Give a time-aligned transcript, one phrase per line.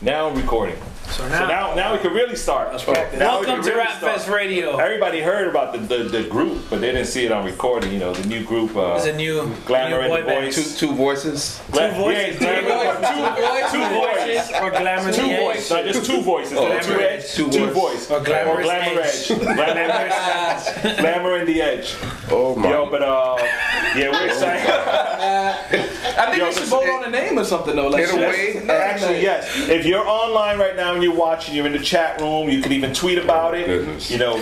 [0.00, 0.76] Now recording.
[1.18, 2.70] So So now, now, now we can really start.
[2.70, 3.18] Let's practice.
[3.18, 4.14] Now we welcome to really Rap start.
[4.18, 4.76] Fest Radio.
[4.76, 7.92] Everybody heard about the, the, the group, but they didn't see it on recording.
[7.92, 8.76] You know, the new group.
[8.76, 10.40] Uh, There's a new Glamour new and boy the.
[10.46, 10.54] Boys.
[10.78, 11.60] Two, two voices.
[11.72, 12.40] Gla- Two voices.
[12.40, 13.72] yeah, Two Glamour- voices.
[13.72, 14.50] Two, two voices.
[14.62, 15.70] or Glamour Two voices.
[15.70, 16.56] No, just two voices.
[16.56, 17.20] Oh, Not two Glamour edge.
[17.24, 17.34] Edge.
[17.34, 18.10] Two, Two voice.
[18.10, 19.30] Or Glamorous Glamour Edge.
[19.30, 19.38] edge.
[19.40, 21.96] Glamour, glamour and the edge.
[22.30, 22.70] Oh my.
[22.70, 23.36] Yo, but uh,
[23.96, 24.70] yeah, we're excited.
[26.18, 27.88] I think Yo, we should vote on a name or something though.
[27.88, 29.48] Like, In a way, Actually, yes.
[29.68, 32.48] If you're online right now and you're watching, you're in the chat room.
[32.48, 33.66] You can even tweet about it.
[33.66, 34.10] Goodness.
[34.10, 34.36] You know,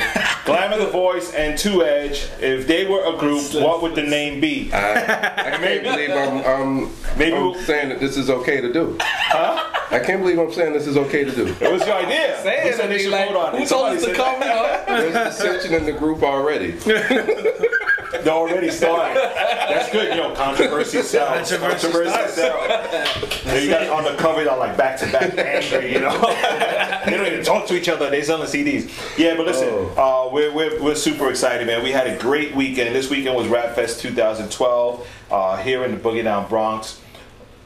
[0.44, 2.28] Glamour the Voice and Two Edge.
[2.40, 4.72] If they were a group, what would the name be?
[4.72, 8.72] I, I can't believe I'm, um, Maybe I'm we'll- saying that this is okay to
[8.72, 8.96] do.
[9.00, 9.72] Huh?
[9.90, 11.46] I can't believe I'm saying this is okay to do.
[11.60, 12.40] It was your idea.
[12.42, 13.58] Say Who it, said I they mean, should like, vote on it?
[13.60, 14.40] who told us to come?
[14.40, 16.72] There's dissension in the group already.
[18.24, 19.16] They already started.
[19.16, 20.14] That's good.
[20.14, 21.50] You know, controversy sells.
[21.50, 23.42] Controversy sells.
[23.44, 25.92] Then you got on the cover, they're like back to back angry.
[25.92, 26.18] You know,
[27.04, 28.10] they don't even talk to each other.
[28.10, 28.90] They selling CDs.
[29.18, 31.82] Yeah, but listen, uh, we're, we're we're super excited, man.
[31.82, 32.94] We had a great weekend.
[32.94, 37.00] This weekend was Rap Fest 2012 uh, here in the Boogie Down Bronx.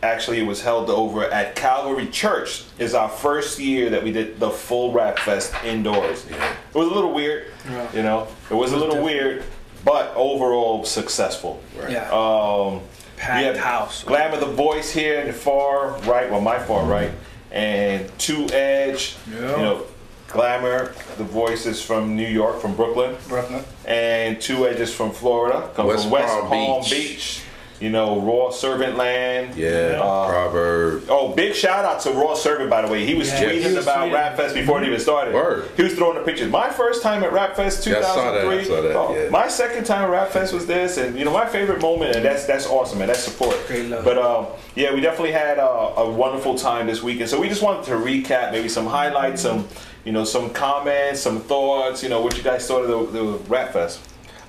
[0.02, 2.64] Actually, it was held over at Calvary Church.
[2.78, 6.24] Is our first year that we did the full Rap Fest indoors.
[6.26, 7.52] It was a little weird,
[7.94, 8.26] you know.
[8.50, 9.44] It was a little weird,
[9.84, 11.62] but overall successful.
[11.88, 12.10] Yeah.
[12.10, 12.80] Um,
[13.16, 14.04] Packed we house.
[14.04, 17.10] Glamour the voice here in the far right, well my far right,
[17.50, 19.16] and Two Edge.
[19.30, 19.40] Yeah.
[19.40, 19.82] You know,
[20.28, 23.64] Glamour the voice is from New York, from Brooklyn, Brooklyn.
[23.84, 26.90] and Two Edge is from Florida, come West from West Palm Palm, Beach.
[26.90, 27.42] Beach.
[27.80, 29.54] You know, Raw Servant Land.
[29.56, 31.04] Yeah, Uh, proverb.
[31.08, 33.06] Oh, big shout out to Raw Servant, by the way.
[33.06, 34.12] He was Yeah, tweeting he was about tweeting.
[34.12, 35.32] Rap Fest before it even started.
[35.32, 35.64] Word.
[35.78, 36.50] He was throwing the pictures.
[36.52, 38.58] My first time at Rap Fest Yeah, I saw that, 2003.
[38.58, 39.30] I saw that, oh, yeah.
[39.30, 42.24] My second time at Rap Fest was this, and you know my favorite moment, and
[42.24, 43.08] that's that's awesome, man.
[43.08, 43.56] That's support.
[43.66, 44.04] Great love.
[44.04, 47.30] But um, yeah, we definitely had uh, a wonderful time this weekend.
[47.30, 49.66] So we just wanted to recap, maybe some highlights, some
[50.04, 52.02] you know some comments, some thoughts.
[52.02, 54.00] You know what you guys thought of the, the Rap Fest.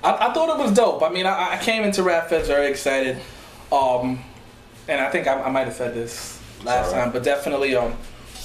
[0.02, 1.02] I, I thought it was dope.
[1.02, 3.18] I mean, I, I came into Rap Fest very excited,
[3.70, 4.18] um,
[4.88, 7.02] and I think I, I might have said this last right.
[7.04, 7.94] time, but definitely, um,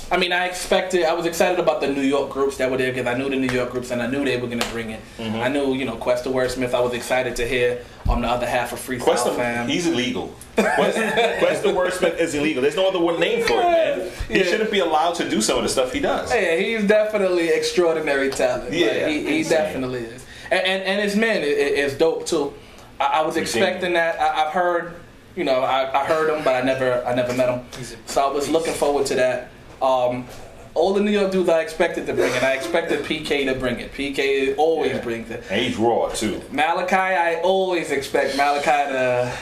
[0.10, 2.94] I mean, I expected, I was excited about the New York groups that were there
[2.94, 5.02] because I knew the New York groups and I knew they were gonna bring it.
[5.18, 5.36] Mm-hmm.
[5.36, 6.74] I knew, you know, Questa Wordsmith.
[6.74, 9.68] I was excited to hear on the other half of Freestyle Questa, Fam.
[9.68, 10.34] he's illegal.
[10.56, 12.62] Questa, Questa Wordsmith is illegal.
[12.62, 14.12] There's no other name for it, man.
[14.30, 14.44] He Yeah.
[14.46, 16.34] shouldn't be allowed to do some of the stuff he does.
[16.34, 18.72] Yeah, he's definitely extraordinary talent.
[18.72, 20.26] Yeah, Like, he, he definitely is.
[20.52, 22.54] And, and, and his men is, is dope too.
[23.00, 24.20] I, I was expecting that.
[24.20, 24.94] I, I've heard,
[25.36, 27.66] you know, I, I heard him, but I never, I never met him.
[28.06, 29.50] So I was looking forward to that.
[29.82, 30.26] Um,
[30.74, 32.44] all the New York dudes I expected to bring it.
[32.44, 33.92] I expected PK to bring it.
[33.94, 35.02] PK always Yeah.
[35.02, 35.44] brings it.
[35.50, 36.42] And he's raw too.
[36.52, 39.34] Malachi, I always expect Malachi to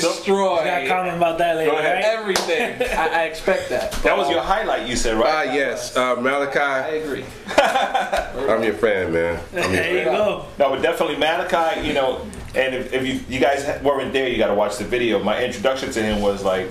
[0.00, 1.94] destroy We got a comment about that later, Go ahead.
[1.96, 2.04] right?
[2.04, 2.82] everything.
[2.98, 3.92] I, I expect that.
[4.02, 5.26] That was your highlight, you said, right?
[5.26, 5.54] Ah, right?
[5.54, 5.96] yes.
[5.96, 7.24] Uh, I agree.
[7.56, 9.42] I'm your fan, man.
[9.52, 10.46] I'm your There you go.
[10.58, 14.38] No, but definitely Malachi, you know, and if, if you, you guys weren't there, you
[14.38, 15.22] got to watch the video.
[15.22, 16.68] My introduction to him was like,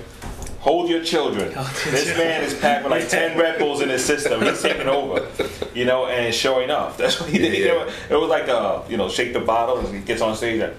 [0.60, 1.52] hold your children.
[1.84, 4.40] This man is packed with like 10 Red Bulls in his system.
[4.40, 5.28] He's taking over,
[5.74, 7.52] you know, and sure enough, that's what he did.
[7.52, 7.90] He Yeah.
[8.08, 10.74] It was like, uh, you know, shake the bottle and he gets on stage and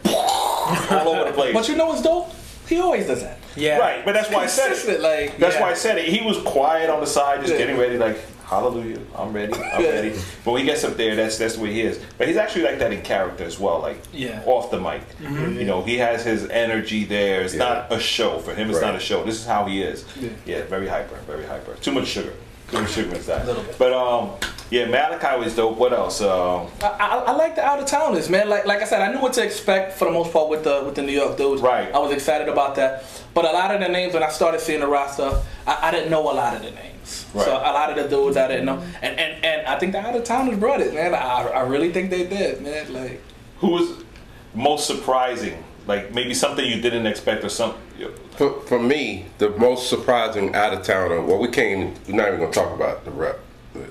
[0.91, 1.53] all over the place.
[1.53, 2.31] But you know what's dope?
[2.67, 3.37] He always does that.
[3.55, 3.77] Yeah.
[3.77, 4.99] Right, but that's why I said it.
[4.99, 5.61] Like That's yeah.
[5.61, 6.05] why I said it.
[6.09, 7.59] He was quiet on the side, just Yeah.
[7.59, 10.19] getting ready, like, hallelujah, I'm ready, I'm ready.
[10.43, 11.99] But when he gets up there, that's that's the way he is.
[12.17, 14.41] But he's actually like that in character as well, like Yeah.
[14.45, 15.01] off the mic.
[15.21, 17.41] You know, he has his energy there.
[17.43, 17.59] It's Yeah.
[17.65, 18.39] not a show.
[18.39, 18.87] For him, it's Right.
[18.87, 19.23] not a show.
[19.23, 20.03] This is how he is.
[20.19, 20.29] Yeah.
[20.45, 21.75] Yeah, very hyper, very hyper.
[21.75, 22.33] Too much sugar.
[22.71, 23.43] Too much sugar inside.
[23.43, 23.77] A little bit.
[23.77, 24.31] But um,
[24.71, 25.77] yeah, Malachi was dope.
[25.77, 26.21] What else?
[26.21, 28.49] Um, I, I, I like the out of towners, man.
[28.49, 30.83] Like like I said, I knew what to expect for the most part with the
[30.83, 31.61] with the New York dudes.
[31.61, 31.93] Right.
[31.93, 33.03] I was excited about that.
[33.33, 36.09] But a lot of the names when I started seeing the roster, I, I didn't
[36.09, 37.25] know a lot of the names.
[37.33, 37.45] Right.
[37.45, 39.99] So a lot of the dudes I didn't know, and and, and I think the
[39.99, 41.13] out of towners brought it, man.
[41.13, 42.91] I, I really think they did, man.
[42.91, 43.21] Like
[43.59, 44.03] who was
[44.55, 45.63] most surprising?
[45.85, 47.81] Like maybe something you didn't expect or something.
[48.31, 51.21] For, for me, the most surprising out of towner.
[51.21, 51.97] Well, we can't.
[52.07, 53.39] We're not even gonna talk about the rep.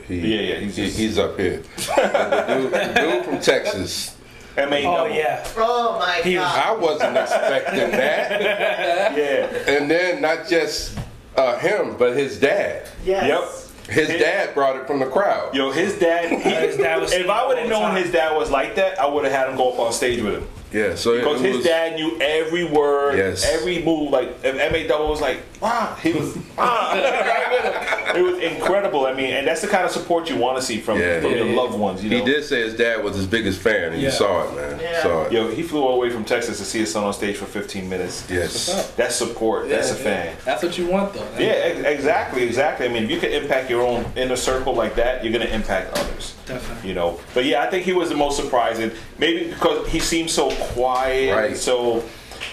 [0.06, 1.62] He, Yeah, yeah, he's he- just- he's up here.
[1.76, 4.16] the, dude, the dude from Texas.
[4.56, 5.44] M A Oh yeah.
[5.56, 6.58] Oh my He god.
[6.68, 8.40] I wasn't expecting that.
[9.16, 9.72] Yeah.
[9.74, 10.96] And then not just
[11.36, 12.88] uh, him, but his dad.
[13.04, 13.26] Yes.
[13.26, 13.90] Yep.
[13.94, 15.54] His His- dad brought it from the crowd.
[15.54, 16.30] Yo, his dad.
[16.30, 16.36] He,
[16.66, 18.02] His dad was if I would have known time.
[18.02, 20.34] his dad was like that, I would have had him go up on stage with
[20.34, 20.48] him.
[20.74, 23.44] Yeah, so Because it his was, dad knew every word, Yes.
[23.48, 24.10] every move.
[24.10, 28.16] Like if Ma Double was like, "Wow," he was, "Ah," right with him.
[28.16, 29.06] it was incredible.
[29.06, 31.20] I mean, and that's the kind of support you want to see from, Yeah.
[31.20, 31.56] from Yeah, your yeah.
[31.60, 32.02] loved ones.
[32.02, 34.08] You know, He did say his dad was his biggest fan, and Yeah.
[34.08, 34.80] you saw it, man.
[34.82, 35.02] Yeah.
[35.02, 35.32] Saw it.
[35.32, 37.44] Yo, he flew all the way from Texas to see his son on stage for
[37.46, 38.24] 15 minutes.
[38.28, 38.90] Yes.
[38.96, 39.68] That's support.
[39.68, 40.36] That's a Yeah, fan.
[40.44, 41.22] That's what you want, though.
[41.38, 42.86] Yeah, exactly, exactly.
[42.86, 45.96] I mean, if you can impact your own inner circle like that, you're gonna impact
[45.96, 46.34] others.
[46.46, 46.88] Definitely.
[46.88, 48.90] You know, but yeah, I think he was the most surprising.
[49.18, 51.56] Maybe because he seemed so quiet, Right.
[51.56, 52.04] so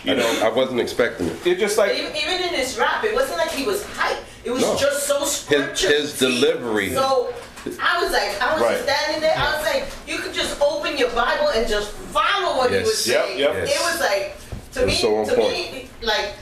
[0.04, 1.46] you know, I wasn't expecting it.
[1.46, 4.18] It just like Even, even in his rap, it wasn't like he was hype.
[4.44, 4.76] It was No.
[4.78, 5.90] just so scripture.
[5.90, 6.94] his delivery.
[6.94, 7.32] So
[7.80, 8.72] I was like, I was Right.
[8.72, 9.36] just standing there.
[9.38, 13.08] I was like, you could just open your Bible and just follow what he was
[13.08, 13.40] Yep, saying.
[13.40, 13.54] yep.
[13.54, 13.70] Yes.
[13.76, 14.38] It was like
[14.74, 15.52] to It me, so to point.
[15.52, 16.34] me, like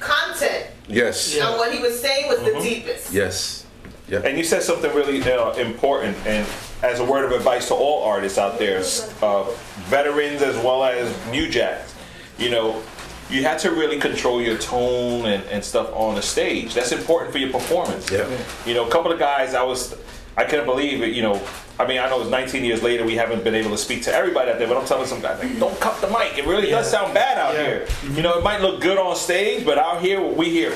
[0.00, 1.36] content Yes.
[1.36, 2.58] and what he was saying was Mm-hmm.
[2.58, 3.12] the deepest.
[3.12, 3.64] Yes.
[4.08, 4.24] Yep.
[4.24, 6.46] And you said something really uh, important, and
[6.82, 8.82] as a word of advice to all artists out there,
[9.22, 9.44] uh,
[9.84, 11.94] veterans as well as new jacks,
[12.38, 12.82] you know,
[13.30, 16.74] you have to really control your tone and, and stuff on the stage.
[16.74, 18.10] That's important for your performance.
[18.10, 18.28] Yeah.
[18.66, 19.94] You know, a couple of guys, I was,
[20.36, 21.12] I couldn't believe it.
[21.14, 21.42] You know,
[21.78, 24.14] I mean, I know it's 19 years later, we haven't been able to speak to
[24.14, 26.38] everybody out there, but I'm telling some guys, like, don't cut the mic.
[26.38, 27.64] It really does sound bad out Yeah.
[27.66, 27.86] here.
[28.14, 30.70] You know, it might look good on stage, but out here, we hear.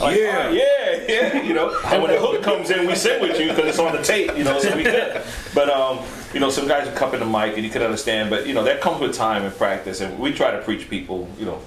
[0.00, 0.50] Like, Yeah.
[0.50, 1.78] yeah, yeah, yeah, you know.
[1.86, 4.36] And when the hook comes in, we sing with you because it's on the tape,
[4.36, 5.22] you know, so we good.
[5.54, 6.00] But um,
[6.32, 8.28] you know, some guys are cupping the mic, and you can understand.
[8.30, 11.28] But you know, that comes with time and practice, and we try to preach people.
[11.38, 11.60] You know,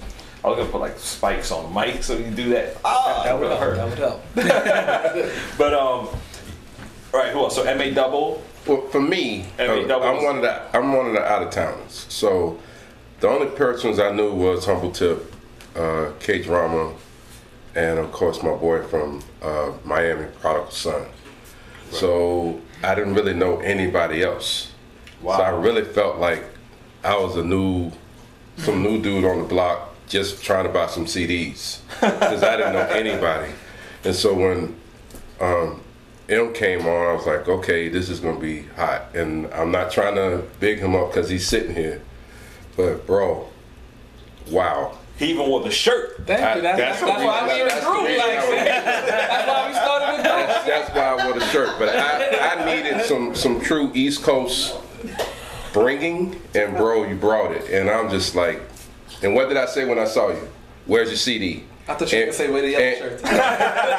[0.44, 2.76] I was gonna put like spikes on the mic, so you do that.
[2.84, 3.76] Ah, That would really hurt.
[3.76, 4.22] That would help.
[5.58, 6.08] But um,
[7.12, 7.56] all right, who else?
[7.56, 8.42] So Ma double.
[8.66, 11.24] Well, for me, uh, I mean, that I'm one of the I'm one of the
[11.24, 12.06] out of towners.
[12.08, 12.58] So
[13.20, 15.34] the only persons I knew was Humble Tip,
[15.74, 16.94] uh, K Drama,
[17.74, 21.06] and of course my boy from uh, Miami, Prodigal Son.
[21.90, 24.72] So I didn't really know anybody else.
[25.22, 25.38] Wow.
[25.38, 26.44] So I really felt like
[27.02, 27.90] I was a new,
[28.58, 32.72] some new dude on the block just trying to buy some CDs because I didn't
[32.74, 33.52] know anybody.
[34.04, 34.76] And so when
[35.40, 35.82] um,
[36.28, 39.14] M came on, I was like, okay, this is gonna be hot.
[39.14, 42.02] And I'm not trying to big him up because he's sitting here,
[42.76, 43.48] but bro,
[44.50, 44.96] wow.
[45.18, 46.26] He even wore the shirt.
[46.26, 46.62] Thank I- you.
[46.62, 48.18] That's, that's that's, the why I'm reason- here in that's the the group.
[48.18, 48.28] Like,
[49.18, 50.66] that's why we started with That's, groups.
[50.66, 51.78] that's why I wore the shirt.
[51.78, 54.76] But I, I needed some some true East Coast
[55.72, 57.68] bringing, and bro, you brought it.
[57.70, 58.62] And I'm just like,
[59.22, 60.48] and what did I say when I saw you?
[60.86, 61.64] Where's your CD?
[61.88, 63.22] I thought you were gonna say where the yellow and- shirts.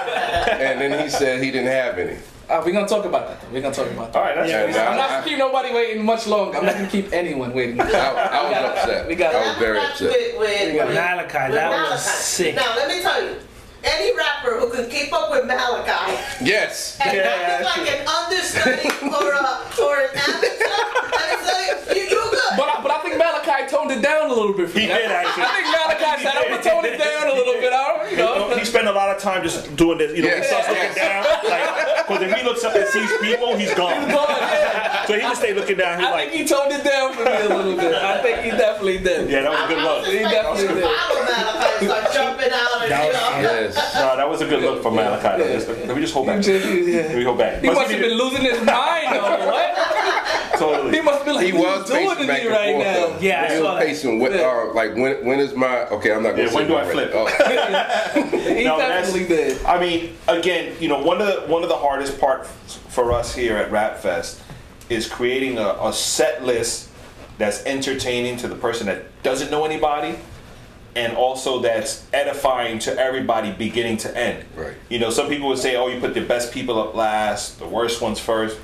[0.59, 2.17] And then he said he didn't have any.
[2.49, 3.41] Uh, we're gonna talk about that.
[3.41, 3.47] Though.
[3.53, 4.19] We're gonna talk about that.
[4.19, 4.75] All right, that's Yeah, good.
[4.75, 6.57] I'm not gonna keep nobody waiting much longer.
[6.57, 7.79] I'm not gonna keep anyone waiting.
[7.79, 9.07] I, I was upset.
[9.07, 10.09] we got- I was very Rap upset.
[10.09, 12.55] With, with, got with, Malachi, with that was sick.
[12.55, 13.35] Now let me tell you,
[13.83, 16.97] any rapper who can keep up with Malachi Yes.
[17.05, 20.67] and Yeah, acting that's like an understudy or a or an amateur,
[21.13, 22.53] let me tell you, you you good.
[22.57, 24.69] But I, but I think Malachi toned it down a little bit.
[24.69, 24.97] For He that.
[24.97, 25.43] did, actually.
[25.43, 28.17] I think Malachi said, "I'm gonna tone it down a little bit." I don't, you
[28.17, 28.57] know.
[28.57, 30.15] He spent a lot of time just doing this.
[30.15, 30.95] You know, he Yes, starts looking yes.
[30.95, 31.23] down.
[31.49, 34.09] Like, because if he looks up and sees people, he's gone.
[34.09, 35.05] Go on, yeah.
[35.05, 35.99] So he just stay looking down.
[35.99, 37.93] He's I like, think he toned it down for me a little bit.
[37.95, 39.29] I think he definitely did.
[39.29, 40.05] yeah, that was a good look.
[40.05, 40.83] He definitely did.
[40.83, 43.41] Malachi start jumping out and That you was- know.
[43.41, 43.95] Yes.
[43.95, 45.43] No, that was a good look for Malachi.
[45.87, 46.45] Let me just hold back.
[46.45, 47.23] Let me yeah.
[47.23, 47.61] hold back.
[47.61, 49.45] He Must must have be been losing his mind though.
[49.49, 49.75] What?
[50.59, 50.91] Totally.
[50.97, 52.85] He must be like, He was pacing doing back to me and right forth.
[52.85, 52.93] now?
[52.93, 53.17] though.
[53.19, 53.85] Yeah, I he saw was that.
[53.87, 54.19] pacing.
[54.19, 54.39] When, Yeah.
[54.69, 55.85] uh, like when when is my?
[55.87, 57.11] Okay, I'm not gonna Yeah, say when do I flip?
[57.15, 57.25] Oh.
[58.55, 59.63] He No, definitely did.
[59.65, 62.49] I mean, again, you know, one of the one of the hardest parts
[62.89, 64.41] for us here at Rap Fest
[64.89, 66.89] is creating a, a set list
[67.37, 70.17] that's entertaining to the person that doesn't know anybody,
[70.95, 74.43] and also that's edifying to everybody, beginning to end.
[74.55, 74.73] Right.
[74.89, 77.67] You know, some people would say, "Oh, you put the best people up last, the
[77.67, 78.57] worst ones first.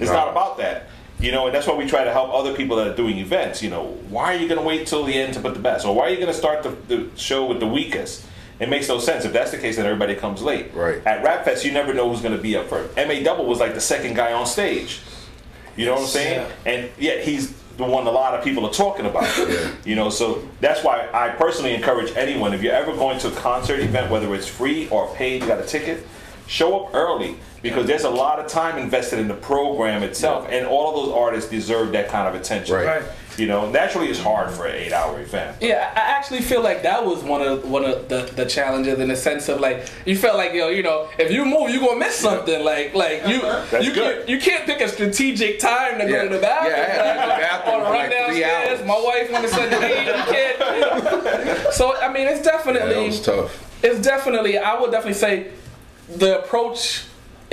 [0.00, 0.16] It's No.
[0.16, 0.88] not about that.
[1.20, 3.62] You know, and that's why we try to help other people that are doing events.
[3.62, 5.86] You know, why are you going to wait till the end to put the best,
[5.86, 8.26] or why are you going to start the, the show with the weakest?
[8.60, 9.24] It makes no sense.
[9.24, 10.72] If that's the case, then everybody comes late.
[10.74, 11.04] Right.
[11.06, 12.96] At Rap Fest, you never know who's going to be up first.
[12.96, 15.00] Ma Double was like the second guy on stage.
[15.76, 16.52] You know what I'm saying?
[16.64, 19.28] And yet he's the one a lot of people are talking about.
[19.84, 23.32] You know, so that's why I personally encourage anyone if you're ever going to a
[23.32, 26.06] concert event, whether it's free or paid, you got a ticket,
[26.46, 30.66] show up early because there's a lot of time invested in the program itself, and
[30.66, 32.74] all of those artists deserve that kind of attention.
[32.76, 32.86] Right.
[32.86, 33.02] Right.
[33.36, 35.56] You know, naturally it's hard for an eight-hour event.
[35.60, 39.08] Yeah, I actually feel like that was one of one of the, the challenges in
[39.08, 41.86] the sense of like you felt like yo, you know, if you move, you are
[41.88, 42.64] gonna miss something.
[42.64, 44.18] Like like you That's you good.
[44.18, 46.10] can't you can't pick a strategic time to Yeah.
[46.10, 46.74] go to the bathroom.
[46.76, 48.78] Yeah, I had to use the Like, bathroom or for run like three downstairs.
[48.80, 48.86] hours.
[48.86, 50.06] My wife wanted something to eat.
[50.06, 51.74] You can't.
[51.74, 53.80] So I mean, it's Yeah, definitely that was tough.
[53.82, 55.48] it's definitely I would definitely say
[56.08, 57.02] the approach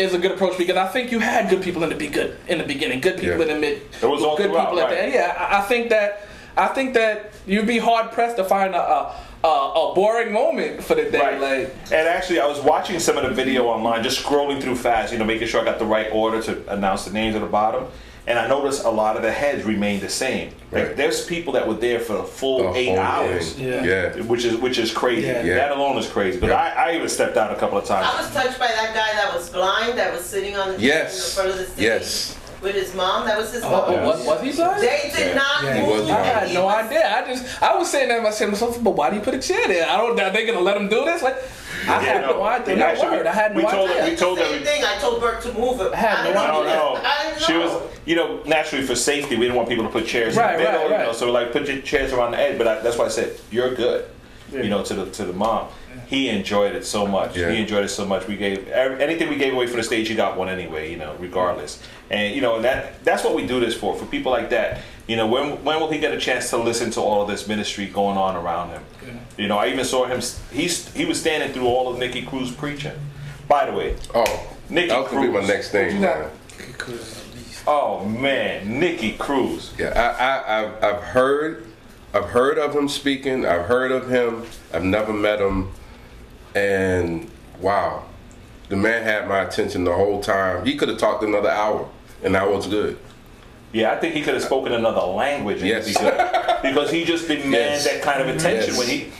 [0.01, 2.37] is a good approach because I think you had good people in the be good
[2.47, 3.41] in the beginning, good people Yeah.
[3.43, 5.13] in the mid, It was all good throughout, people at the end.
[5.13, 6.27] Yeah, I, I think that
[6.57, 9.47] I think that you'd be hard pressed to find a, a, uh,
[9.91, 11.19] a boring moment for the day.
[11.19, 11.39] Right.
[11.39, 15.13] Like, And actually, I was watching some of the video online, just scrolling through fast,
[15.13, 17.47] you know, making sure I got the right order to announce the names at the
[17.47, 17.85] bottom.
[18.27, 20.53] And I noticed a lot of the heads remained the same.
[20.71, 23.59] Like, there's people that were there for the full The eight hours.
[23.59, 23.83] Yeah.
[23.83, 24.21] Yeah.
[24.23, 25.25] which is which is crazy.
[25.27, 25.43] Yeah.
[25.43, 25.55] Yeah.
[25.55, 26.39] That alone is crazy.
[26.39, 26.61] But Yeah.
[26.61, 28.07] I, I even stepped out a couple of times.
[28.11, 31.13] I was touched by that guy that was blind, that was sitting on the Yes.
[31.13, 32.37] in the front of the stage Yes.
[32.61, 33.25] with his mom.
[33.25, 34.05] That was his oh, mom.
[34.05, 34.81] was, was he blind?
[34.83, 35.33] They did Yeah.
[35.33, 36.09] not Yeah, move.
[36.09, 37.17] I had no idea.
[37.17, 39.67] I just, I was saying that myself, myself, but why do you put a chair
[39.67, 39.89] there?
[39.89, 40.19] I don't.
[40.19, 41.23] Are they gonna let him do this?
[41.23, 41.37] Like,
[41.87, 42.69] I had no idea.
[42.73, 43.27] And No actually, word.
[43.27, 44.05] I had no we told idea.
[44.09, 44.63] we told Same them.
[44.63, 44.83] thing.
[44.83, 45.93] I told Burke to move it.
[45.93, 46.93] I had no didn't I don't know.
[46.93, 47.01] know.
[47.03, 47.47] I didn't know.
[47.47, 50.55] She was, you know, naturally for safety, we didn't want people to put chairs Right,
[50.59, 51.13] in the middle, right, you know.
[51.13, 52.57] So like, put your chairs around the edge.
[52.57, 54.05] But I, that's why I said you're good,
[54.51, 55.67] you know, to the to the mom.
[56.07, 57.37] He enjoyed it so much.
[57.37, 57.51] Yeah.
[57.51, 58.27] He enjoyed it so much.
[58.27, 60.09] We gave every- anything we gave away for the stage.
[60.09, 61.81] He got one anyway, you know, regardless.
[62.11, 63.95] And you know that that's what we do this for.
[63.95, 66.91] For people like that, you know, when when will he get a chance to listen
[66.91, 68.83] to all of this ministry going on around him?
[69.37, 70.21] You know, I even saw him.
[70.51, 72.93] He's he was standing through all of Nicky Cruz preaching.
[73.47, 75.47] By the way, Oh, Nicky that was gonna be my Cruz.
[75.49, 75.95] next thing.
[75.95, 76.29] You man.
[77.67, 79.73] oh man, Nicky Cruz.
[79.77, 81.65] Yeah, I, I, I've, I've heard,
[82.13, 83.45] I've heard of him speaking.
[83.45, 84.43] I've heard of him.
[84.73, 85.69] I've never met him,
[86.55, 88.03] and wow,
[88.69, 90.65] the man had my attention the whole time.
[90.65, 91.87] He could have talked another hour,
[92.23, 92.97] and that was good.
[93.73, 95.59] Yeah, I think he could have spoken another language.
[95.59, 95.87] and Yes.
[95.87, 96.13] be good.
[96.61, 97.83] because he just demands Yes.
[97.85, 98.75] that kind of attention.
[98.75, 98.77] Yes.
[98.77, 99.11] When he,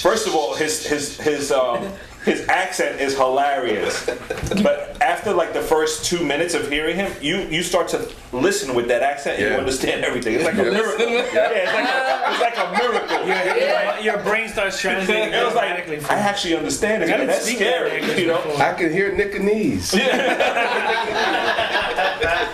[0.00, 1.88] first of all, his his his um,
[2.24, 4.08] his accent is hilarious.
[4.62, 8.74] But after like the first two minutes of hearing him, you you start to listen
[8.74, 10.34] with that accent and you understand everything.
[10.34, 11.08] It's like a miracle.
[11.08, 13.26] Yeah, it's like a, it's like a miracle.
[13.26, 15.88] Your, your brain starts translating It was like.
[16.10, 17.10] I actually understand it.
[17.10, 18.40] I That's scary, you know.
[18.58, 19.92] I can hear Nicanese.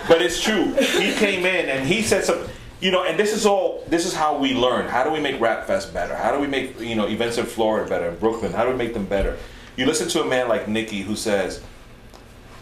[0.09, 0.73] But it's true.
[0.73, 2.47] He came in and he said some,
[2.81, 3.83] you know, and this is all.
[3.87, 4.87] This is how we learn.
[4.87, 6.15] How do we make Rap Fest better?
[6.15, 8.51] How do we make you know events in Florida better, in Brooklyn?
[8.51, 9.37] How do we make them better?
[9.79, 11.61] You listen to a man like Nicky who says,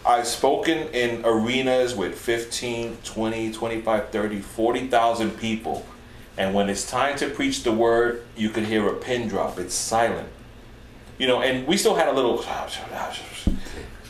[0.06, 5.84] "I've spoken in arenas with 15, 20, 25, 30, 40,000 people,
[6.36, 9.58] and when it's time to preach the word, you can hear a pin drop.
[9.58, 10.28] It's silent."
[11.18, 12.44] You know, and we still had a little,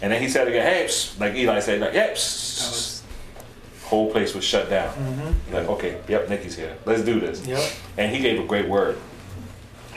[0.02, 0.86] and then he said again, "Hey,"
[1.18, 3.00] like Eli said, like, psst."
[3.86, 4.92] whole place was shut down.
[4.94, 5.54] Mm-hmm.
[5.54, 6.76] Like, okay, yep, Nicky's here.
[6.84, 7.46] Let's do this.
[7.46, 7.72] Yep.
[7.96, 8.98] And he gave a great word.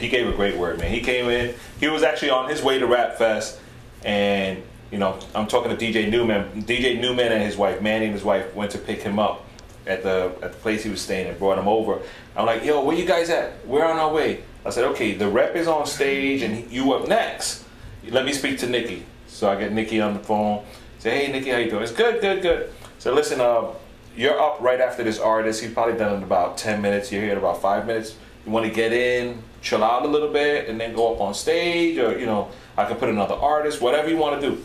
[0.02, 0.92] He gave a great word, man.
[0.92, 1.54] He came in.
[1.80, 3.60] He was actually on his way to Rap Fest,
[4.04, 6.64] and you know, I'm talking to DJ Newman.
[6.64, 9.46] DJ Newman and his wife, Manny and his wife, went to pick him up
[9.86, 12.00] at the at the place he was staying and brought him over.
[12.36, 13.66] I'm like, yo, where you guys at?
[13.66, 14.44] We're on our way.
[14.66, 17.64] I said, okay, the rep is on stage and you up next.
[18.08, 19.06] Let me speak to Nicky.
[19.28, 20.66] So I get Nicky on the phone.
[21.00, 21.84] Say, hey, Nicky, how you doing?
[21.84, 22.72] It's good, good, good.
[23.00, 23.70] So listen, uh,
[24.16, 25.64] you're up right after this artist.
[25.64, 27.12] He's probably done in about 10 minutes.
[27.12, 28.16] You're here in about five minutes.
[28.46, 31.34] You want to get in, chill out a little bit, and then go up on
[31.34, 34.64] stage, or you know, I can put another artist, whatever you want to do.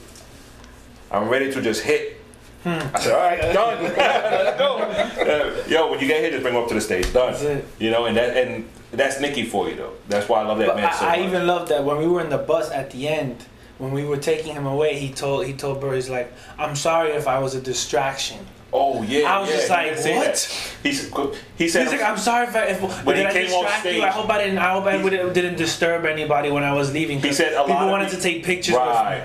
[1.11, 2.21] I'm ready to just hit.
[2.65, 3.83] I said, all right, done.
[3.97, 4.79] Let's go.
[4.79, 7.13] Uh, yo, when you get here, just bring him up to the stage.
[7.13, 7.33] Done.
[7.33, 7.65] That's it.
[7.79, 9.93] You know, and that and that's Nicky for you though.
[10.09, 12.07] That's why I love that But man so I, I even love that when we
[12.07, 13.45] were in the bus at the end,
[13.79, 17.11] when we were taking him away, he told he told Burr, he's like, "I'm sorry
[17.11, 18.45] if I was a distraction."
[18.77, 19.33] Oh yeah.
[19.33, 20.25] I was yeah, just like, did say what?
[20.27, 20.73] that.
[20.83, 23.33] He said, he said, He's like, "I'm sorry if I if When he did I
[23.33, 24.03] came off distract stage- you.
[24.03, 24.59] I hope I didn't.
[24.59, 27.53] I hope I He- wouldn't- didn't disturb anybody when I was leaving." He 'cause said
[27.55, 29.23] a lot people of wanted peop- to take pictures right.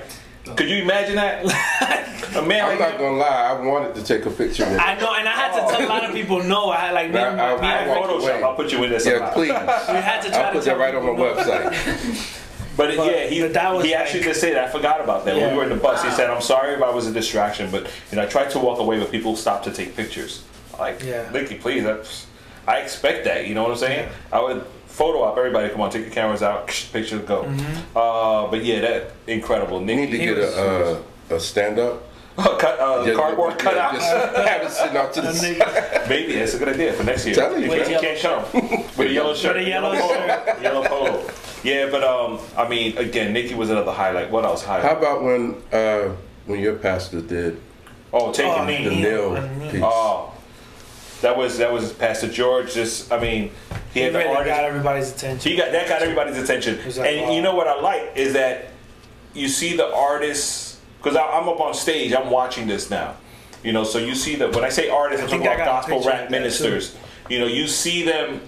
[0.56, 1.46] Could you imagine that?
[2.36, 3.28] a man I'm like not gonna lie.
[3.28, 4.82] I wanted to take a picture with with.
[4.82, 6.72] I know, and I had to tell a lot of people no.
[6.72, 8.34] I had like me, and- I- I- me I and have walked Rick- Photoshop.
[8.38, 8.44] away.
[8.44, 9.06] I'll put you in this.
[9.06, 9.34] Yeah, somehow.
[9.34, 9.50] please.
[9.50, 11.36] we had to try I'll to put that right on my no.
[11.36, 12.38] website.
[12.82, 14.66] But, But- yeah, he, but that was he actually like- did say that.
[14.68, 15.36] I forgot about that.
[15.36, 17.70] When we were in the bus, he said, I'm sorry if I was a distraction,
[17.70, 20.44] but you know, I tried to walk away, but people stopped to take pictures.
[20.80, 21.30] Like, Yeah.
[21.32, 21.84] Nicky, please.
[21.84, 22.26] That's,
[22.68, 23.48] I expect that.
[23.48, 24.10] You know what I'm saying?
[24.34, 25.70] I would photo op everybody.
[25.70, 26.68] Come on, take your cameras out.
[26.92, 27.44] Pictures go.
[27.44, 27.98] Mm-hmm.
[27.98, 29.80] Uh, but yeah, that incredible.
[29.80, 32.04] You need to Nicky, get a uh, a stand up.
[32.38, 33.94] cut, uh, cardboard cutout.
[33.94, 36.06] Just have it sitting out to the side.
[36.10, 37.36] Maybe that's a good idea for next year.
[37.36, 37.72] Telling you.
[37.74, 38.72] If you can't show 'em.
[38.98, 40.62] with a yellow shirt, With a yellow polo, shirt.
[40.62, 41.30] yellow polo.
[41.64, 44.32] Yeah, but um, I mean, again, Nicky was another highlight.
[44.32, 44.86] What else highlight?
[44.86, 47.60] How about when uh, when your pastor did
[48.14, 49.82] Oh, taking Oh, the Kneel, nail piece?
[49.84, 50.34] Oh,
[51.22, 52.74] that was that was Pastor George.
[52.74, 53.52] Just I mean,
[53.94, 55.52] he He had the really got everybody's attention.
[55.52, 56.78] He got that got everybody's attention.
[56.78, 57.32] like, and wow.
[57.36, 58.70] you know what I like is that
[59.34, 60.71] you see the artists
[61.02, 62.14] because I'm up on stage.
[62.14, 63.16] I'm watching this now.
[63.64, 66.30] You know, so you see that when I say artists, I'm talking about gospel rap
[66.32, 66.96] ministers.
[67.30, 68.42] You know, you see them.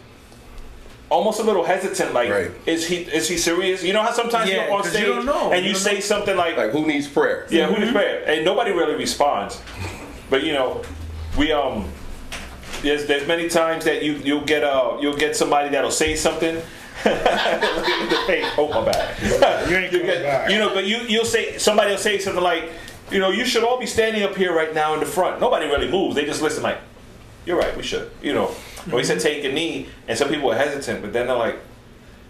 [1.10, 2.50] Almost a little hesitant, like Right.
[2.66, 3.84] is he is he serious?
[3.84, 5.52] You know how sometimes Yeah, you're up on 'cause stage you don't know.
[5.52, 7.46] and You you don't say something like, Like who needs prayer?
[7.52, 7.82] yeah, who Mm-hmm.
[7.82, 8.24] needs prayer?
[8.26, 9.62] And nobody really responds.
[10.32, 10.82] But you know,
[11.38, 11.86] we um,
[12.82, 16.60] there's there's many times that you you'll get uh you'll get somebody that'll say something,
[17.04, 18.46] the fake.
[18.58, 19.18] Oh my bad.
[19.70, 20.50] You ain't You get- back.
[20.52, 22.70] you know, but you you'll say somebody will say something like,
[23.12, 25.40] you know, you should all be standing up here right now in the front.
[25.40, 26.16] Nobody really moves.
[26.16, 26.78] They just listen like,
[27.46, 28.10] you're right, we should.
[28.22, 28.48] You know,
[28.90, 31.58] when he said take a knee, and some people are hesitant, but then they're like,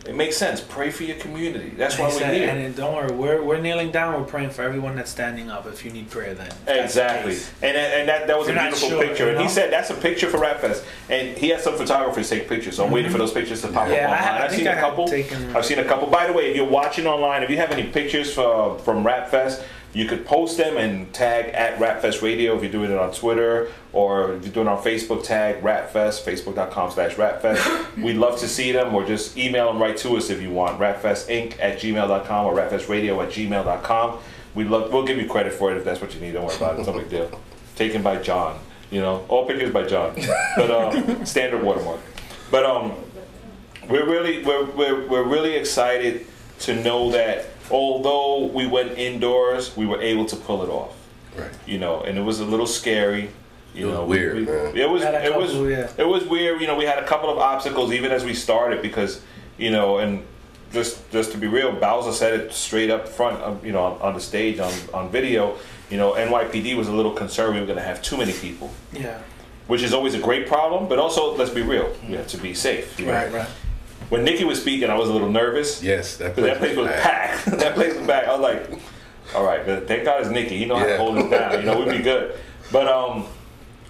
[0.05, 0.59] it makes sense.
[0.59, 1.69] Pray for your community.
[1.69, 2.49] That's why we're here.
[2.49, 4.19] And don't worry, we're, we're kneeling down.
[4.19, 5.65] We're praying for everyone that's standing up.
[5.65, 8.89] If you need prayer, then That's the Exactly, and and that, that was a beautiful
[8.89, 9.29] sure, picture.
[9.29, 12.49] And he said that's a picture for Rap Fest, and he had some photographers take
[12.49, 12.75] pictures.
[12.75, 13.93] So I'm waiting for those pictures to pop Mm-hmm.
[13.93, 14.33] Yeah, up online.
[14.33, 15.07] I have seen I a couple.
[15.07, 16.07] taken- I've seen a couple.
[16.07, 19.29] By the way, if you're watching online, if you have any pictures for, from Rap
[19.29, 22.97] Fest, you could post them and tag at Rap Fest Radio if you're doing it
[22.97, 25.23] on Twitter or if you're doing it on Facebook.
[25.23, 27.95] Tag Rap Fest, Facebook.com/slash Rap Fest.
[27.97, 30.79] We'd love to see them, or just email them right to us if you want.
[30.79, 34.19] Rapfestinc at gmail.com or rapfestradio at gmail.com.
[34.55, 34.91] We'd love.
[34.91, 36.33] We'll give you credit for it if that's what you need.
[36.33, 36.79] Don't worry about it.
[36.79, 37.41] It's no big deal.
[37.75, 38.59] Taken by John.
[38.89, 40.15] You know, all pictures by John,
[40.55, 41.99] but um, standard watermark.
[42.51, 42.93] But um,
[43.89, 46.27] we're really we're, we're, we're really excited
[46.59, 50.95] to know that although we went indoors, we were able to pull it off.
[51.37, 51.49] Right.
[51.65, 53.31] You know, and it was a little scary.
[53.73, 54.77] You It was know, weird, we- man.
[54.77, 55.91] It was Had a it was couple, yeah.
[55.97, 56.61] it was weird.
[56.61, 59.21] You know, we had a couple of obstacles even as we started because
[59.57, 60.23] you know, and
[60.71, 63.37] just just to be real, Bowser said it straight up front.
[63.41, 65.57] Of, you know, on, on the stage on on video.
[65.89, 68.71] You know, NYPD was a little concerned we were going to have too many people,
[68.93, 69.19] Yeah.
[69.67, 70.87] which is always a great problem.
[70.87, 72.17] But also, let's be real, we mm.
[72.17, 72.99] have to be safe.
[72.99, 73.11] you know?
[73.13, 73.47] Right, right.
[74.13, 75.81] When Nicky was speaking, I was a little nervous.
[75.81, 77.45] Yes, that place, that place was packed.
[77.57, 78.27] that place was packed.
[78.27, 78.79] I was like,
[79.33, 80.55] all right, but thank God it's Nicky.
[80.55, 81.53] He know how to hold us down.
[81.59, 82.37] You know, we'd be good.
[82.71, 83.25] But um,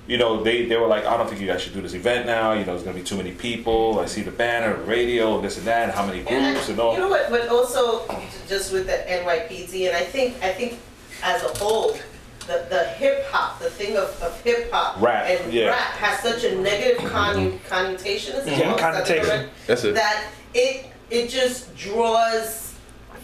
[0.08, 2.26] you know, they, they were like, I don't think you guys should do this event
[2.26, 2.54] now.
[2.54, 4.00] You know, there's gonna be too many people.
[4.00, 6.72] I see the banner, the radio, this and that, and how many And groups I-
[6.72, 6.94] and all.
[6.94, 7.30] You know what?
[7.30, 8.08] But also,
[8.48, 10.80] just with the NYPD, and I think I think
[11.22, 11.98] as a whole,
[12.48, 15.68] the, the hip hop, the thing of, of hip hop Rap, and yeah.
[15.70, 18.36] rap has such a negative connu- connotation.
[18.36, 19.50] Is it Yeah, that connotation.
[19.68, 19.96] That's it.
[19.96, 22.74] That it it just draws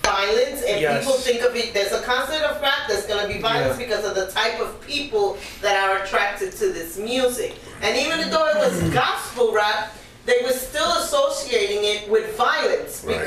[0.03, 1.03] violence and Yes.
[1.05, 3.85] people think of it there's a concert of rap that's going to be violence Yeah.
[3.85, 8.47] because of the type of people that are attracted to this music and even though
[8.47, 9.91] it was gospel rap
[10.25, 13.17] they were still associating it with violence Right.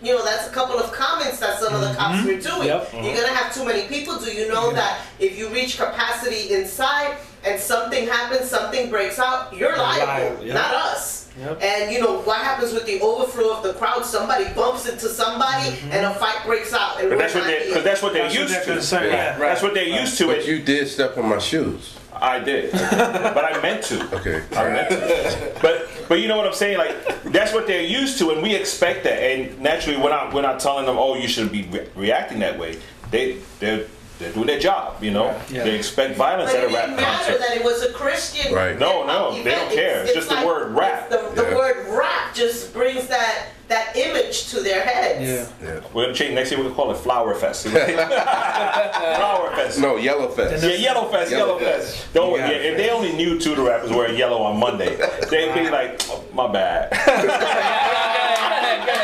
[0.00, 2.56] Because you know that's a couple of comments that some of the cops were mm-hmm.
[2.56, 2.92] doing Yep.
[2.92, 3.14] you're uh-huh.
[3.14, 7.16] going to have too many people do you know that if you reach capacity inside
[7.44, 10.54] and something happens something breaks out you're liable liable, yeah.
[10.54, 11.62] not us Yep.
[11.62, 14.04] and you know what happens with the overflow of the crowd?
[14.04, 15.92] Somebody bumps into somebody, mm-hmm.
[15.92, 17.00] and a fight breaks out.
[17.00, 17.68] And but that's what they here.
[17.68, 18.72] because that's what they're That's what used they're to.
[18.72, 19.38] concerned, yeah.
[19.38, 20.26] That's what they're used to.
[20.26, 20.46] But It.
[20.48, 21.96] you did step on my shoes.
[22.20, 24.16] I did, but I meant to.
[24.16, 24.42] Okay.
[24.56, 25.52] I meant to.
[25.62, 26.78] But but you know what I'm saying?
[26.78, 29.18] Like that's what they're used to, and we expect that.
[29.18, 32.58] And naturally, we're not we're not telling them, oh, you should be re- reacting that
[32.58, 32.78] way.
[33.10, 33.86] They they're
[34.18, 35.02] they're doing their job.
[35.02, 35.64] You know, Yeah.
[35.64, 36.92] they expect violence But at a rap concert.
[36.92, 37.38] It didn't matter concert.
[37.48, 38.52] that it was a Christian.
[38.54, 38.78] Right.
[38.78, 40.02] No, hip-hop no, they don't care.
[40.04, 41.08] It's just the word rap.
[41.10, 41.54] The, the Yeah.
[41.56, 45.20] word rap just brings that that image to their heads.
[45.60, 45.68] Yeah.
[45.68, 45.80] Yeah.
[45.92, 46.58] We're gonna change next year.
[46.58, 47.66] We're gonna call it Flower Fest.
[47.68, 49.78] Flower Fest.
[49.78, 50.64] No, Yellow Fest.
[50.64, 52.06] Yeah, Yellow Fest, Yellow, Yellow Fest.
[52.14, 52.40] Don't worry.
[52.40, 52.50] Yeah.
[52.50, 54.96] Yeah, if they only knew two of the rappers wearing yellow on Monday,
[55.30, 56.88] they'd be like, oh, "My bad."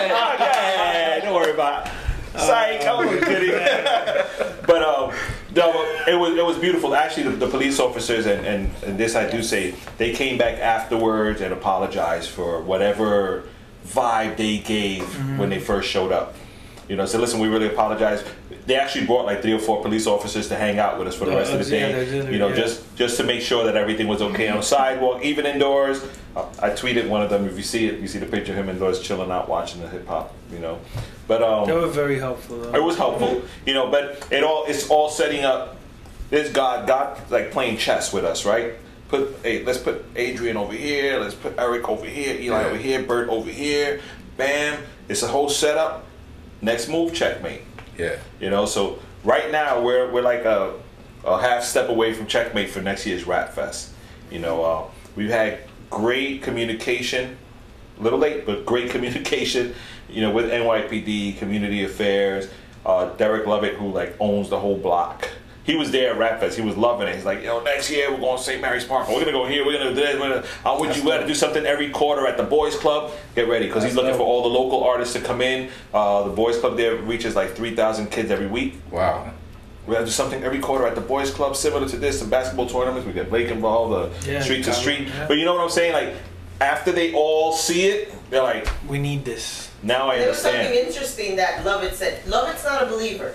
[0.06, 1.86] Oh, yeah, don't worry about.
[1.86, 1.92] it.
[2.36, 3.50] Psych, I was kidding.
[4.66, 5.14] but um,
[6.06, 6.94] it was it was beautiful.
[6.94, 10.58] Actually, the, the police officers and, and and this I do say they came back
[10.58, 13.44] afterwards and apologized for whatever
[13.86, 15.02] vibe they gave
[15.38, 16.34] when they first showed up.
[16.88, 18.22] You know, so listen, we really apologize.
[18.66, 21.24] They actually brought like three or four police officers to hang out with us for
[21.26, 22.04] the Yeah, rest of the day.
[22.04, 22.54] they you know, yeah.
[22.56, 26.02] just just to make sure that everything was okay on the sidewalk, even indoors.
[26.36, 27.46] Uh, I tweeted one of them.
[27.46, 29.88] If you see it, you see the picture of him indoors chilling out, watching the
[29.88, 30.34] hip hop.
[30.52, 30.78] You know,
[31.28, 32.74] but um, They were very helpful though.
[32.74, 35.76] it was helpful, you know, but it all it's all setting up.
[36.30, 38.74] There's God, God like playing chess with us, right?
[39.08, 42.66] Put hey, let's put Adrian over here, let's put Eric over here, Eli Yeah.
[42.68, 44.00] over here, Bert over here.
[44.36, 44.82] Bam!
[45.08, 46.03] It's a whole setup.
[46.64, 47.60] Next move, checkmate.
[47.98, 48.16] Yeah.
[48.40, 50.72] You know, so right now we're we're like a,
[51.22, 53.92] a half step away from checkmate for next year's Rap Fest.
[54.30, 55.58] You know, uh, we've had
[55.90, 57.36] great communication,
[58.00, 59.74] a little late, but great communication.
[60.08, 62.48] You know, with NYPD, community affairs,
[62.86, 65.28] uh, Derek Lovett, who like owns the whole block.
[65.64, 66.56] He was there at Rap Fest.
[66.58, 67.14] He was loving it.
[67.16, 68.60] He's like, yo, next year we're going to St.
[68.60, 69.08] Mary's Park.
[69.08, 69.64] We're gonna go here.
[69.64, 70.20] We're gonna do this.
[70.20, 71.02] We're gonna, I'm with you.
[71.02, 73.12] We got to do something every quarter at the Boys Club.
[73.34, 74.18] Get ready, because he's looking dope.
[74.18, 75.70] for all the local artists to come in.
[75.94, 78.74] Uh, the Boys Club there reaches like 3,000 kids every week.
[78.90, 79.32] Wow.
[79.86, 82.18] We have to do something every quarter at the boys' club, similar to this.
[82.18, 83.06] Some basketball tournaments.
[83.06, 85.08] We get Blake involved, the Yeah, street to street.
[85.08, 85.26] yeah.
[85.28, 85.92] But you know what I'm saying?
[85.92, 86.14] Like
[86.60, 89.70] after they all see it, they're like, We need this.
[89.82, 90.22] now I understand.
[90.22, 92.26] There was something interesting that Lovett said.
[92.26, 93.34] Lovett's not a believer.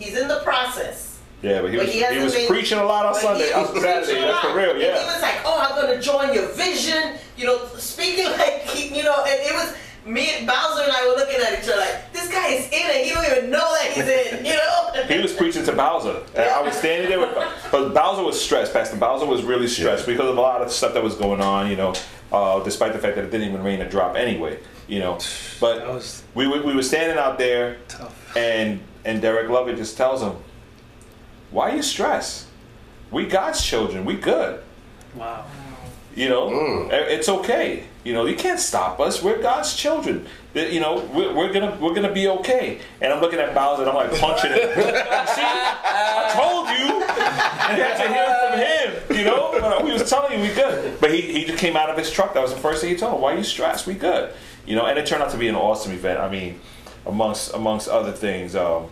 [0.00, 1.17] He's in the process.
[1.42, 3.52] Yeah, but he But was he he, was been- preaching a lot on Sunday, he
[3.52, 4.06] on was Saturday.
[4.06, 4.56] preaching That's a for lot.
[4.56, 4.70] real.
[4.72, 9.02] And he was like, "Oh, I'm gonna join your vision," you know, speaking like you
[9.04, 9.74] know, and it was,
[10.04, 12.72] me and Bowser and I were looking at each other like, this guy is in
[12.72, 13.04] it.
[13.06, 14.44] He don't even know that he's in.
[14.46, 15.02] You know?
[15.06, 16.22] He was preaching to Bowser.
[16.34, 17.34] And I was standing there with,
[17.70, 18.72] but Bowser was stressed.
[18.72, 21.70] Pastor Bowser was really stressed because of a lot of stuff that was going on.
[21.70, 21.94] You know,
[22.32, 24.58] uh, despite the fact that it didn't even rain a drop anyway.
[24.88, 25.18] You know,
[25.60, 28.36] but was we were, we were standing out there, tough.
[28.36, 30.32] and and Derek Lovett just tells him,
[31.50, 32.46] "Why are you stressed?
[33.10, 34.04] We God's children.
[34.04, 34.60] We good.
[35.14, 35.44] Wow.
[36.14, 36.88] You know, Mm.
[36.92, 37.84] It's okay.
[38.04, 39.22] You know, you can't stop us.
[39.22, 40.26] We're God's children.
[40.54, 42.80] You know, we're, we're gonna we're gonna be okay.
[43.00, 44.58] And I'm looking at Bowser, and I'm like punching him.
[44.74, 46.86] See, I told you.
[47.76, 49.18] You had to hear from him.
[49.18, 50.98] You know, But we was telling you we good.
[51.00, 52.34] But he he just came out of his truck.
[52.34, 53.20] That was the first thing he told him.
[53.20, 53.86] Why are you stressed?
[53.86, 54.32] We good.
[54.66, 56.18] You know, and it turned out to be an awesome event.
[56.18, 56.60] I mean,
[57.06, 58.56] amongst amongst other things.
[58.56, 58.88] Um,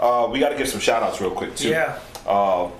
[0.00, 1.68] uh, we got to give some shout outs real quick too.
[1.70, 1.98] Yeah.
[2.26, 2.70] Uh,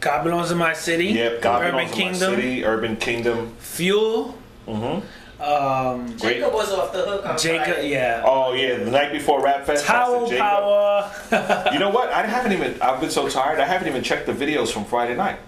[0.00, 1.06] God belongs in my city.
[1.08, 1.42] yep.
[1.42, 2.34] God Urban belongs to my Kingdom.
[2.36, 2.64] city.
[2.64, 3.54] Urban Kingdom.
[3.58, 4.34] Fuel.
[4.66, 5.42] Mm-hmm.
[5.42, 7.64] Um, Jacob was off the hook on Jacob.
[7.74, 7.90] Friday.
[7.90, 8.22] Yeah.
[8.26, 9.86] Oh yeah, the night before Rap Fest.
[9.86, 10.40] Towel Jacob.
[10.46, 11.70] power.
[11.72, 12.10] You know what?
[12.10, 12.80] I haven't even.
[12.82, 13.58] I've been so tired.
[13.58, 15.38] I haven't even checked the videos from Friday night.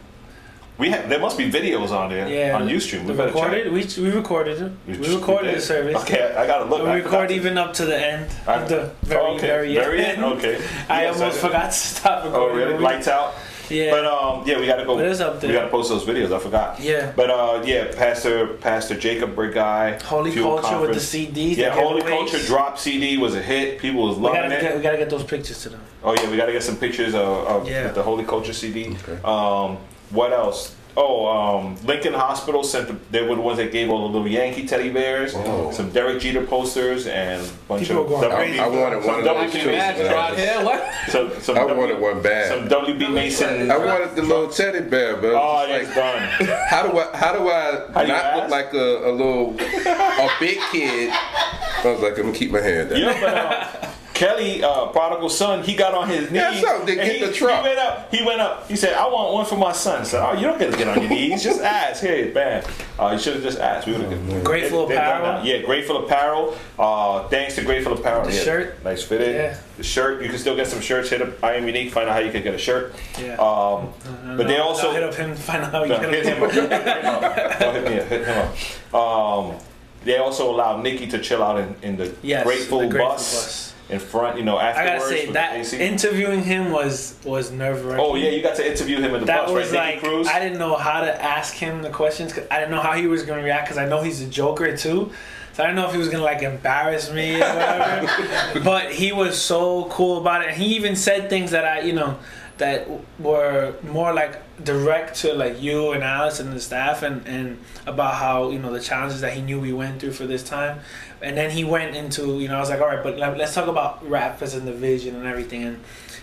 [0.78, 1.08] We have.
[1.08, 2.56] There must be videos on there Yeah.
[2.56, 3.04] on UStream.
[3.04, 3.72] We The recorded.
[3.72, 4.72] We we recorded it.
[4.86, 5.56] We recorded did?
[5.58, 5.96] the service.
[6.02, 6.82] Okay, I gotta look.
[6.82, 8.30] We I record forgot to- even up to the end.
[8.46, 9.46] I- the very oh, okay.
[9.46, 10.24] very, very end.
[10.24, 10.32] end.
[10.38, 10.56] Okay.
[10.88, 11.46] I Yes, almost did.
[11.46, 12.56] forgot to stop Oh recording.
[12.56, 12.78] really?
[12.78, 13.34] Lights out.
[13.68, 13.90] Yeah.
[13.90, 14.96] But um, yeah, we gotta go.
[14.96, 15.48] But it's up there.
[15.50, 16.34] We gotta post those videos.
[16.34, 16.80] I forgot.
[16.80, 17.12] Yeah.
[17.14, 20.00] But uh, yeah, Pastor Pastor Jacob Brigai.
[20.02, 21.36] Holy Fuel Culture with the Conference.
[21.36, 21.56] CDs.
[21.56, 22.08] Yeah, the Holy giveaways.
[22.30, 23.78] Culture drop CD was a hit.
[23.78, 24.60] People was We loving gotta, it.
[24.62, 25.80] get, we gotta get those pictures to them.
[26.02, 27.84] Oh yeah, we got to get some pictures of, of Yeah.
[27.84, 28.96] with the Holy Culture CD.
[29.08, 29.18] Okay.
[29.22, 29.78] Um,
[30.12, 30.74] what else?
[30.94, 32.86] Oh, um, Lincoln Hospital sent.
[32.86, 35.70] The, they were the ones that gave all the little Yankee teddy bears, Oh.
[35.72, 38.60] some Derek Jeter posters, and a bunch People of were going WB crazy.
[38.60, 39.70] I wanted one of those WB too.
[39.70, 40.12] Mason- man.
[40.14, 40.92] Rod Hill, what?
[41.08, 42.48] Some, some I W- wanted one bad.
[42.48, 43.70] Some WB Mason.
[43.70, 46.58] I wanted the little teddy bear, but Oh, it's it's like, done.
[46.68, 48.42] how do I how do I How do not ask?
[48.42, 51.10] look like a, a little a big kid?
[51.10, 53.00] I was like, let me keep my hand down.
[53.00, 56.40] Yeah, but uh, Kelly, uh, prodigal son, he got on his knees.
[56.42, 57.62] Yeah, so they get he, the truck.
[57.62, 58.10] He went up.
[58.14, 58.68] He went up.
[58.68, 60.76] He said, "I want one for my son." I said, "Oh, you don't get to
[60.76, 61.42] get on your knees.
[61.42, 62.02] Just ask.
[62.02, 62.62] Hey, bam.
[62.98, 63.86] Uh, you should have just asked.
[63.86, 64.44] We would have.
[64.44, 65.44] Grateful Apparel.
[65.44, 66.56] Yeah, Grateful Apparel.
[66.78, 68.26] Uh, thanks to Grateful Apparel.
[68.26, 68.84] The Yeah, shirt.
[68.84, 69.34] nice fitted.
[69.34, 69.56] Yeah.
[69.78, 70.22] The shirt.
[70.22, 71.08] You can still get some shirts.
[71.10, 71.92] Hit up I am unique.
[71.92, 72.94] Find out how you can get a shirt.
[73.18, 73.32] Yeah.
[73.36, 73.92] Um,
[74.36, 76.12] but they No, also no, hit up him to find out how you no, get
[76.12, 76.36] hit him.
[76.36, 76.52] him up.
[76.52, 77.58] Hit him up.
[77.58, 78.08] Don't hit me up.
[78.08, 78.48] Hit him
[78.92, 78.94] up.
[78.94, 79.58] Um,
[80.04, 83.34] they also allowed Nicky to chill out in, in the Yes, Grateful, the Grateful bus,
[83.34, 83.71] bus.
[83.90, 84.38] In front.
[84.38, 84.90] You know, afterwards.
[84.90, 85.78] I gotta say that AC.
[85.78, 88.04] interviewing him was was nerve wracking.
[88.04, 89.94] Oh yeah, you got to interview him in the That bus, was right?
[89.96, 90.28] like Nicky Cruz.
[90.28, 92.32] I didn't know how to ask him the questions.
[92.32, 94.74] 'cause I didn't know how he was gonna react because I know he's a joker
[94.76, 95.10] too.
[95.54, 98.60] So I didn't know if he was gonna like embarrass me or whatever.
[98.64, 101.92] but he was so cool about it, and he even said things that I, you
[101.92, 102.18] know,
[102.58, 107.58] that were more like direct to like you and Alice and the staff, and and
[107.86, 110.80] about how you know the challenges that he knew we went through for this time.
[111.20, 113.54] And then he went into, you know, I was like, all right, but let- let's
[113.54, 115.62] talk about rap as in the vision and everything.
[115.62, 115.78] And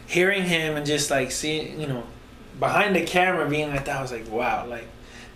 [0.06, 2.04] hearing him and just like seeing, you know,
[2.60, 4.86] behind the camera being like that, I was like, wow, like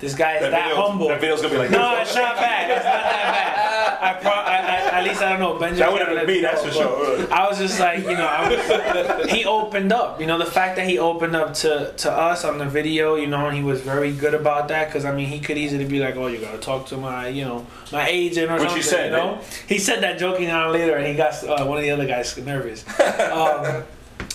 [0.03, 1.07] this guy is that, video, humble.
[1.07, 2.69] That video's gonna be like no, it's not bad.
[2.69, 3.63] It's not that bad.
[4.03, 5.57] I, pro- I, I at least I don't know.
[5.57, 7.33] Benjamin That would've let been me, that's for sure.
[7.33, 10.19] I was just like, you know, I was, he opened up.
[10.19, 13.27] You know, the fact that he opened up to to us on the video, you
[13.27, 14.87] know, and he was very good about that.
[14.87, 17.45] Because I mean, he could easily be like, oh, you gotta talk to my, you
[17.45, 18.77] know, my agent or Which something.
[18.77, 21.77] he said, you know, he said that joking on later, and he got uh, one
[21.77, 22.83] of the other guys nervous.
[23.33, 23.83] Um,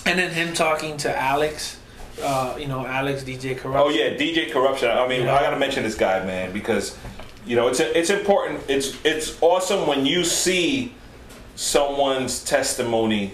[0.05, 1.78] and then him talking to Alex.
[2.21, 3.83] Uh, you know, Alex DJ Corruption.
[3.83, 4.89] Oh yeah, DJ Corruption.
[4.89, 5.35] I mean, Yeah.
[5.35, 6.97] I gotta mention this guy, man, because
[7.45, 8.61] you know it's it's important.
[8.67, 10.93] It's it's awesome when you see
[11.55, 13.33] someone's testimony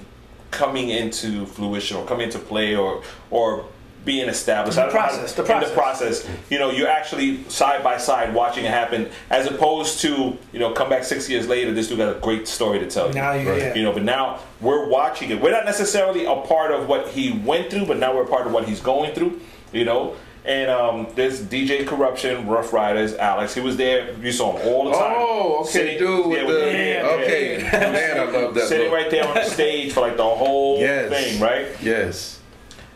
[0.52, 3.66] coming into fruition or coming into play or or
[4.06, 4.76] being established.
[4.78, 5.70] The I how to- process, the in process.
[5.70, 6.28] the process.
[6.50, 10.72] You know, you're actually side by side watching it happen, as opposed to you know,
[10.72, 11.74] come back six years later.
[11.74, 13.16] This dude got a great story to tell you.
[13.16, 13.60] Now you, Right.
[13.62, 13.74] yeah.
[13.76, 15.42] You know, but now we're watching it.
[15.42, 18.46] We're not necessarily a part of what he went through, but now we're a part
[18.48, 19.42] of what he's going through.
[19.74, 20.16] You know,
[20.46, 23.56] and um, there's DJ Corruption, Ruff Ryders, Alex.
[23.56, 24.14] He was there.
[24.22, 25.14] You saw him all the time.
[25.18, 27.72] Oh, okay, Sitting- dude with yeah, the yeah, yeah, okay, yeah.
[27.92, 28.68] man, I love that.
[28.68, 28.94] Sitting look.
[28.94, 31.10] right there on the stage for like the whole Yes.
[31.10, 31.66] thing, right?
[31.82, 32.40] Yes.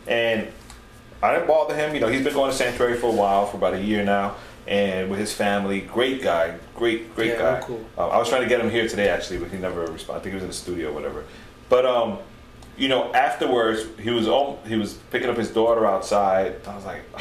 [0.06, 0.46] And
[1.22, 1.94] I didn't bother him.
[1.94, 4.36] You know, he's been going to Sanctuary for a while, for about a year now,
[4.66, 5.80] and with his family.
[5.82, 7.60] Great guy, great, great Yeah, guy.
[7.60, 7.84] cool.
[7.98, 10.20] Uh, I was trying to get him here today, actually, but he never responded.
[10.20, 11.24] I think he was in the studio or whatever.
[11.68, 12.18] But um,
[12.78, 16.54] you know, afterwards, he was on, he was picking up his daughter outside.
[16.66, 17.20] I was like, "Ugh,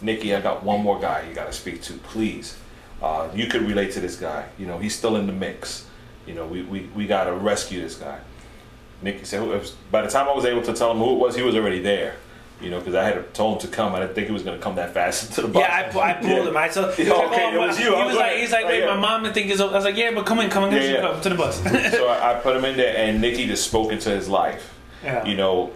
[0.00, 2.56] Nicky, I got one more guy you got to speak to, please.
[3.02, 4.46] Uh, you could relate to this guy.
[4.58, 5.86] You know, he's still in the mix.
[6.26, 8.18] You know, we, we, we got to rescue this guy.
[9.02, 9.42] Nicky said,
[9.90, 11.80] by the time I was able to tell him who it was, he was already
[11.80, 12.16] there.
[12.64, 13.94] You know, because I had told him to come.
[13.94, 15.62] I didn't think he was going to come that fast to the bus.
[15.62, 16.48] Yeah, I, pu- I pulled Yeah.
[16.48, 16.56] him.
[16.56, 16.98] I told.
[16.98, 17.90] Yeah, okay, it was you.
[17.90, 18.86] He I was was like, like- he's like, wait, yeah.
[18.94, 19.60] my mom and think it's.
[19.60, 21.62] I was like, yeah, but come in, come in, Yeah, come to the bus.
[21.92, 24.72] so I, I put him in there, and Nicky just spoke into his life.
[25.02, 25.24] Yeah.
[25.26, 25.72] You know,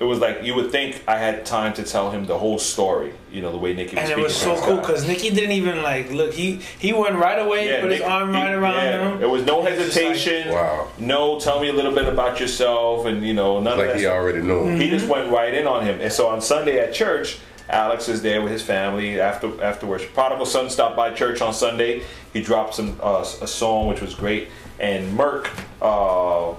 [0.00, 3.12] it was like you would think I had time to tell him the whole story.
[3.30, 5.82] You know, the way Nicky was and it was so cool because Nicky didn't even
[5.82, 6.32] like look.
[6.32, 9.20] He he went right away, Yeah, put his Nick- arm right he- around yeah, him.
[9.20, 10.52] There was no He was like- hesitation.
[10.52, 10.88] Wow.
[10.98, 13.88] No, tell me a little bit about yourself, and you know, none Like of that.
[13.92, 14.64] Like he already knew.
[14.66, 14.80] him.
[14.80, 16.00] He just went right in on him.
[16.00, 17.38] And so on Sunday at church,
[17.68, 20.04] Alex is there with his family after afterwards.
[20.06, 22.02] Prodigal son stopped by church on Sunday.
[22.32, 24.48] He dropped some uh, a song which was great.
[24.80, 25.48] And Merck,
[25.82, 26.54] uh,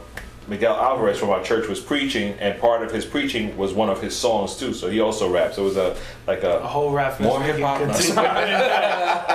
[0.50, 4.02] Miguel Alvarez from our church was preaching, and part of his preaching was one of
[4.02, 4.74] his songs too.
[4.74, 5.56] So he also raps.
[5.56, 5.96] So it was a
[6.28, 7.12] like a A whole rap.
[7.18, 7.22] Fest.
[7.22, 7.80] More hip hop.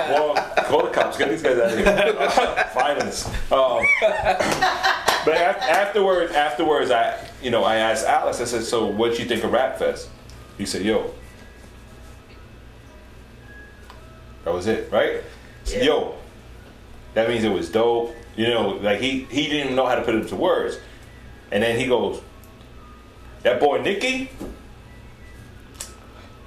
[0.09, 1.17] well, call the cops.
[1.17, 2.69] Get these guys out of here.
[2.73, 3.25] Violence.
[3.51, 3.81] Um,
[5.25, 8.41] but af- afterwards, afterwards, I, you know, I asked Alex.
[8.41, 10.09] I said, "So, what you think of Rap Fest?"
[10.57, 11.13] He said, "Yo,
[14.43, 15.23] that was it, right?"
[15.63, 15.85] Said, Yeah.
[15.93, 16.15] Yo,
[17.13, 18.13] that means it was dope.
[18.35, 20.77] You know, like he he didn't know how to put it into words,
[21.55, 22.21] and then he goes,
[23.43, 24.29] "That boy Nicky."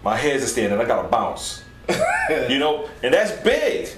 [0.05, 0.79] My head's a standing.
[0.79, 1.65] I gotta bounce.
[2.49, 3.89] you know, and that's big.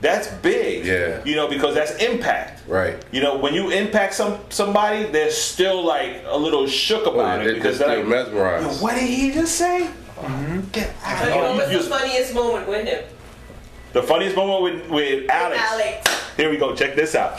[0.00, 0.84] That's big.
[0.84, 1.22] Yeah.
[1.24, 2.68] You know, because that's impact.
[2.68, 2.96] Right.
[3.12, 7.40] You know, when you impact some somebody, they're still like a little shook about Well,
[7.40, 8.66] it they because just they're still like, mesmerized.
[8.80, 9.88] "Yo, what did he just say?
[10.16, 10.60] Mm-hmm.
[10.72, 13.04] Get out So of you know here." what's the funniest moment with him?
[13.92, 15.60] the funniest moment with, with Alex.
[15.62, 16.10] Alex.
[16.36, 16.74] Here we go.
[16.74, 17.38] Check this out.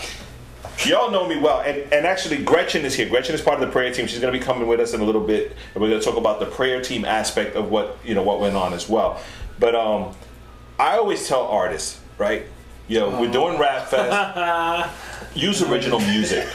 [0.83, 3.07] Y'all know me well, and, and actually Gretchen is here.
[3.07, 4.07] Gretchen is part of the prayer team.
[4.07, 6.05] She's going to be coming with us in a little bit, and we're going to
[6.05, 9.19] talk about the prayer team aspect of what you know what went on as well.
[9.59, 10.13] But um,
[10.77, 12.45] I always tell artists, right?
[12.87, 14.89] Yo, we're doing Rap Fest.
[15.35, 16.47] use original music.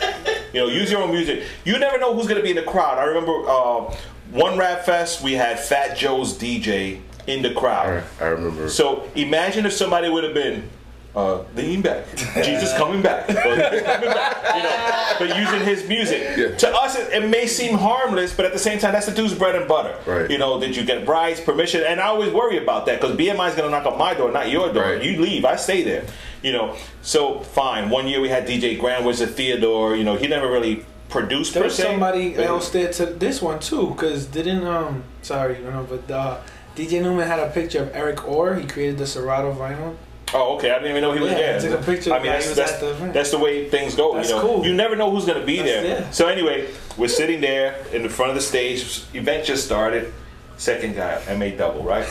[0.52, 1.44] You know, use your own music.
[1.64, 2.98] You never know who's going to be in the crowd.
[2.98, 3.96] I remember uh,
[4.30, 8.04] one Rap Fest, we had Fat Joe's DJ in the crowd.
[8.20, 8.68] I, I remember.
[8.68, 10.68] So imagine if somebody would have been
[11.16, 12.04] uh, lean back,
[12.44, 16.22] Jesus coming back, or Jesus coming back, you know, but using his music.
[16.36, 16.56] Yeah.
[16.56, 19.34] To us, it, it may seem harmless, but at the same time, that's the dude's
[19.34, 19.96] bread and butter.
[20.06, 20.30] Right.
[20.30, 21.82] You know, did you get brides, permission?
[21.82, 24.30] And I always worry about that because BMI is going to knock on my door,
[24.30, 24.84] not your door.
[24.84, 25.02] Right.
[25.02, 26.04] You leave, I stay there.
[26.42, 27.90] You know, so fine.
[27.90, 29.96] One year we had DJ Grand Wizzard Theodore.
[29.96, 31.82] You know, he never really produced There per was se.
[31.82, 36.08] somebody but- else there to this one too, because didn't um sorry, you know, but
[36.10, 36.38] uh,
[36.76, 38.54] DJ Newman had a picture of Eric Orr.
[38.54, 39.96] He created the Serato vinyl.
[40.32, 40.70] Oh, okay.
[40.70, 41.56] I didn't even know he was Yeah, there.
[41.56, 43.14] I took a picture I mean, that's, He was that's, at the event.
[43.14, 44.14] that's the way things go.
[44.14, 44.64] That's you know, cool.
[44.66, 46.00] you never know who's going to be That's- there.
[46.02, 46.10] yeah.
[46.10, 49.02] So anyway, we're sitting there in the front of the stage.
[49.14, 50.12] Event just started.
[50.56, 52.06] Second guy, MA double, right?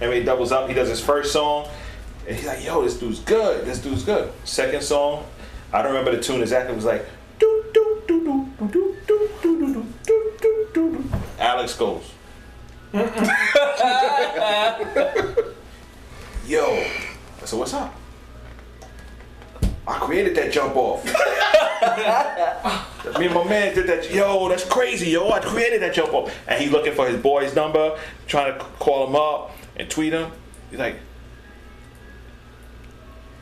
[0.00, 0.68] MA doubles up.
[0.68, 1.68] He does his first song,
[2.26, 3.66] and he's like, "Yo, this dude's good.
[3.66, 5.26] This dude's good." Second song,
[5.70, 6.72] I don't remember the tune exactly.
[6.72, 7.04] It was like,
[7.38, 11.04] "Doo, doo, doo, doo, doo, doo, doo, doo, doo, doo, doo, doo, doo."
[11.38, 12.10] Alex goes.
[16.46, 16.86] Yo,
[17.44, 17.94] I said, what's up?
[19.86, 21.04] I created that jump off.
[23.18, 24.10] Me and my man did that.
[24.10, 25.30] Yo, that's crazy, yo.
[25.30, 26.34] I created that jump off.
[26.48, 30.32] And he's looking for his boy's number, trying to call him up and tweet him.
[30.70, 30.96] He's like,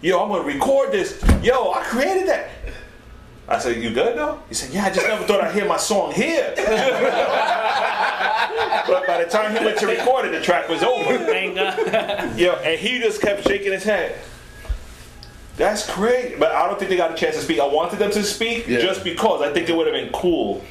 [0.01, 1.23] Yo, I'm gonna record this.
[1.41, 2.51] Yo, I created that.
[3.49, 4.41] I said, You good though?
[4.49, 6.53] He said, Yeah, I just never thought I'd hear my song here.
[6.57, 6.67] but
[9.07, 11.19] by the time he went to record it, the track was over.
[11.19, 12.39] Thank God.
[12.39, 14.19] Yeah, and he just kept shaking his head.
[15.57, 17.61] That's great, but I don't think they got a chance to speak.
[17.61, 18.81] I wanted them to speak Yeah.
[18.81, 20.65] just because I think it would have been cool.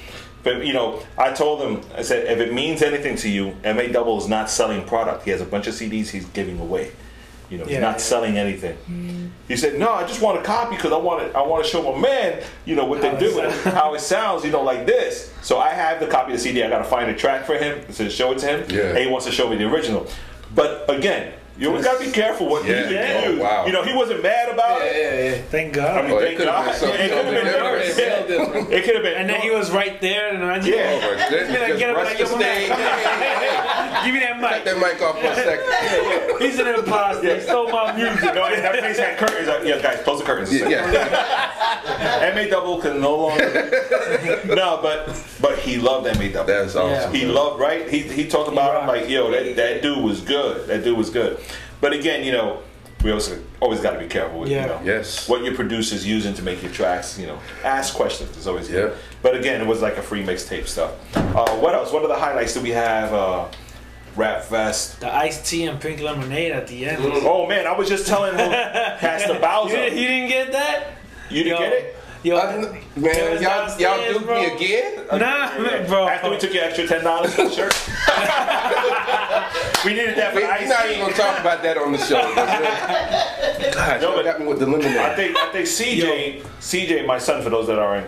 [0.43, 3.87] But you know, I told them, I said, if it means anything to you, MA
[3.91, 5.23] Double is not selling product.
[5.23, 6.91] He has a bunch of CDs he's giving away.
[7.51, 7.97] You know, he's Yeah, not yeah.
[7.97, 8.77] selling anything.
[8.89, 9.29] Mm.
[9.49, 11.37] He said, "No, I just want a copy because I want to.
[11.37, 13.75] I want to show my man, you know, what How they're doing, sounds.
[13.75, 16.63] how it sounds, you know, like this." So I have the copy of the CD.
[16.63, 18.65] I got to find a track for him to show it to him.
[18.69, 18.89] Yeah.
[18.91, 20.07] And he wants to show me the original.
[20.55, 22.75] But again, you always got to be careful what Yeah.
[22.81, 23.23] music Yeah.
[23.25, 23.39] you use.
[23.39, 23.65] Oh, wow.
[23.65, 24.95] You know, he wasn't mad about it.
[24.95, 26.03] Yeah, yeah, Thank I God.
[26.05, 26.75] mean, Oh, it thank could've been God.
[26.75, 28.27] something it could have been totally different.
[28.27, 28.73] different.
[28.73, 29.13] It could have been.
[29.13, 30.99] and then he was right there, and I just Yeah.
[31.03, 31.59] Oh, my goodness.
[31.59, 32.67] Like, Just get up, rush like, the yo, stage.
[34.05, 34.63] give me that Cut mic.
[34.65, 36.41] that mic off for a second.
[36.41, 37.35] He's an imposter.
[37.35, 38.33] He stole my music.
[38.33, 39.47] No, and that place had curtains.
[39.47, 40.51] Uh, Yeah, guys, close the curtains.
[40.61, 40.69] a.
[40.69, 44.41] Yeah, MA double can no longer.
[44.45, 46.45] no, but but he loved MA double.
[46.47, 47.13] that's awesome.
[47.13, 47.87] He loved right.
[47.89, 50.67] He he talked about him like yo that that dude was good.
[50.67, 51.37] That dude was good.
[51.81, 52.59] But again, you know,
[53.03, 54.61] we also always got to be careful with Yeah.
[54.61, 55.27] you know Yes.
[55.27, 57.17] what your producer's using to make your tracks.
[57.17, 58.37] You know, ask questions.
[58.37, 58.91] It's always good.
[58.91, 58.97] Yeah.
[59.23, 60.91] But again, it was like a free mixtape stuff.
[61.15, 61.91] Uh, what else?
[61.91, 63.11] What are the highlights that we have?
[63.13, 63.45] Uh,
[64.15, 64.99] Rap Fest.
[64.99, 67.01] The iced tea and pink lemonade at the end.
[67.01, 69.75] Oh man, I was just telling him Pastor You, Bowser.
[69.75, 70.83] didn't- you didn't get that?
[71.29, 71.95] You didn't Yo, get it?
[72.23, 72.61] Yo, I- it
[72.97, 74.39] man, y'all, y'all downstairs, duped bro.
[74.39, 75.05] me again?
[75.11, 76.07] Nah, bro.
[76.07, 77.73] After we took your extra ten dollars for the shirt,
[79.85, 80.89] we needed that for We're the ice not tea.
[80.91, 82.21] even gonna talk about that on the show.
[83.73, 84.97] God, No, y'all but- got me with the lemonade.
[84.97, 88.07] I think I think CJ CJ my son for those that aren't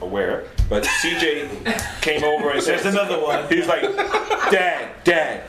[0.00, 3.46] aware, but CJ came over and said There's another one.
[3.48, 3.82] He was like,
[4.50, 5.44] Dad, Dad,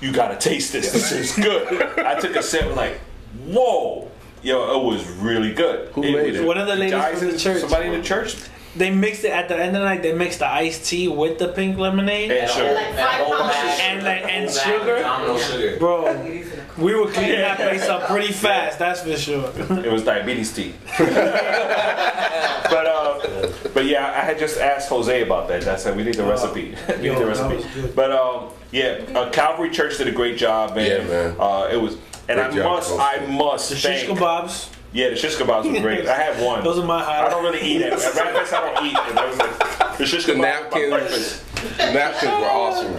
[0.00, 0.90] you gotta taste this.
[0.92, 1.82] This is good.
[1.98, 2.98] I took a sip and like,
[3.46, 4.10] whoa.
[4.44, 5.88] Yo, it was really good.
[5.92, 6.44] Who it made it?
[6.44, 7.60] One of the ladies guys from the church.
[7.62, 8.36] Somebody in the church.
[8.76, 10.02] They mixed it at the end of the night.
[10.02, 12.30] They mixed the iced tea with the pink lemonade.
[12.30, 12.74] And sugar.
[12.74, 13.80] Like five.
[13.80, 14.96] And like- and Whole bag sugar?
[14.96, 15.76] of Domino sugar.
[15.78, 16.42] Bro,
[16.76, 18.78] we were cleaning that place up pretty fast.
[18.78, 19.50] That's for sure.
[19.82, 20.74] It was diabetes tea.
[20.98, 25.66] but uh, but yeah, I had just asked Jose about that.
[25.68, 26.74] I said we need the recipe.
[26.88, 27.92] we need Yo, the recipe.
[27.94, 30.90] But um, yeah, uh, Calvary Church did a great job, man.
[31.02, 31.36] Yeah, man.
[31.38, 31.96] Uh, it was,
[32.28, 33.02] and Great I job, must, Jose.
[33.02, 34.70] I must The shish kebabs.
[34.92, 36.06] Yeah, the shish kebabs were great.
[36.06, 36.62] I had one.
[36.68, 37.92] Those are my I don't really eat it.
[37.92, 38.96] At breakfast, I don't eat.
[38.96, 41.44] And that was like, the shish The kebab was my napkins.
[41.76, 42.92] The napkins were awesome.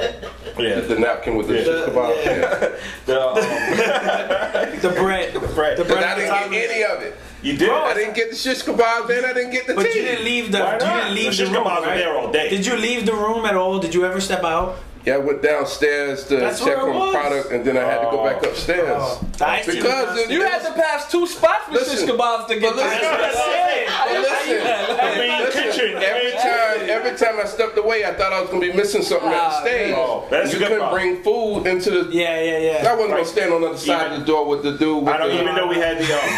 [0.59, 0.79] Yeah.
[0.81, 1.63] The napkin with the Yeah.
[1.63, 2.25] shish kebab.
[2.25, 2.69] Yeah.
[3.05, 3.35] The, um,
[4.81, 5.33] The bread.
[5.55, 5.77] bread.
[5.77, 7.15] The But bread I didn't get any of it.
[7.41, 7.69] you did.
[7.69, 9.99] I didn't get the shish kebab, then I didn't get the But tea.
[9.99, 10.59] you didn't leave the.
[10.59, 12.49] Why You didn't leave The the, shish room, kebabs were there all day.
[12.49, 13.79] Did you leave the room at all?
[13.79, 14.77] Did you ever step out?
[15.05, 17.81] Yeah, I went downstairs to That's check where it on the product, and then I
[17.81, 18.97] had to go back upstairs.
[18.99, 20.31] Oh, the iced tea was because downstairs.
[20.31, 23.01] You had to pass two spots with Listen, shish kebabs to get but listen, this.
[23.01, 23.85] That's what I said.
[24.21, 25.89] Listen, The main listen, kitchen.
[26.01, 29.29] every time, every time I stepped away, I thought I was gonna be missing something
[29.29, 29.91] at the Ah, stage.
[29.91, 29.99] man.
[29.99, 31.01] Oh, that's you a good couldn't problem.
[31.01, 32.11] bring food into the.
[32.11, 32.87] Yeah, yeah, yeah.
[32.89, 33.17] I wasn't Right.
[33.17, 35.03] gonna stand on the other side Even- of the door with the dude.
[35.05, 36.29] With I don't the, even know we had the um,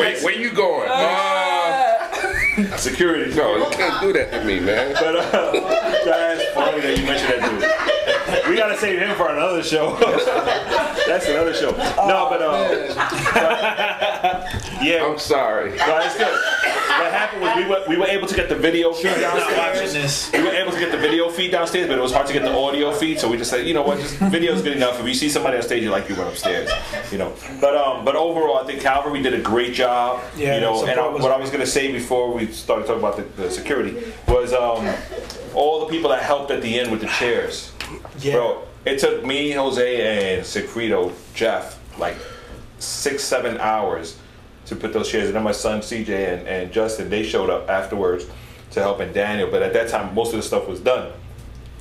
[0.00, 0.88] Wait, where you going?
[0.90, 0.94] Uh,
[2.76, 3.34] security.
[3.34, 4.94] no, you can't do that to me, man.
[5.00, 5.52] But uh,
[6.04, 8.50] that's funny that you mentioned that dude.
[8.50, 9.96] We gotta save him for another show.
[11.06, 11.70] that's another show.
[11.70, 12.70] No, but um,
[14.82, 15.76] yeah, I'm sorry.
[15.76, 16.38] no, it's good.
[17.00, 19.34] What happened was we were we were able to get the video feed I'm not
[19.34, 19.92] watching downstairs.
[19.92, 20.32] this.
[20.32, 22.42] We were able to get the video feed downstairs, but it was hard to get
[22.42, 23.18] the audio feed.
[23.18, 25.00] So we just said, you know what, just video's good enough.
[25.00, 26.70] If you see somebody on stage, you like you went upstairs,
[27.10, 27.34] you know.
[27.60, 30.22] But um, but overall, I think Calvary did a great job.
[30.36, 33.16] Yeah, you know, and I, what I was gonna say before we started talking about
[33.16, 34.86] the, the security was um,
[35.54, 37.72] all the people that helped at the end with the chairs.
[38.18, 38.34] Yeah.
[38.34, 42.16] Bro, it took me, Jose, and Sigfrido, Jeff, like
[42.78, 44.19] six, seven hours
[44.70, 45.26] to put those chairs.
[45.26, 48.26] And then my son CJ and, and Justin, they showed up afterwards
[48.70, 49.50] to help and Daniel.
[49.50, 51.12] But at that time, most of the stuff was done.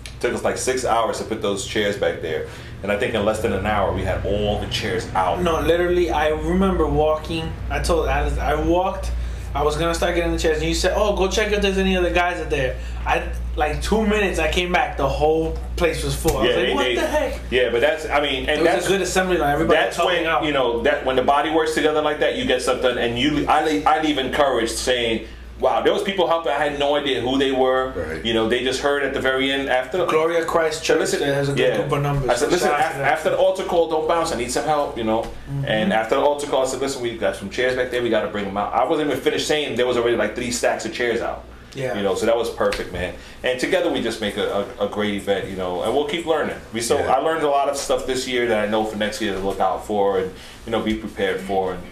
[0.06, 2.50] It took us like six hours to put those chairs back there.
[2.82, 5.42] And I think in less than an hour, we had all the chairs out.
[5.42, 7.52] No, literally, I remember walking.
[7.70, 9.12] I told Alice, I walked.
[9.56, 11.78] I was gonna start getting the chairs, and you said, "Oh, go check if there's
[11.78, 13.24] any other guys out there." I
[13.56, 14.38] like two minutes.
[14.40, 14.96] I came back.
[14.98, 16.38] The whole place was full.
[16.38, 18.50] I was Yeah, like, they- "What they- the heck?" Yeah, but that's, I mean, and
[18.50, 19.54] It was that's a good assembly line.
[19.54, 20.44] Everybody that's was when out.
[20.44, 22.98] you know that when the body works together like that, you get something.
[22.98, 25.26] And you, I, I leave encouraged, saying,
[25.60, 26.52] "Wow, there was people helping.
[26.52, 27.92] I had no idea who they were.
[27.92, 28.26] Right.
[28.26, 30.06] You know, they just heard at the very end after.
[30.06, 31.78] Gloria Christ Church listen, has a good yeah.
[31.78, 32.30] group of numbers.
[32.30, 34.32] I said, listen, shout af- after the altar call, don't bounce.
[34.32, 35.22] I need some help, you know.
[35.22, 35.66] Mm-hmm.
[35.66, 38.02] And after the altar call, I said, listen, we got some chairs back there.
[38.02, 38.74] We got to bring them out.
[38.74, 41.46] I wasn't even finished saying there was already like three stacks of chairs out.
[41.76, 41.96] Yeah.
[41.96, 43.14] You know, so that was perfect, man.
[43.44, 46.26] And together we just make a, a, a great event, you know, and we'll keep
[46.26, 46.58] learning.
[46.74, 47.14] We so Yeah.
[47.14, 49.40] I learned a lot of stuff this year that I know for next year to
[49.40, 50.34] look out for and
[50.66, 51.84] you know be prepared for and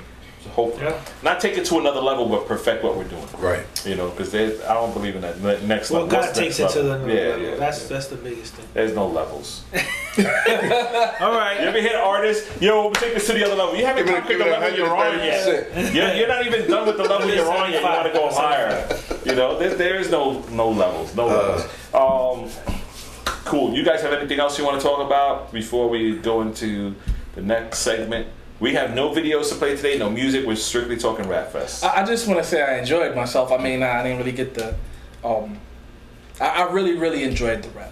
[0.49, 0.93] hope Yeah.
[1.23, 3.27] not take it to another level, but perfect what we're doing.
[3.39, 3.65] Right.
[3.85, 6.17] You know, because I don't believe in that ne- next well, level.
[6.17, 7.45] Well, God takes next it to the next yeah, level.
[7.47, 7.55] yeah.
[7.55, 8.65] That's that's the biggest thing.
[8.73, 9.63] There's no levels.
[10.17, 11.57] All right.
[11.61, 13.75] You ever hear artists, yo, we'll take this to the other level?
[13.75, 15.93] You haven't Give it- conquered the level you're on yet.
[15.93, 17.81] You're, you're not even done with the level you're on yet.
[17.81, 18.87] You want to go higher.
[19.25, 21.63] You know, there, there is no no levels, no levels.
[21.93, 22.49] Um,
[23.45, 23.73] cool.
[23.73, 26.95] You guys have anything else you want to talk about before we go into
[27.35, 28.27] the next segment?
[28.59, 30.45] We have no videos to play today, no music.
[30.45, 31.83] We're strictly talking Rap Fest.
[31.83, 33.51] I, I just want to say I enjoyed myself.
[33.51, 34.73] I mean, I didn't really get the.
[35.23, 35.59] Um,
[36.41, 37.91] I, I really, really enjoyed the rap.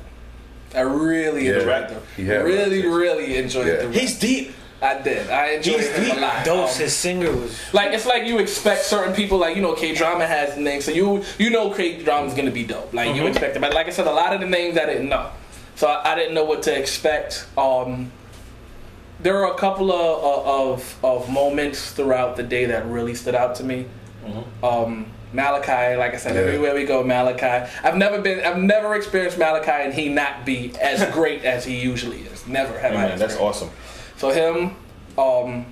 [0.74, 2.02] I really Yeah, enjoyed the.
[2.16, 2.96] he had really, raps.
[2.96, 3.76] really enjoyed Yeah.
[3.78, 3.88] the.
[3.90, 3.96] Rap.
[3.96, 4.54] He's deep.
[4.82, 5.30] I did.
[5.30, 6.18] I enjoyed He's him deep.
[6.18, 6.46] a lot.
[6.46, 7.60] Dose, Um, his singer was.
[7.74, 10.92] like it's like you expect certain people like you know K drama has names so
[10.92, 13.18] you you know K drama's gonna be dope like Mm-hmm.
[13.22, 15.30] you expect it but like I said a lot of the names I didn't know
[15.76, 18.12] so I, I didn't know what to expect um
[19.20, 23.56] there are a couple of, of of moments throughout the day that really stood out
[23.56, 23.86] to me.
[24.64, 26.42] Um Malachi like I said Yeah.
[26.42, 27.70] everywhere we go Malachi.
[27.84, 31.76] I've never been I've never experienced Malachi and he not be as great as he
[31.80, 32.46] usually is.
[32.48, 33.70] Never have Hey, I man, that's awesome.
[34.18, 34.76] So him,
[35.18, 35.66] um,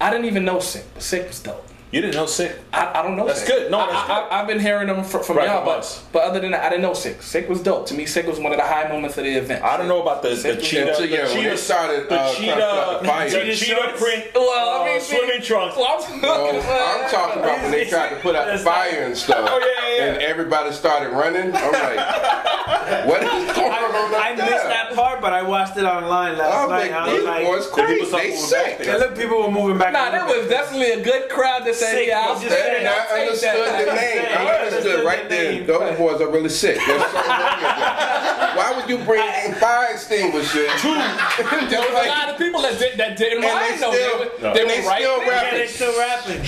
[0.00, 1.66] I didn't even know Sick, but Sick was dope.
[1.94, 2.58] You didn't know sick.
[2.72, 3.24] I, I don't know.
[3.24, 3.48] That's Sick.
[3.48, 3.70] good.
[3.70, 6.02] No, I, that's I, I've been hearing them from, from Right, y'all, but us.
[6.12, 7.22] but other than that, I didn't know Sick.
[7.22, 7.86] Sick was dope.
[7.86, 9.62] To me, Sick was one of the high moments of the event.
[9.62, 10.84] I don't know about the, the Sick was cheetah.
[10.86, 10.96] dope.
[10.98, 12.54] The yeah, cheetah started, the uh, cheetah,
[12.98, 15.76] put the fire- the Cheetah cheetah print, Well, I uh, mean, swimming trunks.
[15.76, 19.16] Well, I'm, Well, I'm talking about when they tried to put out the fire and
[19.16, 19.48] stuff.
[19.48, 21.54] Oh, yeah, yeah, And everybody started running.
[21.54, 24.68] I'm like, what is going on I up missed there?
[24.68, 26.90] that part, but I watched it online last I'm night.
[26.90, 28.10] like, I was like, people crazy.
[28.10, 28.78] They moving sick.
[28.78, 29.92] back people were moving back.
[29.92, 30.42] Nah, and there moving.
[30.42, 33.06] was definitely a good crowd that said, Sick, "Yeah, I'll they stay." just And I'll
[33.16, 33.84] I understood that.
[33.86, 34.24] the name.
[34.36, 35.66] I understood right then.
[35.66, 36.78] Those boys are really sick.
[36.86, 38.56] There's something wrong with them.
[38.56, 40.66] Why would you bring a fire extinguisher?
[40.78, 40.94] Two.
[40.94, 43.92] Just There was a lot of people that, did, that didn't And mind they though.
[43.92, 44.54] still- they were, No.
[44.54, 45.58] they and were still rapping.
[45.58, 46.44] they still rapping.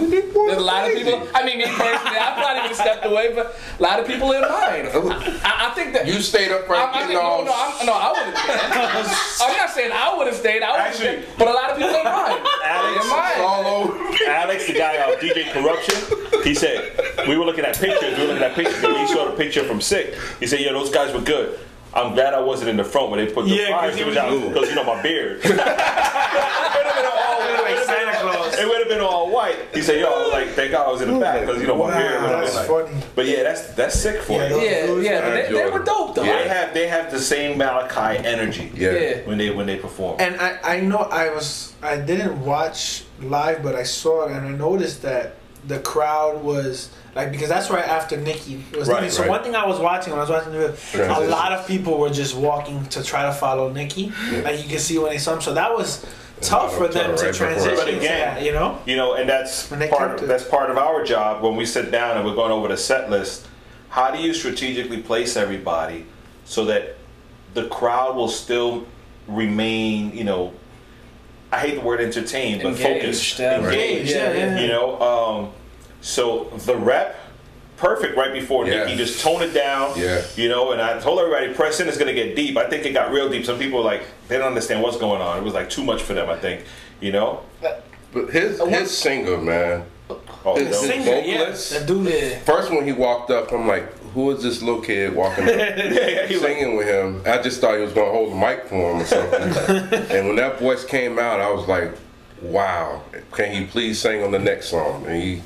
[0.00, 1.28] These boys There's a lot of people.
[1.34, 4.30] I mean, me personally, I probably would have stepped away, but a lot of people
[4.32, 4.88] didn't mind.
[5.44, 7.92] I, I think that You stayed up I, front I getting no, no, I'm, no,
[7.92, 9.38] I would have.
[9.42, 10.62] I'm not saying I would have stayed.
[10.62, 12.46] I would have Actually- stayed, but a lot of people didn't mind.
[12.64, 13.98] Alex, They didn't all over.
[14.28, 18.16] Alex, the guy of DJ Corruption, he said we were looking at pictures.
[18.18, 20.14] We were looking at pictures, and we saw the picture from Sick.
[20.40, 21.58] He said, "Yeah, those guys were good."
[21.94, 24.04] I'm glad I wasn't in the front when they put the Yeah, 'cause fire he
[24.04, 25.42] was- out because you know my beard.
[28.62, 29.66] it would have been all Like Santa Claus.
[29.66, 29.74] It would have been all white.
[29.74, 31.76] He said, "Yo, I like, thank God I was in the back because you know
[31.76, 33.02] my Wow, beard." would've like- funny.
[33.14, 34.86] But yeah, that's that's sick for Yeah, you.
[34.86, 36.22] those- Yeah, yeah, they, they were dope though.
[36.22, 38.70] They have they have the same Malachi energy.
[38.74, 38.92] Yeah.
[38.92, 39.16] Yeah.
[39.26, 40.16] When they when they perform.
[40.20, 44.46] And I, I know I was I didn't watch live, but I saw it and
[44.46, 45.34] I noticed that
[45.66, 49.12] the crowd was like because that's right after Nicky was Right, Nicky.
[49.12, 49.30] So right.
[49.30, 51.98] one thing I was watching when I was watching the video, a lot of people
[51.98, 54.12] were just walking to try to follow Nicky.
[54.42, 55.40] Like you can see when they saw him.
[55.40, 56.04] So that was
[56.42, 58.78] tough for them to Right transition But to again, that, you know?
[58.86, 61.90] You know, and that's When part of, that's part of our job when we sit
[61.90, 63.48] down and we're going over the set list.
[63.88, 66.06] How do you strategically place everybody
[66.44, 66.96] so that
[67.54, 68.86] the crowd will still
[69.28, 70.52] remain, you know,
[71.52, 74.10] I hate the word entertained, but Engaged, focused, engaged.
[74.10, 74.60] yeah, yeah.
[74.60, 75.52] You know, um,
[76.00, 77.14] so the rep,
[77.82, 78.84] perfect right before Yeah.
[78.84, 79.98] Nicky, just tone it down.
[79.98, 80.22] Yeah.
[80.36, 82.56] You know, and I told everybody, press in is going to get deep.
[82.56, 83.44] I think it got real deep.
[83.44, 85.38] Some people were like they don't understand what's going on.
[85.38, 86.30] It was like too much for them.
[86.30, 86.64] I think.
[87.00, 87.40] You know.
[87.60, 89.84] But his uh, his singer, man.
[90.44, 90.70] Oh, His, no.
[90.70, 91.38] his Singer, yeah.
[91.38, 91.70] vocalist.
[91.70, 92.38] That dude Yeah.
[92.40, 95.50] First when he walked up, I'm like, who is this little kid walking up?
[95.56, 97.22] yeah, he was like, singing with him.
[97.24, 99.40] I just thought he was gonna hold the mic for him or something.
[100.10, 101.92] and when that voice came out, I was like,
[102.42, 103.02] "Wow,
[103.32, 105.42] can he please sing on the next song?" And he,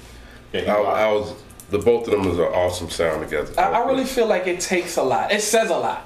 [0.53, 0.75] Yeah, he I.
[0.75, 1.35] I was,
[1.71, 3.53] the both of them is an awesome sound together.
[3.59, 5.33] I, I really feel like it takes a lot.
[5.33, 6.05] It says a lot.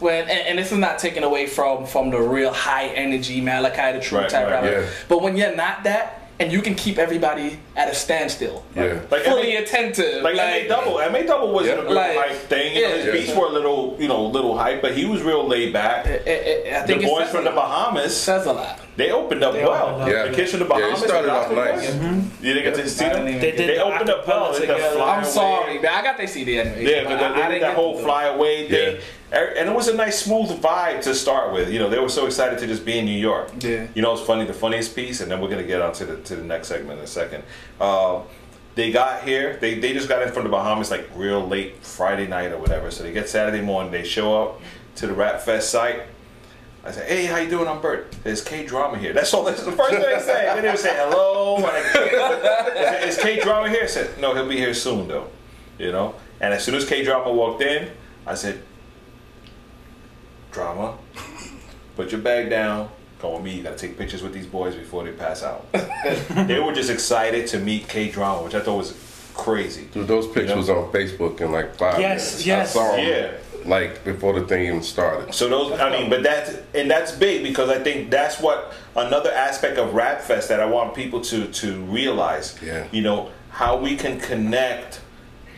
[0.00, 3.96] When and, and this is not taken away from from the real high energy Malachi
[3.98, 4.80] the true Right, type right, rapper.
[4.82, 4.88] yeah.
[5.08, 9.00] But when you're not that and you can keep everybody at a standstill, yeah.
[9.10, 10.94] like fully MA, attentive, like MA double.
[11.10, 11.82] MA double wasn't Yeah.
[11.82, 12.74] a real Like, hype thing.
[12.76, 13.12] You know, his yeah.
[13.12, 16.06] beats were a little, you know, little hype, but he was real laid back.
[16.06, 17.50] It- it- I The think it boys from the.
[17.50, 18.80] Bahamas, says a lot.
[18.96, 19.86] they opened up They well.
[19.90, 20.08] opened up.
[20.08, 20.24] Yeah.
[20.28, 21.00] The kids from the Bahamas.
[21.00, 21.86] Yeah, it Bahamas, started the off gospel nice.
[21.86, 21.94] boys.
[21.94, 22.44] Mm-hmm.
[22.46, 23.26] You didn't get to see I them?
[23.26, 24.44] didn't They did They the opened up well.
[24.52, 25.00] acapella They got together.
[25.02, 25.30] I'm away.
[25.30, 26.84] sorry, but I got they CD anyway.
[26.90, 28.96] Yeah, but I- I they did didn't that whole fly away thing.
[29.34, 31.70] And it was a nice smooth vibe to start with.
[31.72, 33.50] You know, they were so excited to just be in New York.
[33.60, 33.86] Yeah.
[33.94, 34.44] You know, it's funny.
[34.44, 36.98] The funniest piece, and then we're gonna get on to the to the next segment
[36.98, 37.42] in a second.
[37.80, 38.22] Uh,
[38.74, 39.56] they got here.
[39.60, 42.90] They they just got in from the Bahamas like real late Friday night or whatever.
[42.90, 43.92] So they get Saturday morning.
[43.92, 44.60] They show up
[44.96, 46.02] to the Rap Fest site.
[46.84, 47.66] I said, "Hey, how you doing?
[47.66, 48.14] I'm Bert.
[48.22, 49.44] There's K Drama here." That's all.
[49.44, 50.44] That's the first thing they say.
[50.44, 51.58] Then they would say, "Hello."
[53.06, 53.84] Is K Drama here?
[53.84, 55.28] I said, "No, he'll be here soon, though."
[55.78, 56.14] You know.
[56.40, 57.90] And as soon as K Drama walked in,
[58.26, 58.62] I said,
[60.54, 60.96] "Drama,
[61.96, 62.88] put your bag down.
[63.20, 63.54] Come with me.
[63.56, 65.66] You gotta take pictures with these boys before they pass out."
[66.48, 68.94] they were just excited to meet K Drama, which I thought was
[69.34, 69.88] crazy.
[69.92, 72.46] Dude, those pictures on Facebook in like five Yes, minutes.
[72.46, 72.70] yes.
[72.76, 73.30] I saw 'em, Yeah.
[73.66, 75.34] like before the thing even started.
[75.34, 79.32] So those, I mean, but that's and that's big because I think that's what another
[79.32, 82.54] aspect of Rap Fest that I want people to to realize.
[82.64, 82.84] Yeah.
[82.92, 85.00] You know how we can connect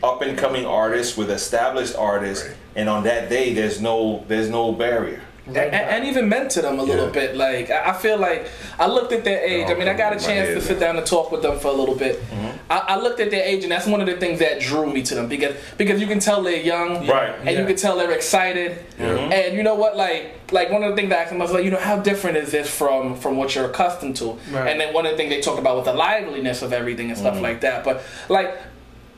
[0.07, 2.57] up and coming artists with established artists, Right.
[2.77, 5.21] and on that day, there's no there's no barrier.
[5.47, 5.59] and,
[5.95, 7.21] and even mentor them a little Yeah.
[7.21, 7.37] bit.
[7.37, 8.49] Like I I feel like
[8.81, 9.69] I looked at their age.
[9.71, 11.77] I mean, I got a chance to sit down and talk with them for a
[11.81, 12.17] little bit.
[12.21, 12.57] Mm-hmm.
[12.69, 15.03] I, I looked at their age, and that's one of the things that drew me
[15.05, 17.33] to them because because you can tell they're young, Right.
[17.45, 18.71] And you can tell they're excited.
[18.99, 19.33] Mm-hmm.
[19.33, 19.97] And you know what?
[19.97, 20.23] Like
[20.59, 21.99] like one of the things that I asked them I was like, you know, how
[22.11, 24.27] different is this from from what you're accustomed to?
[24.51, 24.69] Right.
[24.71, 27.19] And then one of the things they talked about was the liveliness of everything and
[27.19, 27.49] stuff mm-hmm.
[27.49, 27.85] like that.
[27.85, 28.49] But like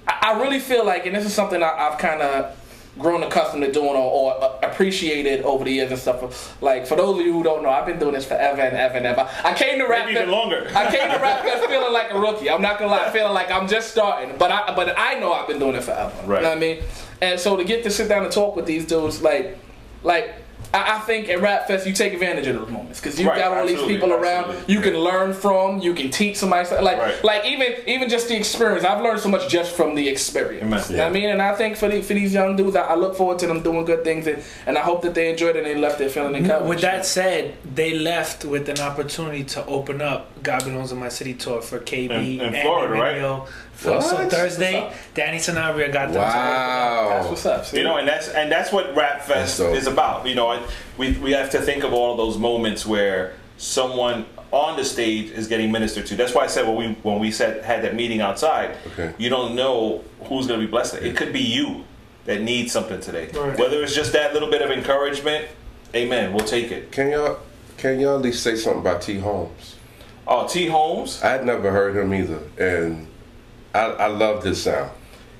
[0.08, 2.56] I really feel like, and this is something I, I've kind of
[2.98, 6.60] grown accustomed to doing or, or appreciated over the years and stuff.
[6.60, 8.96] Like for those of you who don't know, I've been doing this forever and ever
[8.96, 9.28] and ever.
[9.44, 10.68] I came to rap Maybe even longer.
[10.74, 12.50] I came to rap fest feeling like a rookie.
[12.50, 14.36] I'm not gonna lie, feeling like I'm just starting.
[14.38, 16.14] But I but I know I've been doing it forever.
[16.26, 16.38] Right.
[16.38, 16.82] You know what I mean?
[17.20, 19.58] And so to get to sit down and talk with these dudes, like
[20.02, 20.34] like
[20.74, 23.38] I, I think at Rap Fest you take advantage of those moments because you Right,
[23.38, 24.74] got all these people around absolutely.
[24.74, 26.84] you can learn from, you can teach somebody something.
[26.84, 27.24] like Right.
[27.24, 28.84] like even even just the experience.
[28.84, 30.62] I've learned so much just from the experience.
[30.64, 30.82] Amen.
[30.90, 32.82] You know what I mean, and I think for the, for these young dudes, I,
[32.82, 35.56] I look forward to them doing good things, and, and I hope that they enjoyed
[35.56, 36.66] it and they left there feeling encouraged.
[36.68, 41.10] With that said, they left with an opportunity to open up God Belongs in My
[41.10, 43.10] City tour for KB In- in and Florida, right?
[43.18, 43.46] Emilio.
[43.76, 46.14] So, so Thursday, Danny Sanabria got them.
[46.14, 47.08] to Wow.
[47.10, 47.66] that's what's up.
[47.66, 47.76] see?
[47.76, 50.26] You know, and that's and that's what Rap Fest is about.
[50.26, 50.58] You know,
[50.96, 55.30] we we have to think of all of those moments where someone on the stage
[55.32, 56.16] is getting ministered to.
[56.16, 59.12] That's why I said when we when we said had that meeting outside, Okay.
[59.18, 60.94] you don't know who's going to be blessed.
[60.94, 61.84] It could be you
[62.24, 63.28] that needs something today.
[63.34, 63.58] Right.
[63.58, 65.46] Whether it's just that little bit of encouragement,
[65.94, 66.32] amen.
[66.32, 66.90] We'll take it.
[66.90, 67.38] Can y'all
[67.76, 69.76] can y'all at least say something about T Holmes?
[70.30, 73.06] Oh, T Holmes, I'd never heard him either, and
[73.74, 74.90] I, I love this sound.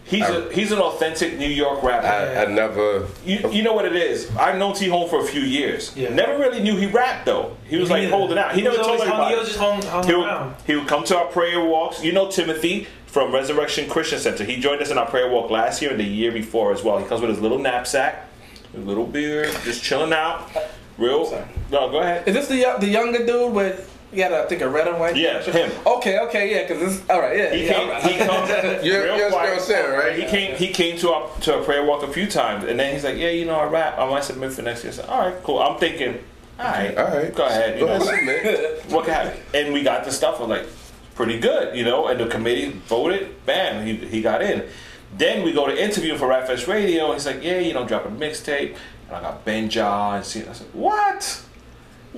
[0.05, 2.07] he's a he's an authentic New York rapper.
[2.07, 3.07] I, I never.
[3.27, 4.35] You, you know what it is?
[4.37, 5.95] I've known T Home for a few years.
[5.95, 6.09] Yeah.
[6.15, 7.55] Never really knew he rapped though.
[7.69, 8.17] He was like neither.
[8.17, 8.53] holding out.
[8.53, 10.55] He, He never was told always hung- he was just hung- hung he, would, around.
[10.67, 12.03] he would come to our prayer walks.
[12.03, 14.45] You know Timothy from Resurrection Christian Center.
[14.45, 16.97] He joined us in our prayer walk last year and the year before as well.
[16.99, 18.27] He comes with his little knapsack,
[18.73, 20.49] his little beard, just chilling out.
[20.97, 21.27] Real.
[21.27, 21.45] Sorry.
[21.71, 22.27] No, go ahead.
[22.27, 23.97] Is this the uh, the younger dude with?
[24.11, 25.17] He got, I think, a red and white.
[25.17, 25.71] Yeah, him.
[25.87, 27.11] Okay, okay, yeah, because this.
[27.11, 27.55] All right, yeah.
[27.55, 27.89] He yeah, came.
[27.91, 28.03] right.
[28.03, 28.85] He comes.
[28.85, 29.61] You, you real quiet.
[29.61, 30.19] Saying, right?
[30.19, 30.57] He came.
[30.57, 33.17] He came to our to a prayer walk a few times, and then he's like,
[33.19, 33.99] "Yeah, you know, I rap.
[33.99, 36.19] I might submit for next year." I said, "All right, cool." I'm thinking,
[36.59, 37.35] "All right, All right.
[37.35, 38.05] go ahead." You Go know,
[38.89, 39.41] what can happen?
[39.53, 40.41] And we got the stuff.
[40.41, 40.67] was like,
[41.15, 42.07] pretty good, you know.
[42.07, 43.45] And the committee voted.
[43.45, 44.65] Bam, he he got in.
[45.19, 47.07] Then we go to interview him for Rap Fest Radio.
[47.07, 48.75] And he's like, "Yeah, you know, drop a mixtape."
[49.09, 50.47] And I got Benja and see.
[50.47, 51.43] I said, "What?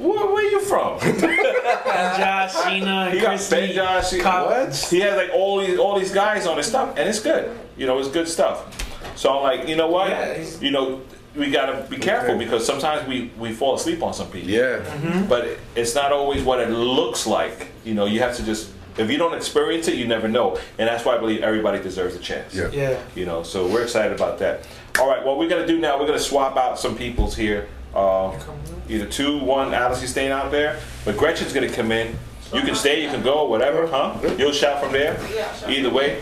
[0.01, 0.99] Where, where you from?"
[1.61, 3.57] Josh, Sheena, He and got Christy.
[3.57, 4.11] Ben Josh.
[4.11, 4.75] he- What?
[4.91, 7.57] He has like all these all these guys on his stuff, and it's good.
[7.77, 8.65] You know, it's good stuff.
[9.17, 10.11] So I'm like, you know what?
[10.11, 11.01] Yeah, you know,
[11.37, 14.51] we gotta be careful because sometimes we we fall asleep on some people.
[14.51, 14.79] Yeah.
[14.81, 15.29] Mm-hmm.
[15.29, 17.69] But it- it's not always what it looks like.
[17.85, 20.59] You know, you have to just if you don't experience it, you never know.
[20.79, 22.55] And that's why I believe everybody deserves a chance.
[22.55, 22.71] Yeah.
[22.73, 22.99] Yeah.
[23.15, 24.67] You know, so we're excited about that.
[24.99, 27.69] All right, what we're gonna do now, we're gonna swap out some people's here.
[27.95, 28.39] Uh,
[28.89, 29.75] either two, one.
[29.75, 32.17] Alice, staying out there, but Gretchen's gonna come in.
[32.53, 34.19] You can stay, you can go, whatever, huh?
[34.37, 35.19] You'll shout from there.
[35.69, 36.21] Either way.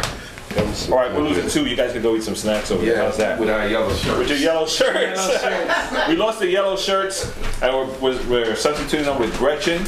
[0.57, 1.66] All right, we're losing two.
[1.69, 2.97] You guys can go eat some snacks over there.
[2.97, 3.39] How's that?
[3.39, 4.19] With our yellow shirts.
[4.19, 5.29] With your yellow shirts.
[6.09, 9.85] we lost the yellow shirts, and we're, we're, we're substituting them with Gretchen.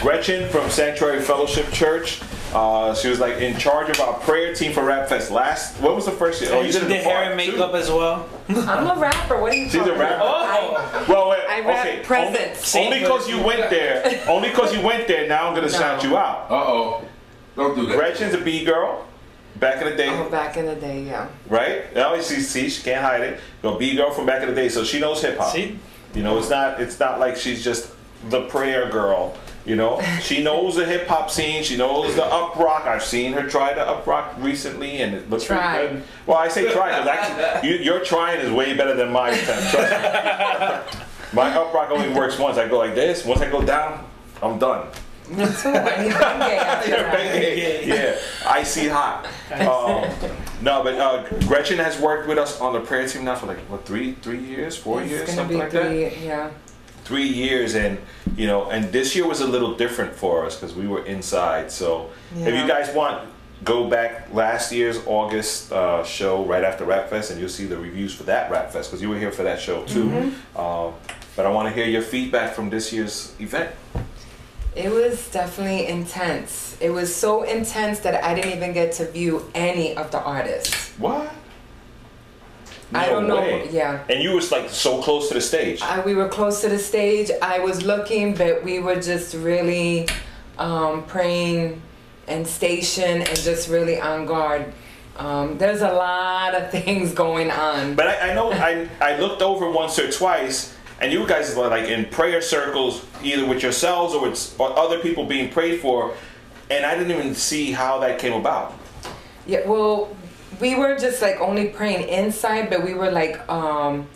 [0.00, 2.20] Gretchen from Sanctuary Fellowship Church.
[2.52, 5.80] Uh, she was like in charge of our prayer team for Rap Fest last.
[5.80, 6.50] What was the first year?
[6.52, 7.52] Oh, you she did before, hair and too.
[7.52, 8.28] makeup as well.
[8.48, 9.40] I'm a rapper.
[9.40, 10.14] What are you She's a talking rapper.
[10.16, 10.24] about?
[10.26, 12.00] Oh, Well, wait, I rap okay.
[12.02, 12.74] presents.
[12.74, 14.24] Only because you went there.
[14.28, 15.28] Only because you went there.
[15.28, 16.50] Now I'm gonna shout you out.
[16.50, 17.04] Uh oh.
[17.54, 17.96] Don't do that.
[17.96, 19.06] Gretchen's a B girl.
[19.56, 21.28] Back in the day, Oh, back in the day, yeah.
[21.48, 21.92] right?
[21.94, 23.40] Now she see she can't hide it.
[23.62, 25.52] No B girl from back in the day, so she knows hip hop.
[25.52, 25.78] see?
[26.14, 27.90] You know, it's not it's not like she's just
[28.30, 29.36] the prayer girl.
[29.66, 31.62] You know, she knows the hip hop scene.
[31.62, 32.86] She knows the up rock.
[32.86, 36.02] I've seen her try the up rock recently, and it looks pretty good.
[36.26, 39.70] Well, I say try because actually, you, your trying is way better than my attempt.
[39.70, 41.00] Trust me.
[41.32, 42.58] My up rock only works once.
[42.58, 43.24] I go like this.
[43.24, 44.04] Once I go down,
[44.42, 44.88] I'm done.
[44.90, 45.34] Too.
[45.36, 47.86] I need Bengay after that.
[47.86, 48.18] yeah,
[48.50, 49.26] icy hot.
[49.52, 50.10] Um,
[50.60, 53.58] no, but uh, Gretchen has worked with us on the prayer team now for like
[53.70, 56.18] what three, three years, four years, It's gonna something be like that.
[56.20, 56.50] yeah.
[57.10, 57.98] Three years and
[58.40, 61.66] you know and this year was a little different for us because we were inside
[61.80, 62.08] so
[62.48, 63.16] if you guys want
[63.64, 67.76] go back last year's august uh, show right after rap fest and you'll see the
[67.88, 70.60] reviews for that rap fest because you were here for that show too Mm-hmm.
[70.64, 70.94] um,
[71.34, 73.70] but i want to hear your feedback from this year's event
[74.76, 76.52] It was definitely intense.
[76.80, 79.34] It was so intense that I didn't even get to view
[79.68, 80.72] any of the artists.
[81.06, 81.26] what
[82.92, 83.64] I don't know.
[83.70, 84.04] Yeah.
[84.08, 86.78] and you was like so close to the stage I, we were close to the
[86.78, 87.30] stage.
[87.40, 90.08] I was looking, but we were just really
[90.58, 91.80] um, praying
[92.26, 94.72] and stationed and just really on guard.
[95.16, 97.94] Um, there's a lot of things going on.
[97.94, 101.68] But I, I know I, I looked over once or twice, and you guys were
[101.68, 106.14] like in prayer circles, either with yourselves or with or other people being prayed for,
[106.70, 108.74] and I didn't even see how that came about.
[109.46, 110.14] Yeah, well,
[110.60, 114.08] we were just like only praying inside, but we were like um,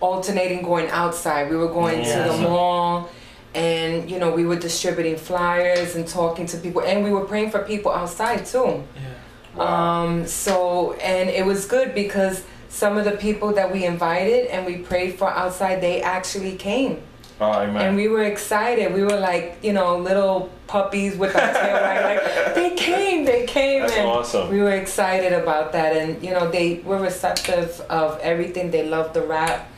[0.00, 1.50] alternating going outside.
[1.50, 3.10] We were going to the mall,
[3.54, 7.50] and you know, we were distributing flyers and talking to people, and we were praying
[7.50, 8.84] for people outside too.
[8.96, 9.14] yeah.
[9.54, 10.04] Wow.
[10.04, 14.64] Um, so, and it was good because some of the people that we invited and
[14.64, 17.02] we prayed for outside, they actually came.
[17.40, 17.50] Oh.
[17.52, 18.92] And we were excited.
[18.94, 22.02] We were like, you know, little puppies with our tail right.
[22.16, 23.82] Like, they came, they came.
[23.82, 24.48] That's and awesome.
[24.50, 25.96] We were excited about that.
[25.96, 28.70] And, you know, they were receptive of everything.
[28.70, 29.68] They loved the rap.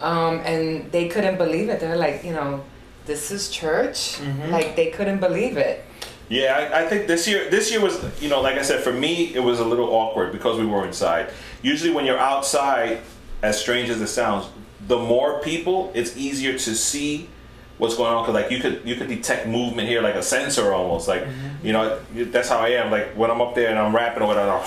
[0.00, 1.80] um, and they couldn't believe it.
[1.80, 2.64] They're like, you know,
[3.06, 4.18] this is church.
[4.50, 5.84] Like they couldn't believe it.
[6.28, 8.92] Yeah, I, I think this year this year was you know like I said for
[8.92, 11.30] me it was a little awkward because we were inside.
[11.62, 13.00] Usually when you're outside,
[13.42, 14.46] as strange as it sounds,
[14.92, 17.30] the more people, it's easier to see
[17.78, 20.72] what's going on because like you could you could detect movement here like a sensor
[20.72, 21.26] almost like
[21.64, 24.26] you know that's how I am like when I'm up there and I'm rapping or
[24.26, 24.62] whatever.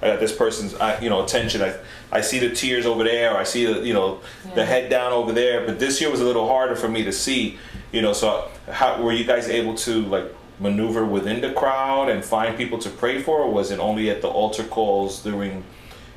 [0.00, 1.62] I got this person's uh, you know attention.
[1.62, 1.74] I
[2.12, 3.32] I see the tears over there.
[3.32, 4.20] Or I see the you know
[4.54, 5.64] the head down over there.
[5.66, 7.58] But this year was a little harder for me to see.
[7.90, 10.26] You know, so how were you guys able to like
[10.60, 14.20] maneuver within the crowd and find people to pray for, or was it only at
[14.20, 15.64] the altar calls during?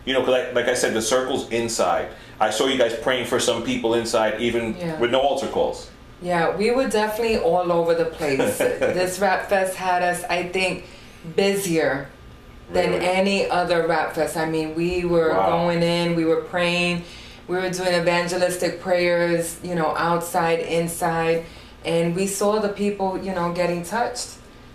[0.06, 2.08] You know, 'cause like, like I said, the circles inside.
[2.39, 4.97] I saw you guys praying for some people inside, even Yeah.
[4.99, 5.89] with no altar calls.
[6.22, 8.58] Yeah, we were definitely all over the place.
[8.58, 10.86] this rap fest had us, I think,
[11.36, 12.08] busier
[12.74, 13.06] than Really?
[13.06, 14.38] any other rap fest.
[14.38, 15.49] I mean, we were Wow.
[15.66, 17.04] going in, we were praying,
[17.47, 21.43] we were doing evangelistic prayers, you know, outside, inside,
[21.86, 24.30] and we saw the people, you know, getting touched.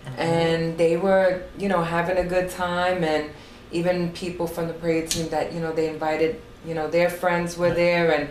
[0.05, 0.21] Mm-hmm.
[0.21, 3.25] And they were, you know, having a good time and
[3.71, 7.57] even people from the prayer team that, you know, they invited, you know, their friends
[7.57, 8.29] were there and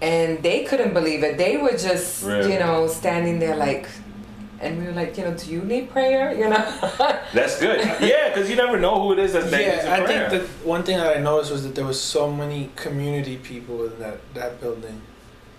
[0.00, 1.38] and they couldn't believe it.
[1.38, 2.52] They were just, Really?
[2.54, 3.88] you know, standing there like
[4.60, 6.32] and we were like, you know, do you need prayer?
[6.38, 6.90] You know?
[7.34, 7.80] That's good.
[8.00, 10.30] yeah, because you never know who it is that's that needs Yeah, a I prayer.
[10.30, 13.84] think that one thing that I noticed was that there was so many community people
[13.86, 15.00] in that, that building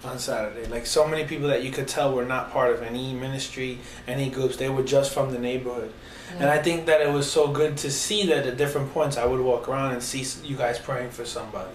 [0.05, 0.65] on Saturday.
[0.67, 4.29] Like so many people that you could tell were not part of any ministry, any
[4.29, 4.55] groups.
[4.57, 5.91] They were just from the neighborhood.
[6.39, 9.25] And I think that it was so good to see that at different points I
[9.25, 11.71] would walk around and see you guys praying for somebody.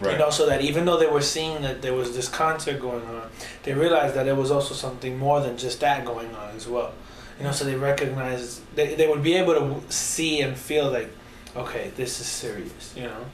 [0.00, 0.12] right.
[0.12, 3.04] You know, so that even though they were seeing that there was this concert going
[3.04, 3.30] on,
[3.62, 6.92] they realized that it was also something more than just that going on as well.
[7.38, 11.10] You know, so they recognized they, they would be able to see and feel like,
[11.56, 12.94] okay, this is serious.
[12.96, 13.24] You know.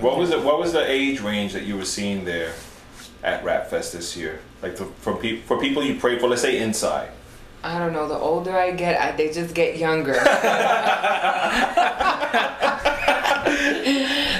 [0.00, 0.42] What was it?
[0.42, 2.54] What was the age range that you were seeing there
[3.22, 4.40] at Rap Fest this year?
[4.62, 7.10] Like the, from people for people you prayed for, let's say inside.
[7.64, 8.08] I don't know.
[8.08, 10.14] The older I get, I, they just get younger.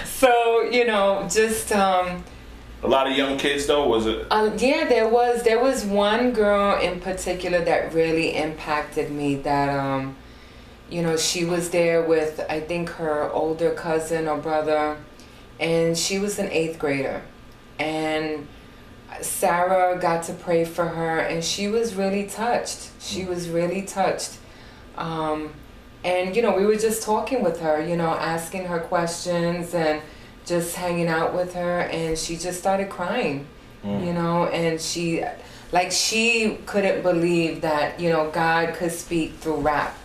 [0.04, 2.24] so you know, just um,
[2.82, 3.86] A lot of young kids though.
[3.86, 4.26] Was it?
[4.30, 9.36] uh, yeah, there was there was one girl in particular that really impacted me.
[9.36, 10.16] That um,
[10.90, 14.96] you know, she was there with I think her older cousin or brother,
[15.60, 17.22] and she was an eighth grader,
[17.78, 18.46] and
[19.20, 22.90] Sarah got to pray for her, and she was really touched.
[23.00, 24.38] She was really touched.
[24.96, 25.52] Um,
[26.04, 30.02] and, you know, we were just talking with her, you know, asking her questions and
[30.44, 33.46] just hanging out with her, and she just started crying,
[33.84, 35.24] you know, and she,
[35.72, 39.96] like, she couldn't believe that, you know, God could speak through rap.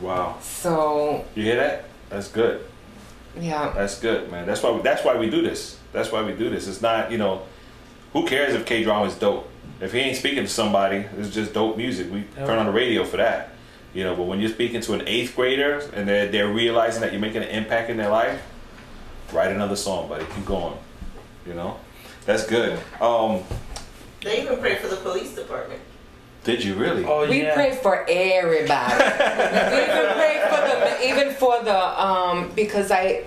[0.00, 0.36] Wow.
[0.40, 1.84] So, You hear that?
[2.10, 2.64] That's good.
[3.38, 3.72] yeah.
[3.74, 4.46] That's good, man.
[4.46, 4.70] That's why.
[4.72, 5.78] We, that's why we do this.
[5.92, 6.66] That's why we do this.
[6.68, 7.42] It's not, you know,
[8.14, 9.50] who cares if K drama is dope?
[9.82, 12.10] If he ain't speaking to somebody, it's just dope music.
[12.10, 13.50] We turn on the radio for that.
[13.92, 17.12] You know, but when you're speaking to an eighth grader and they're, they're realizing that
[17.12, 18.40] you're making an impact in their life,
[19.32, 20.24] write another song, buddy.
[20.34, 20.76] Keep going.
[21.46, 21.76] You know,
[22.24, 22.78] that's good.
[23.00, 23.42] Um,
[24.22, 25.80] They even pray for the police department.
[26.44, 27.04] did you really?
[27.04, 27.54] Oh We yeah.
[27.54, 28.94] pray for everybody.
[29.74, 33.24] we even pray for the even for the um because I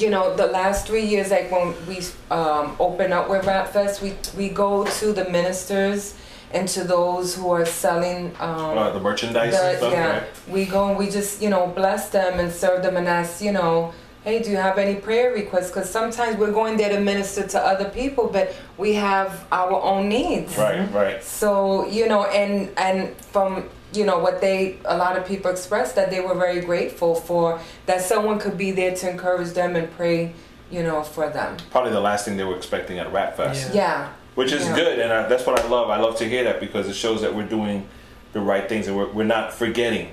[0.00, 1.98] you know the last three years like when we
[2.30, 6.14] um open up with Rap Fest we we go to the ministers
[6.52, 10.22] and to those who are selling um Uh, the merchandise the- stuff, yeah, right?
[10.48, 13.52] we go and we just you know bless them and serve them and ask you
[13.52, 13.92] know,
[14.24, 15.68] hey, do you have any prayer requests?
[15.70, 18.46] Because sometimes we're going there to minister to other people, but
[18.76, 20.56] we have our own needs.
[20.58, 21.22] Right, right.
[21.24, 22.98] So you know, and and
[23.32, 23.50] from
[23.92, 27.60] you know what they a lot of people expressed that they were very grateful for
[27.86, 30.32] that someone could be there to encourage them and pray,
[30.70, 31.56] you know, for them.
[31.70, 33.74] Probably the last thing they were expecting at a rap fest.
[33.74, 33.80] Yeah.
[33.80, 34.12] Yeah.
[34.34, 34.76] which is Yeah.
[34.76, 37.20] good and I, that's what i love i love to hear that because it shows
[37.22, 37.88] that we're doing
[38.32, 40.08] the right things and we're, we're not forgetting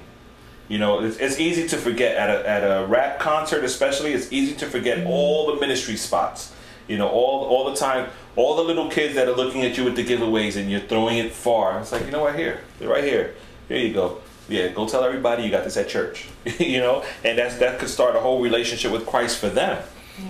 [0.67, 4.32] you know it's, it's easy to forget at a, at a rap concert especially it's
[4.34, 5.07] easy to forget mm-hmm.
[5.07, 6.51] all the ministry spots
[6.88, 9.84] you know all all the time all the little kids that are looking at you
[9.84, 12.89] with the giveaways and you're throwing it far it's like you know what here they're
[12.89, 13.36] right here
[13.68, 16.28] here you go yeah go tell everybody you got this at church
[16.59, 19.82] you know and that's that could start a whole relationship with christ for them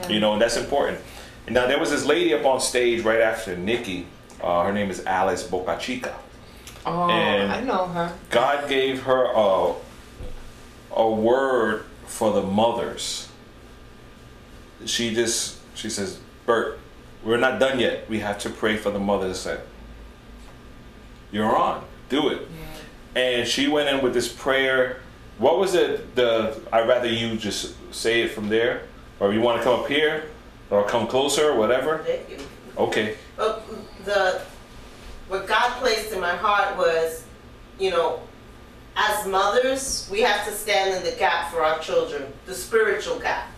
[0.09, 0.99] you know, and that's important.
[1.45, 4.05] And now there was this lady up on stage right after Nicky.
[4.41, 6.13] Uh, her name is Alice Boca Chica.
[6.85, 8.13] Oh, And- I know her.
[8.29, 9.73] God gave her a
[10.93, 13.29] a word for the mothers.
[14.85, 16.79] She just she says, Bert,
[17.23, 18.09] we're not done yet.
[18.09, 19.47] We have to pray for the mothers.
[19.47, 19.61] I said,
[21.31, 21.83] You're on.
[22.09, 22.47] Do it.
[23.17, 25.01] And she went in with this prayer.
[25.39, 26.15] What was it?
[26.15, 28.83] The I'd rather you just say it from there,
[29.19, 30.25] or you want to come up here,
[30.69, 32.05] or come closer, or whatever.
[32.77, 33.15] Okay.
[33.35, 33.65] But
[34.05, 34.41] the
[35.29, 37.25] what God placed in my heart was,
[37.79, 38.21] you know,
[38.95, 43.49] as mothers, we have to stand in the gap for our children, the spiritual gap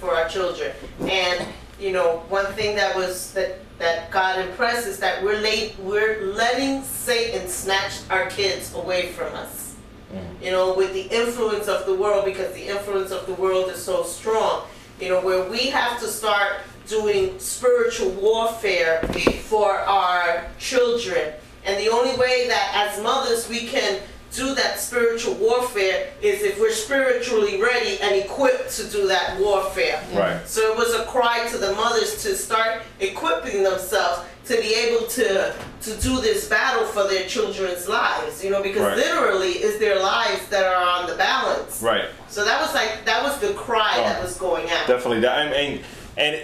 [0.00, 0.72] for our children.
[1.00, 1.46] And
[1.78, 6.22] you know, one thing that was that that God impressed is that we're late, we're
[6.22, 9.74] letting Satan snatch our kids away from us.
[10.12, 10.44] Mm.
[10.44, 13.82] You know, with the influence of the world, because the influence of the world is
[13.82, 14.64] so strong.
[15.00, 19.02] You know, where we have to start doing spiritual warfare
[19.48, 21.34] for our children.
[21.66, 24.00] And the only way that as mothers we can
[24.32, 30.02] do that spiritual warfare is if we're spiritually ready and equipped to do that warfare.
[30.14, 30.46] Right.
[30.46, 35.06] So it was a cry to the mothers to start equipping themselves to be able
[35.08, 35.52] to
[35.82, 38.44] to do this battle for their children's lives.
[38.44, 38.96] You know, because Right.
[38.96, 41.80] literally is their lives that are on the balance.
[41.82, 42.06] Right.
[42.28, 44.24] So that was like that was the cry that Oh.
[44.24, 44.86] was going out.
[44.86, 45.20] Definitely.
[45.20, 45.84] That I mean,
[46.16, 46.40] and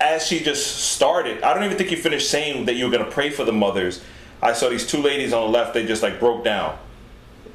[0.00, 3.10] as she just started, I don't even think you finished saying that you were gonna
[3.10, 4.00] pray for the mothers.
[4.42, 5.74] I saw these two ladies on the left.
[5.74, 6.78] They just like broke down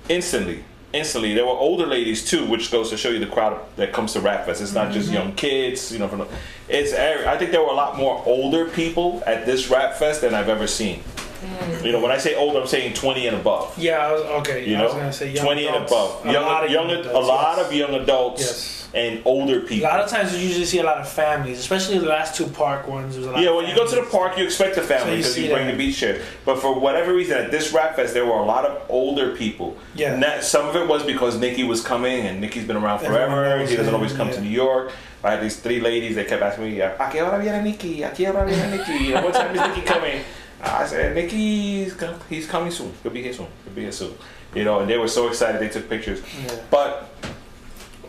[0.10, 0.64] instantly.
[0.93, 4.12] Instantly, there were older ladies too, which goes to show you the crowd that comes
[4.14, 4.62] to Rap Fest.
[4.62, 5.16] It's not just mm-hmm.
[5.16, 6.08] young kids, you know.
[6.10, 6.28] From the,
[6.68, 10.34] it's I think there were a lot more older people at this Rap Fest than
[10.34, 11.02] I've ever seen.
[11.41, 11.86] Mm.
[11.86, 13.76] You know, when I say older, I'm saying 20 and above.
[13.78, 14.70] Yeah, I was, okay.
[14.70, 15.91] You I was know, gonna say young 20 and adults.
[15.91, 16.26] above.
[16.26, 17.66] A Young, lot of young, young a adults, lot yes.
[17.68, 18.80] of young adults Yes.
[18.94, 19.88] And older people.
[19.88, 22.46] A lot of times you usually see a lot of families, especially the last two
[22.48, 23.16] park ones.
[23.16, 25.12] There's a lot Yeah, when you go to the park, you expect a So family
[25.14, 25.72] you because you, see bring that.
[25.72, 26.22] the beach chair.
[26.44, 29.78] But for whatever reason, at this rap fest, there were a lot of older people.
[29.96, 30.14] Yeah.
[30.14, 33.66] And that, some of it was because Nicky was coming, and Nicky's been around forever.
[33.66, 34.42] He doesn't always come to.
[34.42, 34.92] New York.
[35.24, 38.02] I had these three ladies that kept asking me, "A qué hora viene Nicky?
[38.04, 39.14] A qué hora viene Nicky?
[39.24, 40.22] What time is Nicky coming?"
[40.64, 41.96] I said, "Nicky's
[42.28, 42.92] he's coming soon.
[43.04, 43.48] He'll be here soon.
[43.64, 44.16] He'll be here soon."
[44.56, 45.62] You know, and they were so excited.
[45.62, 46.22] They took pictures.
[46.44, 46.56] Yeah.
[46.70, 47.08] But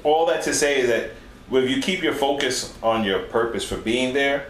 [0.04, 1.10] all that to say is that
[1.52, 4.46] if you keep your focus on your purpose for being there,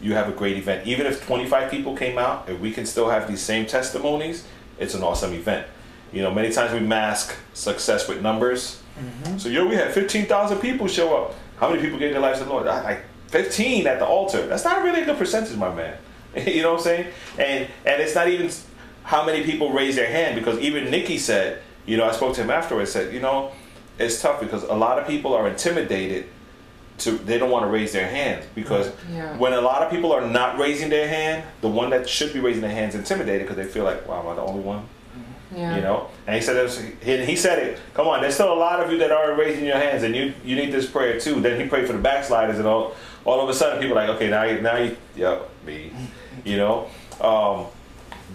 [0.00, 0.86] you have a great event.
[0.86, 4.46] Even if 25 people came out, if we can still have these same testimonies,
[4.78, 5.66] it's an awesome event.
[6.12, 8.82] You know, many times we mask success with numbers.
[8.98, 9.38] Mm-hmm.
[9.38, 11.34] So, yo, we had 15,000 people show up.
[11.56, 12.66] How many people gave their lives to the Lord?
[12.66, 14.46] Like 15 at the altar.
[14.46, 15.96] That's not really a good percentage, my man.
[16.46, 17.12] you know what I'm saying?
[17.38, 18.50] And and it's not even
[19.02, 22.42] how many people raise their hand because even Nicky said, you know, I spoke to
[22.42, 23.52] him afterwards, said, you know,
[23.98, 26.26] it's tough because a lot of people are intimidated
[26.98, 29.36] to they don't want to raise their hand because Yeah.
[29.36, 32.40] when a lot of people are not raising their hand, the one that should be
[32.40, 34.82] raising their hand is intimidated because they feel like, wow, am I the only one?
[35.54, 35.76] Yeah.
[35.76, 36.68] You know, and he said,
[37.02, 37.78] he, he said it.
[37.94, 40.32] Come on, there's still a lot of you that aren't raising your hands, and you
[40.44, 41.40] you need this prayer too.
[41.40, 42.94] Then he prayed for the backsliders, and all
[43.24, 45.92] all of a sudden people are like, okay, now you now you, yep, me,
[46.44, 46.88] you know.
[47.20, 47.66] Um,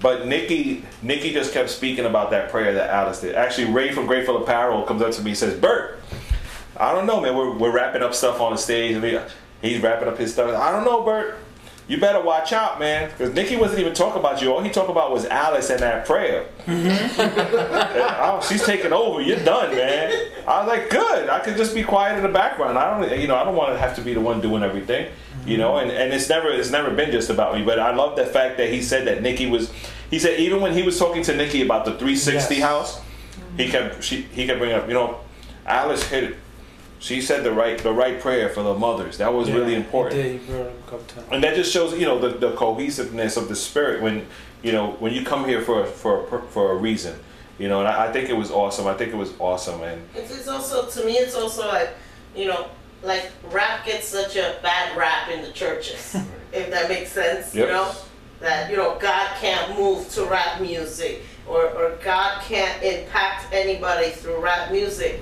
[0.02, 3.36] but Nicky Nicky just kept speaking about that prayer that Alice did.
[3.36, 6.00] Actually, Ray from Grateful Apparel comes up to me and says, Bert,
[6.78, 7.36] I don't know, man.
[7.36, 9.30] We're, we're wrapping up stuff on the stage, and
[9.62, 10.56] he's wrapping up his stuff.
[10.56, 11.38] I don't know, Bert.
[11.88, 14.54] You better watch out, man, because Nicky wasn't even talking about you.
[14.54, 16.48] All he talked about was Alice and that prayer.
[16.66, 17.20] Mm-hmm.
[18.22, 19.20] oh, she's taking over.
[19.20, 20.32] You're done, man.
[20.48, 21.28] I was like, good.
[21.28, 22.78] I could just be quiet in the background.
[22.78, 25.12] I don't, you know, I don't want to have to be the one doing everything,
[25.46, 25.78] you know.
[25.78, 27.64] And, and it's never, it's never been just about me.
[27.64, 29.72] But I love the fact that he said that Nicky was.
[30.10, 32.64] He said even when he was talking to Nicky about the 360 Yes.
[32.64, 33.02] house,
[33.58, 35.20] he kept, she, he kept bringing up, you know,
[35.66, 36.36] Alice hit it.
[37.00, 39.18] She said the right, the right prayer for the mothers.
[39.20, 41.28] That was Yeah, really he important did, he brought him a couple times.
[41.32, 44.28] and that just shows you know the, the cohesiveness of the spirit when
[44.62, 47.18] you know when you come here for for for a reason
[47.58, 50.00] you know and I, I think it was awesome i think it was awesome and
[50.14, 51.14] It's, it's also to me.
[51.14, 51.90] It's also like
[52.36, 52.68] you know,
[53.04, 56.16] like rap gets such a bad rap in the churches,
[56.52, 57.56] if that makes sense.
[57.56, 57.94] You know,
[58.40, 64.10] that you know God can't move to rap music, or or God can't impact anybody
[64.10, 65.22] through rap music.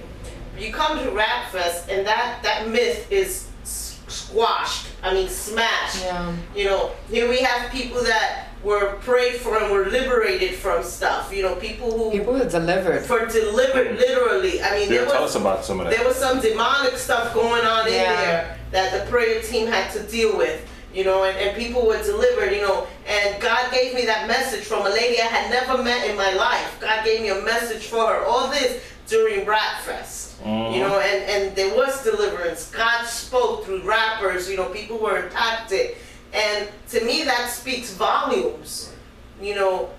[0.58, 4.88] You come to Rap Fest, and that that myth is squashed.
[5.02, 6.04] I mean, smashed.
[6.04, 6.36] Yeah.
[6.56, 11.34] You know, here we have people that were prayed for and were liberated from stuff.
[11.34, 13.05] You know, people who People were delivered.
[13.05, 14.62] for delivered literally.
[14.62, 15.95] I mean, yeah, there tell was us about some of that.
[15.95, 20.03] there was some demonic stuff going on in there that the prayer team had to
[20.03, 20.66] deal with.
[20.93, 24.64] You know, and, and people were delivered, you know, and God gave me that message
[24.64, 26.80] from a lady I had never met in my life.
[26.82, 28.26] God gave me a message for her.
[28.26, 30.39] All this during Rap Fest.
[30.41, 30.80] You mm-hmm.
[30.80, 32.72] know, and, and there was deliverance.
[32.72, 35.97] God spoke through rappers, you know, people were impacted.
[36.34, 38.94] And to me that speaks volumes.
[39.42, 39.90] You know,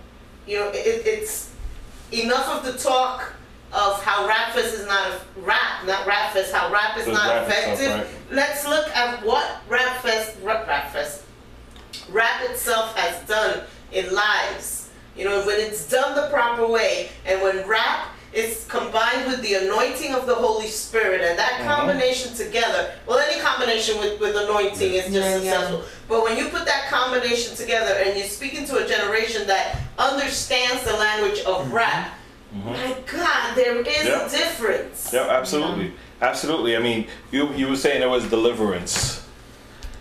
[0.46, 1.52] you know, it, it's
[2.12, 3.32] enough of the talk
[3.72, 7.28] of how rap fest is not a rap, not rap fest, how rap is not
[7.28, 7.96] rap itself, effective.
[7.98, 8.36] right.
[8.36, 11.24] Let's look at what rap fest, rap, rap fest,
[12.10, 13.62] rap itself has done
[13.92, 14.90] in lives.
[15.16, 19.54] You know, when it's done the proper way, and when rap it's combined with the
[19.54, 21.76] anointing of the Holy Spirit, and that uh-huh.
[21.76, 22.92] combination together.
[23.06, 25.40] Well, any combination with, with anointing is just Yeah, yeah.
[25.40, 25.82] successful.
[26.08, 30.84] But when you put that combination together, and you're speaking to a generation that understands
[30.84, 31.74] the language of mm-hmm.
[31.74, 32.12] rap,
[32.54, 32.68] mm-hmm.
[32.68, 34.26] my God, there is Yeah.
[34.26, 35.10] a difference.
[35.12, 36.76] Yeah, absolutely, absolutely.
[36.76, 39.26] I mean, you you were saying there was deliverance.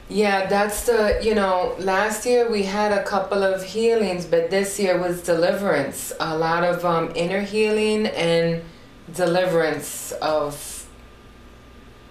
[0.09, 4.79] Yeah, that's the, you know, last year we had a couple of healings, but this
[4.79, 6.11] year was deliverance.
[6.19, 8.63] A lot of um, inner healing and
[9.13, 10.87] deliverance of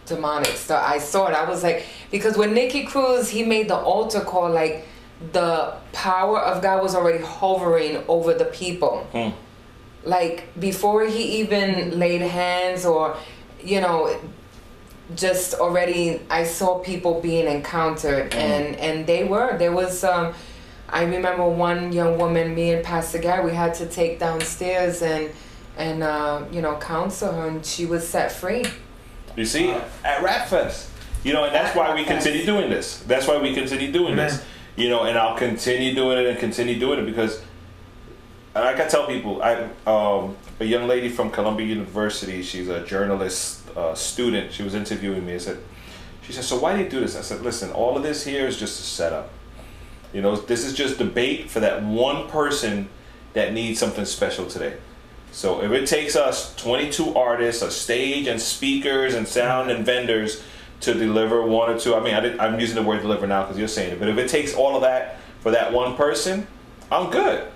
[0.06, 0.84] demonic stuff.
[0.86, 1.34] I saw it.
[1.34, 4.86] I was like, because when Nicky Cruz, he made the altar call, like
[5.32, 9.08] the power of God was already hovering over the people.
[9.10, 9.30] Hmm.
[10.04, 13.16] Like before he even laid hands or,
[13.62, 14.16] you know,
[15.14, 20.34] just already I saw people being encountered and and they were there was um
[20.88, 25.30] I remember one young woman me and Pastor Guy we had to take downstairs and
[25.78, 28.64] and uh, you know counsel her and she was set free.
[29.36, 29.70] You see,
[30.04, 30.90] at Rap Fest.
[31.24, 32.98] You know, and that's why we continue doing this.
[33.00, 34.44] That's why we continue doing this.
[34.76, 37.42] You know, and I'll continue doing it and continue doing it because,
[38.54, 42.42] and like I tell people, I um, a young lady from Columbia University.
[42.42, 44.52] She's a journalist uh, student.
[44.52, 45.34] She was interviewing me.
[45.34, 45.58] I said,
[46.22, 47.16] she said, so why do you do this?
[47.16, 49.30] I said, listen, all of this here is just a setup.
[50.12, 52.88] You know, this is just debate for that one person
[53.34, 54.76] that needs something special today.
[55.32, 60.42] So if it takes us 22 artists, a stage and speakers and sound and vendors
[60.80, 63.58] to deliver one or two, I mean, I I'm using the word deliver now because
[63.58, 66.46] you're saying it, but if it takes all of that for that one person,
[66.90, 67.50] I'm good.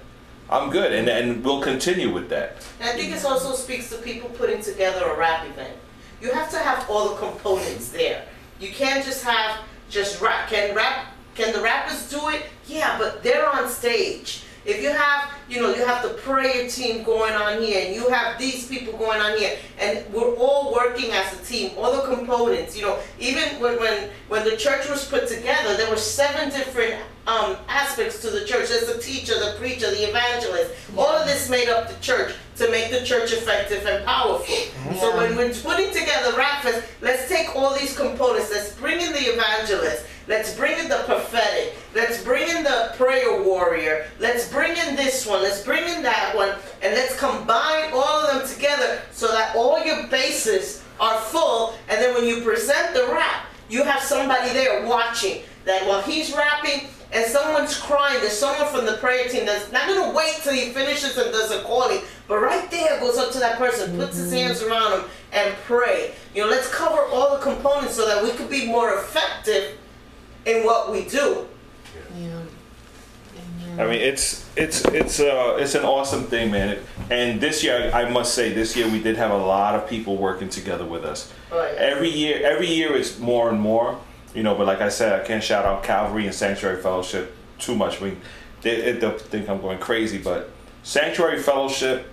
[0.50, 2.56] I'm good, and and we'll continue with that.
[2.78, 5.74] And I think it also speaks to people putting together a rap event.
[6.22, 8.24] You have to have all the components there.
[8.60, 9.58] You can't just have
[9.90, 10.48] just rap.
[10.48, 11.08] Can rap?
[11.34, 12.44] Can the rappers do it?
[12.68, 14.44] Yeah, but they're on stage.
[14.64, 18.08] If you have, you know, you have the prayer team going on here, and you
[18.10, 22.14] have these people going on here, and we're all working as a team, all the
[22.14, 26.50] components, you know, even when when when the church was put together, there were seven
[26.50, 28.68] different um, aspects to the church.
[28.68, 30.72] There's the teacher, the preacher, the evangelist.
[30.96, 34.54] All of this made up the church to make the church effective and powerful.
[34.98, 38.50] So when we're putting together Rapfest, let's take all these components.
[38.50, 40.06] Let's bring in the evangelist.
[40.28, 41.74] Let's bring in the prophetic.
[41.94, 44.06] Let's bring in the prayer warrior.
[44.20, 45.42] Let's bring in this one.
[45.42, 46.50] Let's bring in that one.
[46.82, 51.74] And let's combine all of them together so that all your bases are full.
[51.88, 56.32] And then when you present the rap, you have somebody there watching that while he's
[56.34, 60.54] rapping and someone's crying, there's someone from the prayer team that's not gonna wait till
[60.54, 64.16] he finishes and does a calling, but right there goes up to that person, puts
[64.16, 66.12] his hands around him, and pray.
[66.34, 69.78] You know, let's cover all the components so that we could be more effective
[70.46, 71.46] in what we do.
[72.18, 72.42] Yeah.
[73.78, 76.78] I mean, it's it's it's uh it's an awesome thing, man.
[77.10, 80.16] And this year, I must say, this year we did have a lot of people
[80.16, 81.32] working together with us.
[81.50, 81.78] Oh, yeah.
[81.78, 83.98] Every year, every year is more and more.
[84.34, 87.74] You know, but like I said, I can't shout out Calvary and Sanctuary Fellowship too
[87.74, 88.00] much.
[88.00, 88.20] I mean,
[88.62, 90.50] they, they think I'm going crazy, but
[90.82, 92.06] Sanctuary Fellowship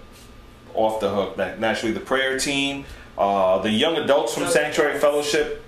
[0.74, 1.38] off the hook.
[1.38, 2.86] Naturally, the prayer team,
[3.17, 5.63] uh, the young adults from Sanctuary Fellowship,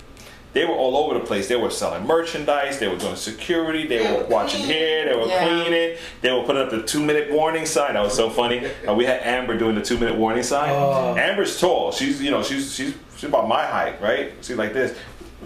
[0.53, 1.47] they were all over the place.
[1.47, 2.77] They were selling merchandise.
[2.79, 3.87] They were doing security.
[3.87, 4.77] They, They were were watching cleaning.
[4.77, 5.05] hair.
[5.09, 5.47] They were Yeah.
[5.47, 5.97] cleaning.
[6.19, 7.93] They were putting up the two minute warning sign.
[7.93, 8.69] That was so funny.
[8.85, 10.69] Uh, we had Amber doing the two minute warning sign.
[10.71, 11.15] Oh.
[11.17, 11.93] Amber's tall.
[11.93, 14.33] She's you know she's she's she's about my height, right?
[14.41, 14.97] She's like this.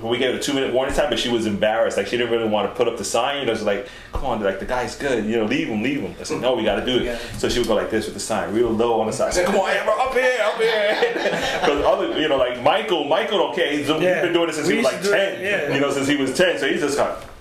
[0.02, 1.96] We gave her a two minute warning time, but she was embarrassed.
[1.98, 3.40] Like she didn't really want to put up the sign.
[3.40, 5.26] You know, it's like, come on, like the guy's good.
[5.26, 6.14] You know, leave him, leave him.
[6.20, 7.04] I said, no, we got to do it.
[7.06, 7.20] Yeah.
[7.38, 9.30] So she would go like this with the sign, real low on the side.
[9.30, 11.22] I said, come on, Amber, up here, up here.
[11.62, 13.72] Because other, you know, like Michael, Michael don't care.
[13.72, 14.00] He's, Yeah.
[14.00, 15.42] he's been doing this since We he was like to do it, ten.
[15.42, 15.74] yeah.
[15.74, 16.60] You know, since he was ten.
[16.60, 17.32] So he's just kind of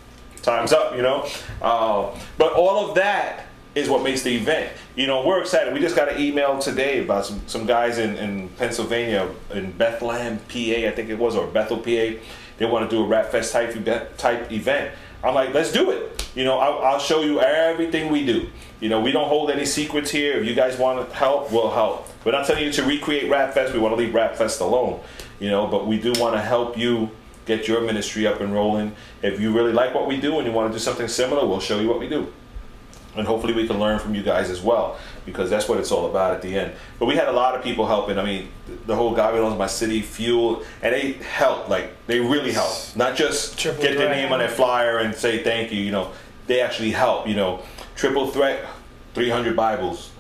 [0.42, 1.26] time's up, you know.
[1.60, 4.70] Uh, but all of that is what makes the event.
[4.94, 5.74] You know, we're excited.
[5.74, 10.38] We just got an email today about some, some guys in, in Pennsylvania, in Bethlehem,
[10.48, 12.12] PA, I think it was, or Bethel, PA.
[12.58, 14.94] They want to do a Rap Fest type event, type event.
[15.22, 16.28] I'm like, let's do it.
[16.34, 18.50] You know, I'll, I'll show you everything we do.
[18.80, 20.34] You know, we don't hold any secrets here.
[20.38, 22.08] If you guys want to help, we'll help.
[22.24, 23.72] We're not telling you to recreate Rap Fest.
[23.72, 25.00] We want to leave Rap Fest alone.
[25.40, 27.10] You know, but we do want to help you
[27.46, 28.94] get your ministry up and rolling.
[29.22, 31.60] If you really like what we do and you want to do something similar, we'll
[31.60, 32.32] show you what we do.
[33.16, 36.06] And hopefully we can learn from you guys as well, because that's what it's all
[36.10, 36.72] about at the end.
[36.98, 38.18] But we had a lot of people helping.
[38.18, 38.48] I mean,
[38.86, 41.68] the whole God Belongs My City Fuel, and they helped.
[41.68, 45.42] Like they really helped Not just Triple get their name on that flyer and say
[45.44, 45.80] thank you.
[45.80, 46.12] You know,
[46.46, 47.28] they actually help.
[47.28, 47.62] You know,
[47.94, 48.66] triple threat,
[49.14, 50.10] 300 Bibles.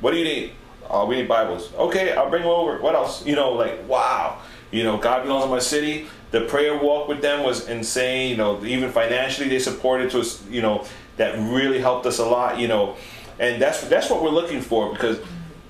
[0.00, 0.52] What do you need?
[0.90, 1.72] Oh, we need Bibles.
[1.74, 2.80] Okay, I'll bring them over.
[2.80, 3.24] What else?
[3.24, 4.40] You know, like wow.
[4.70, 6.06] You know, God belongs in my city.
[6.30, 8.30] The prayer walk with them was insane.
[8.30, 10.44] You know, even financially they supported to us.
[10.46, 10.84] You know,
[11.18, 12.58] that really helped us a lot.
[12.58, 12.96] You know,
[13.38, 15.18] and that's that's what we're looking for because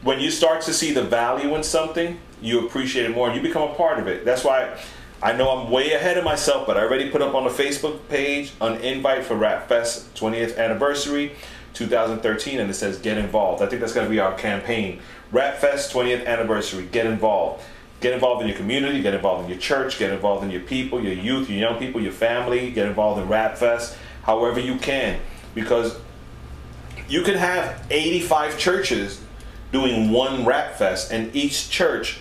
[0.03, 3.43] when you start to see the value in something, you appreciate it more and you
[3.43, 4.25] become a part of it.
[4.25, 4.79] That's why
[5.21, 8.09] I know I'm way ahead of myself, but I already put up on the Facebook
[8.09, 11.33] page an invite for Rap Fest 20th anniversary
[11.75, 13.63] 2013 and it says get involved.
[13.63, 15.01] I think that's going to be our campaign.
[15.33, 17.65] Rap Fest 20th anniversary, get involved.
[18.01, 21.03] Get involved in your community, get involved in your church, get involved in your people,
[21.03, 25.19] your youth, your young people, your family, get involved in Rap Fest however you can
[25.59, 25.99] because
[27.09, 29.21] you could have 85 churches
[29.73, 32.21] doing one rap fest and each church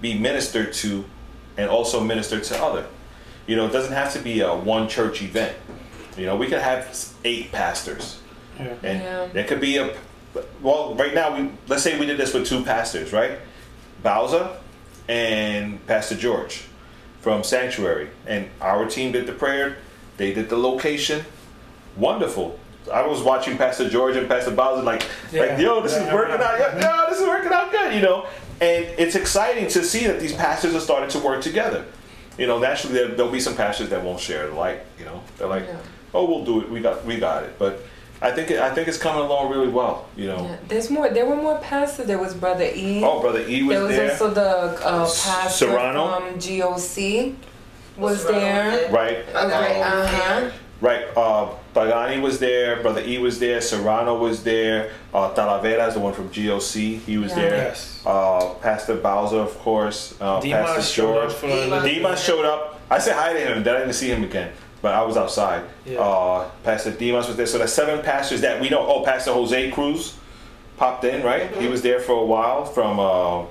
[0.00, 1.04] be ministered to
[1.56, 2.86] and also minister to other.
[3.46, 5.56] You know it doesn't have to be a one church event.
[6.16, 8.20] You know we could have eight pastors.
[8.58, 9.26] And Yeah.
[9.32, 9.94] there could be a
[10.62, 13.38] well right now we let's say we did this with two pastors right?
[14.02, 14.48] Bowser
[15.08, 16.64] and pastor george
[17.20, 18.08] from sanctuary.
[18.26, 19.76] And our team did the prayer.
[20.16, 21.24] They did the location.
[21.96, 22.58] Wonderful
[22.92, 26.14] I was watching Pastor George and Pastor Bowser like, like, yo, this is Yeah.
[26.14, 26.58] working out.
[26.58, 28.26] Yo, yo, this is working out good, you know.
[28.60, 31.84] And it's exciting to see that these pastors are starting to work together.
[32.38, 34.80] You know, naturally there, there'll be some pastors that won't share the light.
[34.98, 35.76] You know, they're like, Yeah.
[36.14, 36.70] oh, we'll do it.
[36.70, 37.58] We got, we got it.
[37.58, 37.80] But
[38.20, 40.06] I think, it, I think it's coming along really well.
[40.16, 40.42] You know.
[40.44, 41.08] Yeah, there's more.
[41.08, 42.06] There were more pastors.
[42.06, 43.02] There was Brother E.
[43.04, 46.16] Oh, brother E was there was there, was also the uh, pastor Serrano?
[46.20, 47.34] from GOC
[47.96, 48.40] was Serrano
[48.76, 48.90] there.
[48.92, 49.18] right?
[49.28, 50.50] Okay, uh huh.
[50.80, 51.04] Right.
[51.16, 52.80] Uh, Pagani was there.
[52.80, 53.60] Brother E was there.
[53.60, 54.92] Serrano was there.
[55.12, 57.00] Uh, Talavera is the one from GOC.
[57.00, 57.36] He was Yeah.
[57.36, 57.56] there.
[57.56, 58.00] Yes.
[58.06, 60.14] Uh, Pastor Bowser, of course.
[60.20, 61.32] Uh, Dimas Pastor showed up George.
[61.34, 61.84] for Dimas.
[61.84, 62.80] Dimas showed up.
[62.90, 63.62] I said hi to him.
[63.64, 64.52] Then I didn't see him again.
[64.82, 65.64] But I was outside.
[65.84, 65.98] Yeah.
[66.00, 67.46] Uh, Pastor Dimas was there.
[67.46, 68.86] So there's seven pastors that we know.
[68.86, 70.14] Oh, Pastor Jose Cruz
[70.76, 71.50] popped in, right?
[71.56, 73.44] He was there for a while from, uh,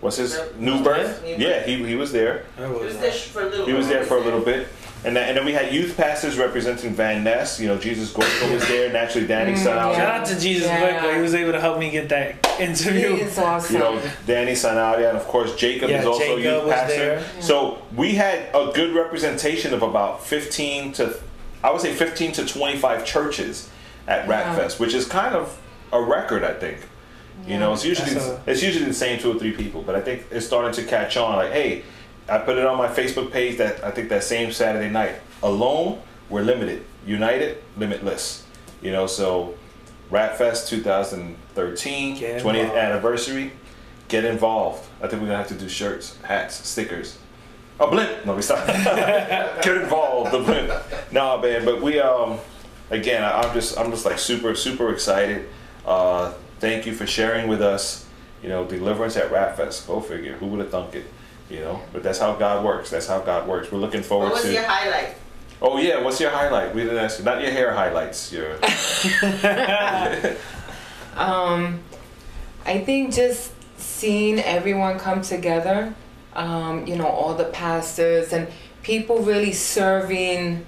[0.00, 0.56] what's his, Yep.
[0.56, 1.22] New Birth?
[1.24, 1.40] New Birth.
[1.40, 2.44] Yeah, he, he was there.
[2.56, 4.68] That He was was there for a little He was there for a little bit.
[5.04, 7.60] And then, and then we had youth pastors representing Van Ness.
[7.60, 8.92] You know, Jesus Gorko was there.
[8.92, 9.62] Naturally, Danny mm-hmm.
[9.62, 9.94] son out.
[9.94, 11.00] Shout out to Jesus Yeah.
[11.00, 13.14] Quick, he was able to help me get that He interview.
[13.14, 13.74] is awesome.
[13.76, 16.72] You know, Danny Sanaria, and of course Jacob Yeah, is also Jacob a youth was
[16.72, 16.96] pastor.
[16.96, 17.24] there.
[17.40, 21.16] So we had a good representation of about 15 to,
[21.62, 23.68] I would say 15 to 25 churches
[24.08, 24.30] at Yeah.
[24.30, 25.56] Rap Fest, which is kind of
[25.92, 26.78] a record, I think.
[27.46, 30.00] You know, it's usually a- it's usually the same two or three people, but I
[30.00, 31.36] think it's starting to catch on.
[31.36, 31.82] Like, hey,
[32.28, 35.16] I put it on my Facebook page that I think that same Saturday night.
[35.42, 36.84] Alone, we're limited.
[37.06, 38.44] United, limitless.
[38.82, 39.54] You know, so
[40.10, 43.52] Rap Fest 2013, 20th anniversary.
[44.08, 44.86] Get involved.
[45.02, 47.18] I think we're gonna have to do shirts, hats, stickers.
[47.80, 48.24] A blimp.
[48.24, 48.66] No, we stop.
[49.62, 50.32] Get involved.
[50.32, 50.72] The blimp.
[51.12, 51.64] Nah, man.
[51.64, 52.38] But we um,
[52.90, 55.48] again, I, I'm just I'm just like super super excited.
[55.86, 58.06] Uh, thank you for sharing with us.
[58.42, 59.86] You know, deliverance at Rap Fest.
[59.86, 60.34] Go figure.
[60.36, 61.04] Who would have thunk it?
[61.50, 62.90] You know, but that's how God works.
[62.90, 63.72] That's how God works.
[63.72, 64.32] We're looking forward to.
[64.32, 64.52] What was to.
[64.52, 65.14] your highlight?
[65.60, 66.74] Oh yeah, what's your highlight?
[66.74, 67.24] We didn't ask you.
[67.24, 68.32] Not your hair highlights.
[68.32, 68.58] Your
[71.18, 71.80] Um,
[72.64, 75.94] I think just seeing everyone come together,
[76.34, 78.46] um, you know, all the pastors and
[78.82, 80.64] people really serving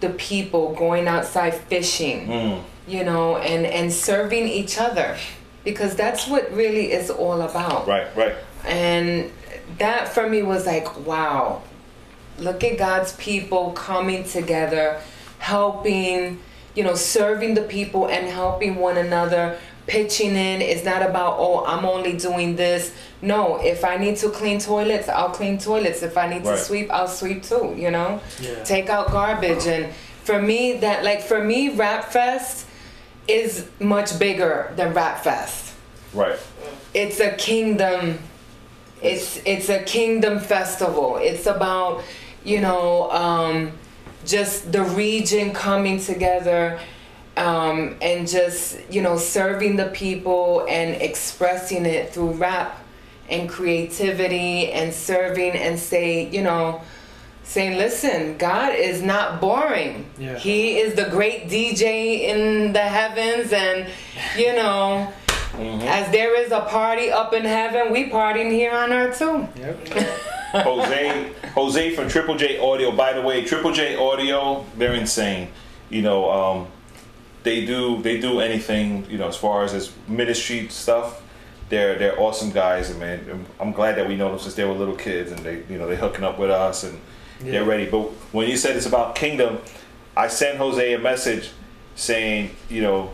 [0.00, 5.16] the people, going outside fishing, mm, you know, and, and serving each other
[5.64, 7.86] because that's what really is all about.
[7.86, 8.34] right, right.
[8.64, 9.30] And
[9.78, 11.62] that for me was like, wow,
[12.38, 15.00] look at God's people coming together,
[15.38, 16.38] helping,
[16.74, 20.60] you know, serving the people and helping one another, pitching in.
[20.62, 22.92] It's not about, oh, I'm only doing this.
[23.22, 26.02] No, if I need to clean toilets, I'll clean toilets.
[26.02, 26.56] If I need Right.
[26.56, 28.20] to sweep, I'll sweep too, you know?
[28.40, 28.62] Yeah.
[28.64, 29.66] Take out garbage.
[29.66, 29.92] And
[30.24, 32.66] for me, that, like, for me, Rap Fest
[33.28, 35.72] is much bigger than Rap Fest
[36.14, 36.38] Right.
[36.94, 38.18] it's a kingdom
[39.06, 42.02] it's it's a kingdom festival it's about
[42.44, 43.72] you know um,
[44.24, 46.78] just the region coming together
[47.36, 52.82] um, and just you know serving the people and expressing it through rap
[53.28, 56.80] and creativity and serving and say you know
[57.42, 60.36] saying listen god is not boring Yeah.
[60.38, 61.82] he is the great dj
[62.32, 63.88] in the heavens and
[64.36, 65.12] you know
[65.58, 69.48] as there is a party up in heaven, we partying here on earth too.
[69.56, 69.88] Yep.
[70.64, 72.90] Jose, Jose from Triple J Audio.
[72.92, 75.48] By the way, Triple J Audio, they're insane.
[75.90, 76.66] You know, um,
[77.42, 79.06] they do they do anything.
[79.10, 81.22] You know, as far as this ministry stuff,
[81.68, 84.64] they're they're awesome guys, and man, I'm- I'm glad that we know them since they
[84.64, 86.98] were little kids, and they you know they're hooking up with us and
[87.40, 87.84] they're ready.
[87.86, 88.02] But
[88.32, 89.58] when you said it's about kingdom,
[90.16, 91.50] I sent Jose a message
[91.96, 93.10] saying, you know,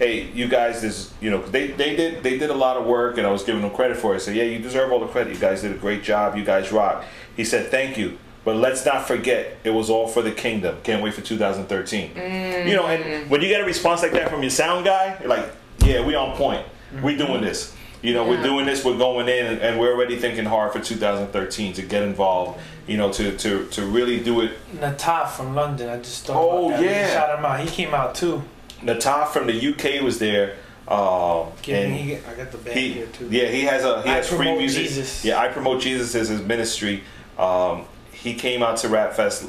[0.00, 3.18] hey, you guys, this, you know, they, they did they did a lot of work,
[3.18, 4.16] and I was giving them credit for it.
[4.16, 5.32] I said, yeah, you deserve all the credit.
[5.32, 6.36] You guys did a great job.
[6.36, 7.04] You guys rock.
[7.36, 10.78] He said, thank you, but let's not forget it was all for the kingdom.
[10.82, 12.14] Can't wait for 2013.
[12.14, 12.66] Mm.
[12.66, 15.28] You know, and when you get a response like that from your sound guy, you're
[15.28, 15.52] like,
[15.84, 16.66] yeah, we on point.
[17.02, 17.26] We mm-hmm.
[17.26, 17.76] doing this.
[18.02, 20.80] You know, we're doing this, we're going in, and, and we're already thinking hard for
[20.80, 22.58] 2013 to get involved.
[22.86, 24.52] You know, to to to really do it.
[24.74, 25.90] Nataf from London.
[25.90, 26.84] I just thought Oh, about that.
[26.84, 27.12] Yeah.
[27.12, 27.60] Shout him out.
[27.60, 28.42] He came out too.
[28.82, 30.56] Nataf from the UK was there,
[30.88, 33.28] um, and he, I got the band he, here too.
[33.30, 34.88] yeah, he has a he I has free music.
[34.88, 35.24] Jesus.
[35.24, 37.04] Yeah, I promote Jesus as his ministry.
[37.38, 39.46] Um, he came out to Rap Fest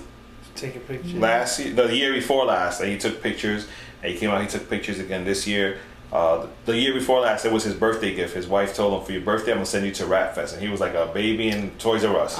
[0.56, 1.18] Take a picture.
[1.18, 3.68] last year, the year before last, and he took pictures.
[4.04, 5.78] And he came out, he took pictures again this year.
[6.12, 8.36] Uh, the year before last, it was his birthday gift.
[8.36, 10.62] His wife told him, "For your birthday, I'm gonna send you to Rap Fest," and
[10.62, 12.36] he was like a baby in Toys R Us.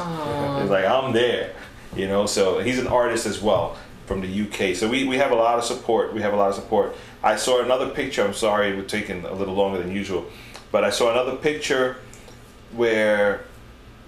[0.62, 1.54] He's like, "I'm there,"
[1.96, 2.26] you know.
[2.26, 4.76] So he's an artist as well from the UK.
[4.76, 6.14] So we, we have a lot of support.
[6.14, 6.96] We have a lot of support.
[7.24, 8.24] I saw another picture.
[8.26, 10.26] I'm sorry, it was taking a little longer than usual,
[10.72, 11.98] but I saw another picture
[12.74, 13.46] where.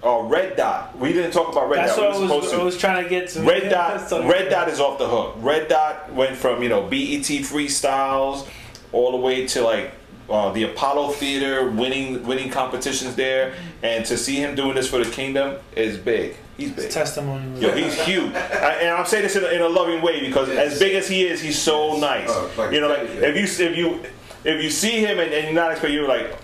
[0.06, 0.98] Oh, Red Dot.
[0.98, 2.10] We didn't talk about Red That's Dot.
[2.10, 2.52] what I We were was.
[2.52, 3.40] I was trying to get to.
[3.40, 5.36] Red Dot, Red Dot is off the hook.
[5.38, 8.46] Red Dot went from you know BET freestyles
[8.92, 9.92] all the way to like
[10.28, 15.02] uh, the Apollo Theater, winning winning competitions there, and to see him doing this for
[15.02, 16.36] the Kingdom is big.
[16.56, 16.90] He's big.
[16.90, 17.60] testimony.
[17.60, 20.48] Yo, he's huge, I, and I'm saying this in a, in a loving way because
[20.48, 22.28] as big as he is, he's so nice.
[22.30, 24.00] Oh, like you know, like if you if you
[24.44, 26.36] if you see him and, and you're not expecting, you're like,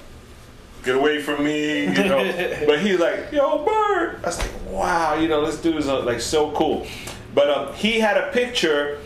[0.84, 2.62] get away from me, you know.
[2.66, 4.20] but he's like, yo, bird.
[4.22, 6.86] I was like, wow, you know, this dude is uh, like so cool.
[7.34, 8.98] But um, he had a picture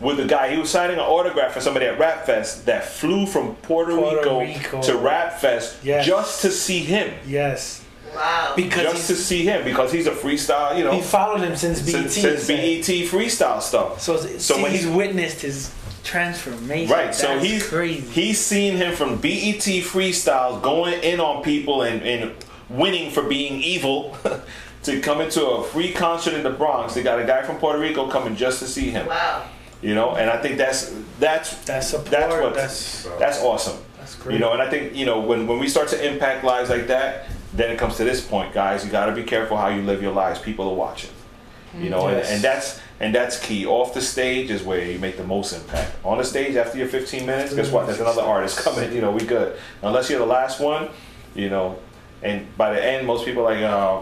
[0.00, 0.50] with a guy.
[0.52, 4.16] He was signing an autograph for somebody at Rap Fest that flew from Puerto, Puerto
[4.18, 4.82] Rico, Rico.
[4.82, 6.06] to Rap Fest Yes.
[6.06, 7.12] just to see him.
[7.26, 7.82] yes,
[8.16, 8.54] Wow.
[8.56, 11.80] because Just to see him because he's a freestyle, you know he followed him since
[11.80, 12.10] BET.
[12.10, 12.46] since, since.
[12.46, 14.00] BET freestyle stuff.
[14.00, 16.92] So, So so when he's he- witnessed his transformation.
[16.92, 18.00] Right, so he's crazy.
[18.08, 22.32] he's seen him from BET freestyles going in on people and, and
[22.70, 24.16] winning for being evil
[24.84, 26.94] to come into a free concert in the Bronx.
[26.94, 29.06] They got a guy from Puerto Rico coming just to see him.
[29.06, 29.44] Wow.
[29.82, 32.10] You know, and I think that's that's That's support.
[32.10, 33.76] that's what That's that's awesome.
[33.98, 34.34] that's great.
[34.34, 36.86] You know, and I think you know when when we start to impact lives like
[36.86, 38.84] that, then it comes to this point, guys.
[38.84, 40.38] You got to be careful how you live your lives.
[40.40, 41.10] People are watching.
[41.78, 42.26] You know, Yes.
[42.26, 43.66] and, and that's and that's key.
[43.66, 45.92] Off the stage is where you make the most impact.
[46.04, 47.86] On the stage, after your 15 minutes, guess what?
[47.86, 48.92] There's another artist coming.
[48.94, 49.58] You know, we good.
[49.82, 50.88] Unless you're the last one,
[51.34, 51.78] you know.
[52.22, 54.00] And by the end, most people are like, uh,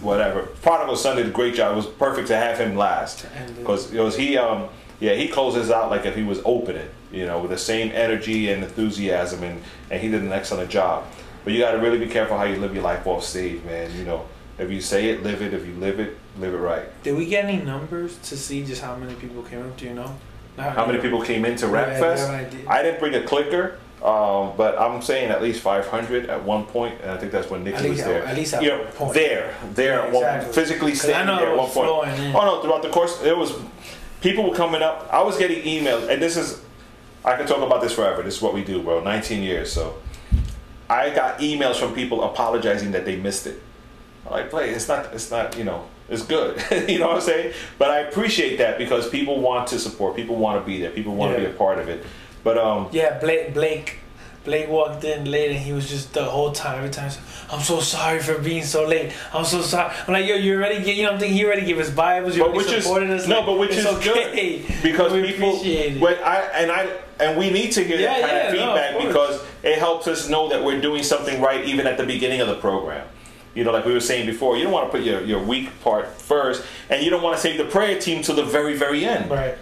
[0.00, 0.42] whatever.
[0.62, 1.72] Prodigal Son did a great job.
[1.72, 3.26] It was perfect to have him last
[3.58, 4.36] because it was he.
[4.36, 4.68] Um,
[4.98, 6.88] yeah, he closes out like if he was opening.
[7.12, 11.04] You know, with the same energy and enthusiasm, and and he did an excellent job.
[11.44, 13.94] But you got to really be careful how you live your life off stage, man.
[13.96, 14.24] You know,
[14.58, 15.52] if you say it, live it.
[15.52, 17.02] If you live it, live it right.
[17.02, 19.76] Did we get any numbers to see just how many people came up?
[19.76, 20.16] Do you know?
[20.56, 22.28] How many people came into Rap Yeah, Fest?
[22.30, 22.66] yeah, I did.
[22.66, 27.00] I didn't bring a clicker, um, but I'm saying at least 500 at one point,
[27.02, 28.24] and I think that's when Nicky was there.
[28.24, 29.14] at least at you know, one point.
[29.14, 30.52] there, there, one- Exactly.
[30.52, 32.18] physically 'Cause I standing know there at one point.
[32.20, 32.36] in.
[32.36, 32.62] Oh no!
[32.62, 33.52] Throughout the course, it was
[34.20, 35.08] people were coming up.
[35.12, 36.60] I was getting emails, and this is
[37.24, 38.22] I could talk about this forever.
[38.22, 39.02] This is what we do, bro.
[39.02, 39.94] 19 years, so
[40.88, 43.60] I got emails from people apologizing that they missed it.
[44.26, 44.70] I'm like, play.
[44.70, 45.12] It's not.
[45.14, 45.56] It's not.
[45.56, 45.86] You know.
[46.08, 46.62] It's good.
[46.88, 47.54] you know what I'm saying?
[47.78, 50.14] But I appreciate that because people want to support.
[50.16, 50.90] People want to be there.
[50.90, 51.48] People want to Yeah.
[51.48, 52.04] be a part of it.
[52.42, 53.54] But um, Yeah, Blake.
[53.54, 53.98] Blake.
[54.44, 57.10] Blake walked in late and he was just the whole time, every time,
[57.50, 59.12] I'm so sorry for being so late.
[59.32, 59.94] I'm so sorry.
[60.06, 62.36] I'm like, yo, you already get, you know, I'm thinking he already gave us Bibles,
[62.36, 63.26] you already which is supported us.
[63.26, 64.58] no, like, but which is okay.
[64.66, 65.48] good because We people.
[65.56, 66.00] appreciate it.
[66.02, 66.90] When I and I
[67.20, 69.78] and we need to hear Yeah, that kind yeah, of no, of feedback because it
[69.78, 73.06] helps us know that we're doing something right even at the beginning of the program.
[73.54, 75.70] You know, like we were saying before, you don't want to put your, your weak
[75.80, 79.04] part first, and you don't want to save the prayer team till the very, very
[79.06, 79.30] end.
[79.30, 79.56] Right.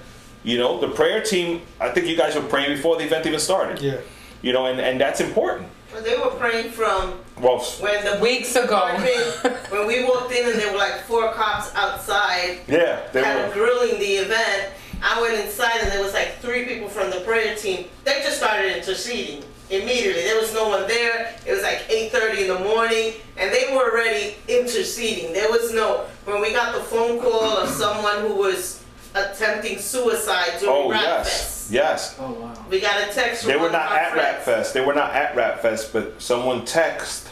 [0.44, 3.38] You know, the prayer team, I think you guys were praying before the event even
[3.38, 3.80] started.
[3.82, 3.98] Yeah.
[4.42, 5.68] You know, and, and that's important.
[5.92, 8.76] Well, they were praying from Well, when the Weeks ago.
[8.76, 13.40] apartment- when we walked in and there were like four cops outside yeah, they kind
[13.40, 13.54] of were.
[13.54, 14.70] grilling the event.
[15.02, 17.86] I went inside and there was like three people from the prayer team.
[18.04, 20.22] They just started interceding immediately.
[20.22, 21.34] There was no one there.
[21.44, 25.32] It was like 8:30 in the morning, and they were already interceding.
[25.32, 28.82] There was no when we got the phone call of someone who was
[29.14, 31.28] attempting suicide during Oh, Rap yes.
[31.28, 31.51] Fest.
[31.70, 32.16] Yes.
[32.18, 32.54] Oh, wow.
[32.70, 34.42] We got a text from They were not our at Rap.
[34.42, 34.74] Fest.
[34.74, 37.28] They were not at Rap Fest, but someone text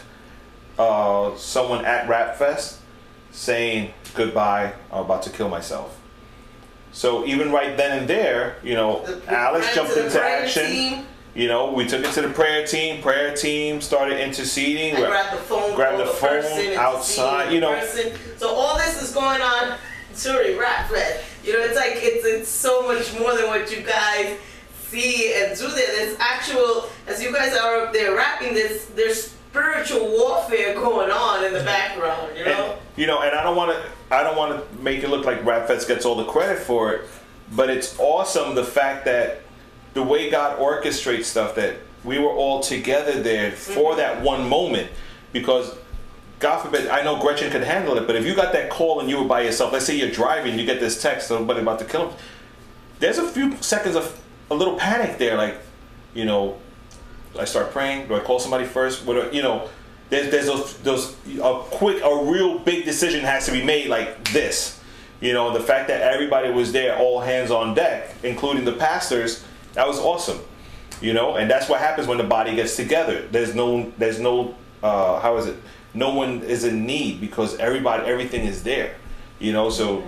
[0.79, 2.79] uh, someone at Rap Fest
[3.31, 4.73] saying goodbye.
[4.91, 5.97] I'm about to kill myself.
[6.91, 10.65] So even right then and there, you know, The- the Alice jumped into action.
[10.65, 13.01] team, You know, we took it to the prayer team.
[13.01, 14.95] Prayer team started interceding.
[14.97, 17.73] I We're- grabbed the phone, Grab called the phone outside, you know.
[17.73, 18.11] person.
[18.37, 19.77] So all this is going on
[20.21, 21.23] during Rap Fest.
[21.43, 24.37] You know, it's like it's it's so much more than what you guys
[24.73, 25.87] see and do there.
[25.87, 31.43] There's actual, as you guys are up there rapping, there's there's spiritual warfare going on
[31.43, 32.37] in the background.
[32.37, 32.71] You know.
[32.71, 34.15] And, you know, and I don't want to.
[34.15, 36.93] I don't want to make it look like Rap Fest gets all the credit for
[36.93, 37.09] it,
[37.53, 39.41] but it's awesome the fact that
[39.93, 43.97] the way God orchestrates stuff that we were all together there for mm-hmm.
[43.97, 44.91] that one moment
[45.31, 45.75] because
[46.41, 49.09] God forbid, I know Gretchen could handle it, but if you got that call and
[49.09, 51.85] you were by yourself, let's say you're driving, you get this text, somebody about to
[51.85, 52.17] kill him,
[52.99, 54.19] there's a few seconds of
[54.49, 55.57] a little panic there, like,
[56.13, 56.57] you know,
[57.39, 59.05] I start praying, do I call somebody first?
[59.05, 59.69] What, you know,
[60.09, 64.31] there's, there's those, those, a quick, a real big decision has to be made like
[64.31, 64.79] this.
[65.21, 69.45] You know, the fact that everybody was there, all hands on deck, including the pastors,
[69.73, 70.39] that was awesome.
[70.99, 73.27] You know, and that's what happens when the body gets together.
[73.31, 75.57] There's no, there's no, uh, how is it?
[75.93, 78.95] No one is in need because everybody, everything is there.
[79.39, 80.03] You know, so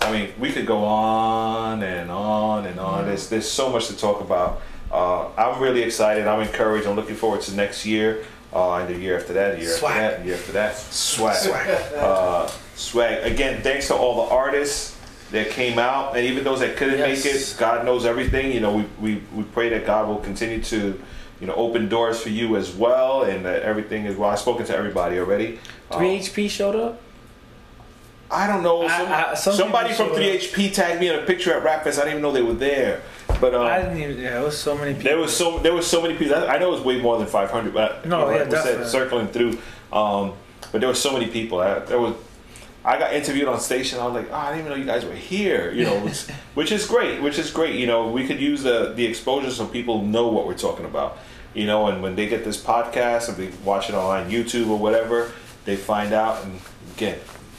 [0.00, 3.06] I mean, we could go on and on and on.
[3.06, 4.60] There's there's so much to talk about.
[4.90, 6.26] Uh, I'm really excited.
[6.26, 6.86] I'm encouraged.
[6.86, 9.96] I'm looking forward to next year, uh, and the year after that, the year Swag.
[9.96, 10.76] after that, year after that.
[10.76, 11.48] Swag.
[11.96, 13.24] Uh, swag.
[13.32, 14.98] Again, thanks to all the artists
[15.30, 17.24] that came out, and even those that couldn't Yes.
[17.24, 17.56] make it.
[17.58, 18.52] God knows everything.
[18.52, 21.00] You know, we, we we pray that God will continue to,
[21.42, 24.30] you know, open doors for you as well, and that everything is well.
[24.30, 25.58] I've spoken to everybody already.
[25.90, 27.00] Three HP showed up.
[28.30, 28.86] I don't know.
[28.88, 31.98] Some, I- some somebody from 3HP tagged me in a picture at Rap Fest.
[31.98, 33.02] I didn't even know they were there.
[33.40, 34.18] But um, I didn't even.
[34.18, 35.04] Yeah, it was so many people.
[35.10, 36.36] there was so there was so many people.
[36.36, 38.50] I I know it was way more than 500, but No, you know, yeah, like
[38.52, 38.88] said, definitely.
[38.88, 39.58] circling through.
[39.92, 40.34] Um,
[40.70, 41.58] but there were so many people.
[41.60, 42.14] I, there was.
[42.84, 44.00] I got interviewed on station.
[44.00, 45.70] I was like, oh, I didn't even know you guys were here.
[45.72, 46.22] You know, which,
[46.54, 47.20] which is great.
[47.22, 47.74] Which is great.
[47.76, 51.18] You know, we could use the the exposure so people know what we're talking about.
[51.54, 54.78] You know, and when they get this podcast and they watch it on YouTube or
[54.78, 55.30] whatever,
[55.64, 56.60] they find out and
[56.96, 57.18] again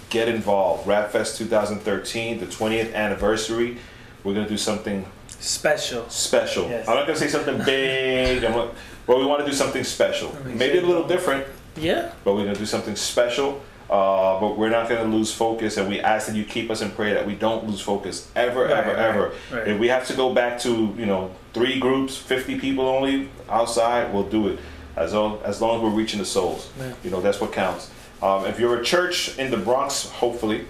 [0.10, 0.88] get involved.
[0.88, 3.78] Rapfest 2013, the 20th anniversary.
[4.24, 6.10] We're gonna do something special.
[6.10, 6.70] special.
[6.70, 6.88] Yes.
[6.88, 8.44] I'm not gonna say something big.
[8.44, 8.74] I'm not,
[9.06, 10.36] but we want to do something special.
[10.46, 11.46] Maybe a little different,
[11.76, 12.12] Yeah.
[12.24, 13.62] but we're gonna do something special.
[13.90, 16.90] Uh, but we're not gonna lose focus, and we ask that you keep us in
[16.92, 19.32] prayer that we don't lose focus ever, Right, ever, right, ever.
[19.52, 19.68] right.
[19.68, 24.14] If we have to go back to you know three groups, 50 people only outside,
[24.14, 24.60] we'll do it.
[24.96, 26.94] As long as long as we're reaching the souls, Yeah.
[27.04, 27.90] you know that's what counts.
[28.22, 30.66] Um, if you're a church in the Bronx, hopefully,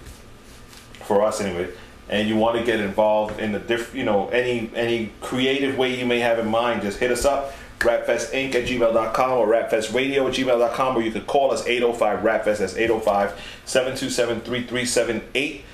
[1.04, 1.68] for us anyway,
[2.08, 5.98] and you want to get involved in the diff, you know, any any creative way
[5.98, 7.52] you may have in mind, just hit us up,
[7.84, 12.76] rapfestinc at gmail.com or rapfestradio at gmail.com, or you could call us 805 rapfest, that's
[12.76, 13.30] 805
[13.64, 15.64] 727 3378,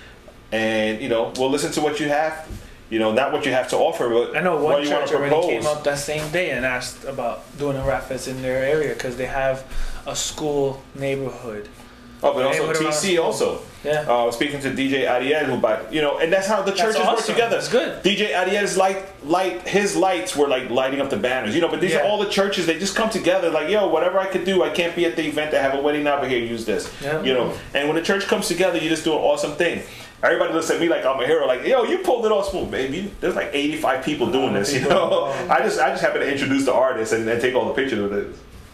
[0.53, 2.49] and you know, we'll listen to what you have,
[2.91, 5.47] you know, not what you have to offer, but I know one church already propose.
[5.47, 8.95] came up that same day and asked about doing a rap fest in their area
[8.95, 9.65] because they have
[10.07, 11.69] a school neighborhood.
[12.23, 13.61] Oh, but also around TC also.
[13.83, 14.01] Yeah.
[14.07, 17.25] Uh, speaking to DJ Ariel, who by you know, and that's how the churches work
[17.25, 17.57] together.
[17.57, 18.03] That's good.
[18.05, 21.69] DJ Ariel's light, light, his lights were like lighting up the banners, you know.
[21.69, 22.67] But these are all the churches.
[22.67, 25.27] They just come together, like, yo, whatever I could do, I can't be at the
[25.27, 25.55] event.
[25.55, 27.23] I have a wedding now, but here, use this, Yeah.
[27.23, 27.55] you know.
[27.73, 29.83] And when the church comes together, you just do an awesome thing.
[30.23, 32.71] Everybody looks at me like I'm a hero, like, yo, you pulled it off smooth,
[32.71, 33.11] baby.
[33.21, 35.25] There's like 85 people doing this, you know.
[35.49, 38.01] I just, I just happen to introduce the artist and, and take all the pictures
[38.01, 38.27] of it.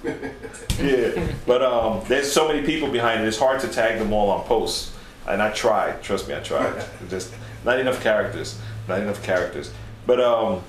[0.80, 3.26] yeah, but um, there's so many people behind it.
[3.26, 4.94] It's hard to tag them all on posts,
[5.26, 6.02] and I tried.
[6.02, 6.84] Trust me, I tried.
[7.08, 7.34] Just
[7.64, 8.58] not enough characters.
[8.88, 9.72] Not enough characters.
[10.06, 10.62] But um,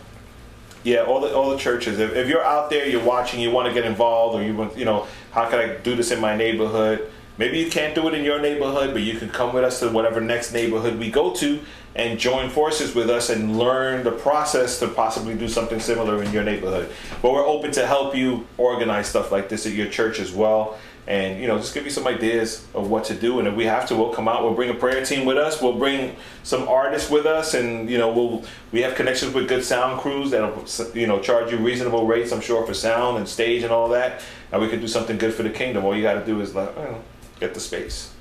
[0.84, 2.00] yeah, all the all the churches.
[2.00, 4.78] If, if you're out there, you're watching, you want to get involved, or you want,
[4.78, 7.12] you know, how can I do this in my neighborhood?
[7.38, 9.90] Maybe you can't do it in your neighborhood, but you can come with us to
[9.90, 11.60] whatever next neighborhood we go to
[11.98, 16.32] and join forces with us and learn the process to possibly do something similar in
[16.32, 16.92] your neighborhood.
[17.24, 20.78] But we're open to help you organize stuff like this at your church as well.
[21.08, 23.40] And you know, just give you some ideas of what to do.
[23.40, 24.44] And if we have to, we'll come out.
[24.44, 25.60] We'll bring a prayer team with us.
[25.60, 28.44] We'll bring some artists with us, and you know, we'll
[28.74, 32.34] we have connections with good sound crews that'll you know charge you reasonable rates.
[32.34, 34.22] I'm sure for sound and stage and all that.
[34.52, 35.86] And we could do something good for the kingdom.
[35.86, 37.02] All you got to do is like, know,
[37.40, 38.14] get the space,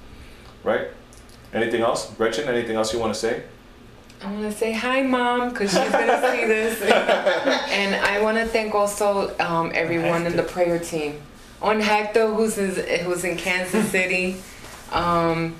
[0.62, 0.86] right?
[1.52, 2.48] Anything else, Gretchen?
[2.48, 3.42] Anything else you want to say?
[4.22, 6.80] I want to say hi, mom, because she's gonna see this.
[6.82, 11.20] and I want to thank also um, everyone in the prayer team.
[11.62, 14.36] On Hector, who's in, who's in Kansas City.
[14.92, 15.54] Um,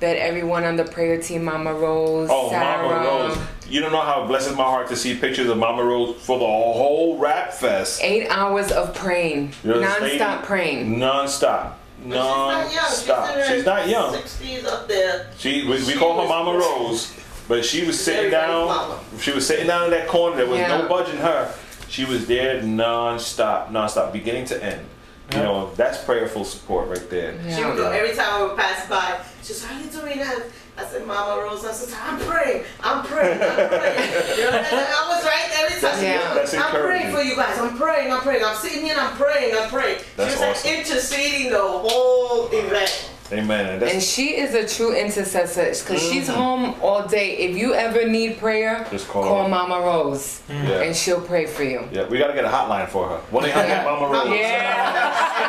[0.00, 2.82] that everyone on the prayer team, Mama Rose, Oh, Sarah.
[2.88, 3.38] Mama Rose.
[3.68, 6.40] You don't know how it blesses my heart to see pictures of Mama Rose for
[6.40, 8.00] the whole rap fest.
[8.02, 10.98] Eight hours of praying, You know, this non-stop lady- praying.
[10.98, 11.78] Non-stop.
[12.02, 12.74] She's not young.
[12.74, 13.28] Non-stop.
[13.28, 14.14] She's, in her She's not young.
[14.14, 15.30] 60s up there.
[15.38, 17.14] She, we, we She call her Mama Rose,
[17.48, 18.98] but she was sitting down.
[19.20, 20.36] She was sitting down in that corner.
[20.36, 20.78] There was Yeah.
[20.78, 21.52] no budging her.
[21.88, 24.86] She was there non-stop, non-stop, beginning to end.
[25.32, 25.44] You Yeah.
[25.44, 27.34] know, that's prayerful support right there.
[27.46, 27.56] Yeah.
[27.56, 29.16] She would go every time I would pass by.
[29.42, 30.42] She said, "How you doing?" I,
[30.78, 32.64] I said, "Mama Rose." I said, "I'm praying.
[32.82, 33.40] I'm praying.
[33.42, 35.98] I'm praying." you know, I was right every time.
[35.98, 36.34] She Yeah.
[36.34, 37.58] That's I'm praying for you guys.
[37.58, 38.12] I'm praying.
[38.12, 38.44] I'm praying.
[38.44, 38.92] I'm sitting here.
[38.92, 39.54] and I'm praying.
[39.56, 40.00] I'm praying.
[40.16, 40.70] That's she was awesome.
[40.70, 43.08] like interceding the whole event.
[43.32, 43.74] Amen.
[43.74, 47.38] And And she is a true intercessor because she's home all day.
[47.38, 48.90] If you ever need prayer, Mm-hmm.
[48.96, 49.48] Just call her.
[49.48, 50.82] Mama Rose, yeah.
[50.82, 51.88] and she'll pray for you.
[51.92, 53.16] yeah, we gotta get a hotline for her.
[53.30, 54.28] One eight hundred Mama Rose.
[54.38, 55.48] Yeah.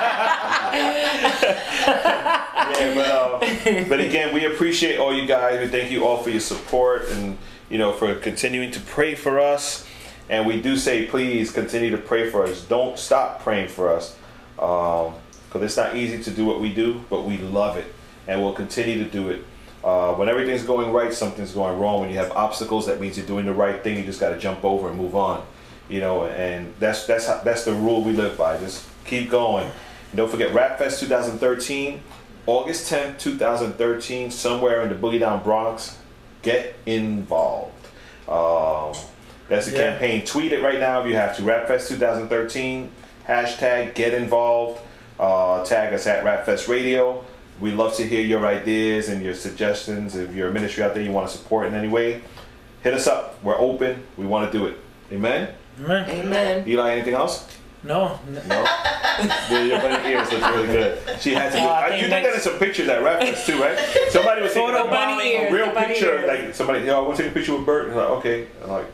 [2.74, 5.60] Yeah, but uh, but again, we appreciate all you guys.
[5.60, 7.38] We thank you all for your support and
[7.70, 9.86] you know for continuing to pray for us.
[10.30, 12.64] And we do say, please continue to pray for us.
[12.64, 14.16] Don't stop praying for us,
[15.54, 17.86] because it's not easy to do what we do, but we love it,
[18.28, 19.46] and we'll continue to do it.
[19.84, 22.02] Uh, when everything's going right, something's going wrong.
[22.02, 23.98] When you have obstacles, that means you're doing the right thing.
[23.98, 25.46] You just got to jump over and move on,
[25.90, 26.26] you know.
[26.26, 28.58] And that's that's how, that's the rule we live by.
[28.58, 29.66] Just keep going.
[29.66, 32.02] And don't forget, Rap Fest 2013,
[32.48, 36.00] August 10th, 2013, somewhere in the Boogie Down Bronx.
[36.42, 37.88] Get involved.
[38.28, 38.94] Um,
[39.50, 39.92] that's the Yeah.
[39.92, 40.26] campaign.
[40.26, 41.44] Tweet it right now if you have to.
[41.44, 42.90] Rapfest 2013.
[43.28, 44.80] Hashtag get involved.
[45.20, 47.24] Uh, tag us at Rapfest Radio.
[47.60, 50.16] We love to hear your ideas and your suggestions.
[50.16, 52.22] If you're a ministry out there you want to support in any way,
[52.82, 53.42] hit us up.
[53.44, 54.04] We're open.
[54.18, 54.78] We want to do it.
[55.12, 55.54] Amen.
[55.78, 56.10] Man.
[56.10, 56.68] Amen.
[56.68, 57.48] Eli, anything else?
[57.84, 58.20] No.
[58.28, 58.42] No.
[58.48, 61.22] yeah, your bunny ears look really good.
[61.22, 61.58] She had to.
[61.60, 63.78] Do, I uh, think you did that some pictures at Rapfest too, right?
[64.10, 66.28] Somebody was taking Photo a, bunny ears, a real picture, ears.
[66.46, 66.86] like somebody.
[66.86, 67.88] Yo, I want to take a picture with Bert.
[67.88, 68.48] And like, okay.
[68.64, 68.86] I'm like,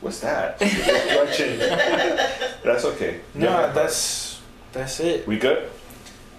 [0.00, 0.58] what's that?
[2.64, 3.20] That's okay.
[3.34, 3.72] No, Yeah.
[3.72, 4.25] that's
[4.76, 5.26] that's it.
[5.26, 5.68] We good?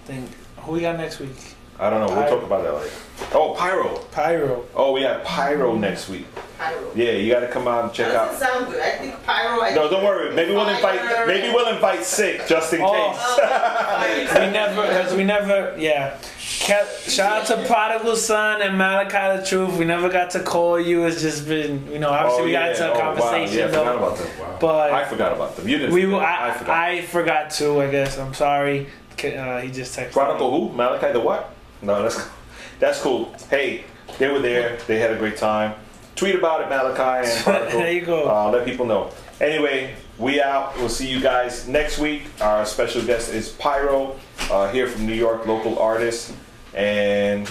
[0.04, 1.36] Think who we got next week?
[1.80, 2.12] I don't know.
[2.14, 2.90] We'll talk about that later.
[3.32, 3.98] Oh, Pyro.
[4.10, 4.64] Pyro.
[4.74, 6.26] Oh, we have Pyro next week.
[6.58, 6.90] Pyro.
[6.96, 8.34] Yeah, you got to come out and check out.
[8.34, 8.80] sound good.
[8.82, 9.60] I think pyro.
[9.62, 10.34] I No, think don't worry.
[10.34, 11.00] Maybe we'll invite.
[11.00, 12.90] fire Maybe we'll invite Sick just in Oh.
[12.92, 13.20] case.
[13.20, 16.16] Oh, we never, cause we never, yeah.
[16.58, 19.78] Kept, shout out to Prodigal Son and Malachi the Truth.
[19.78, 21.04] We never got to call you.
[21.06, 22.70] It's just been, you know, obviously Oh, we got yeah.
[22.72, 23.00] into a Oh, wow.
[23.00, 23.96] conversation Yeah, I forgot though.
[23.96, 24.58] about them.
[24.60, 25.68] But I forgot about them.
[25.68, 25.94] You didn't.
[25.94, 26.20] we, forget.
[26.20, 26.52] I, I I,
[27.02, 27.04] forgot.
[27.10, 27.80] forgot too.
[27.80, 28.88] I guess I'm sorry.
[29.22, 30.12] Uh, he just texted.
[30.12, 30.68] Chronicle me.
[30.68, 30.74] who?
[30.74, 31.54] Malachi the what?
[31.80, 32.28] No, that's
[32.80, 33.32] that's cool.
[33.50, 33.84] Hey,
[34.18, 34.78] they were there.
[34.86, 35.74] They had a great time.
[36.16, 37.78] Tweet about it, Malachi and Chronicle.
[37.80, 38.28] There you go.
[38.28, 39.10] Uh, let people know.
[39.40, 40.76] Anyway, we out.
[40.76, 42.22] We'll see you guys next week.
[42.40, 44.16] Our special guest is Pyro,
[44.50, 46.32] uh, here from New York, local artist,
[46.74, 47.50] and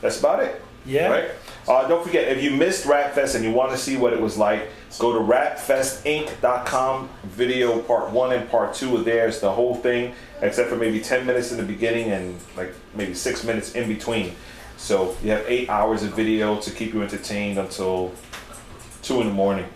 [0.00, 0.62] that's about it.
[0.84, 1.08] Yeah.
[1.08, 1.30] Right.
[1.68, 4.20] Uh, don't forget, if you missed Rap Fest and you want to see what it
[4.20, 4.68] was like,
[5.00, 7.08] go to rapfestinc.com.
[7.24, 9.26] Video part one and part two are there.
[9.26, 13.14] It's the whole thing, except for maybe 10 minutes in the beginning and like maybe
[13.14, 14.36] six minutes in between.
[14.76, 18.12] So you have eight hours of video to keep you entertained until
[19.02, 19.66] two in the morning.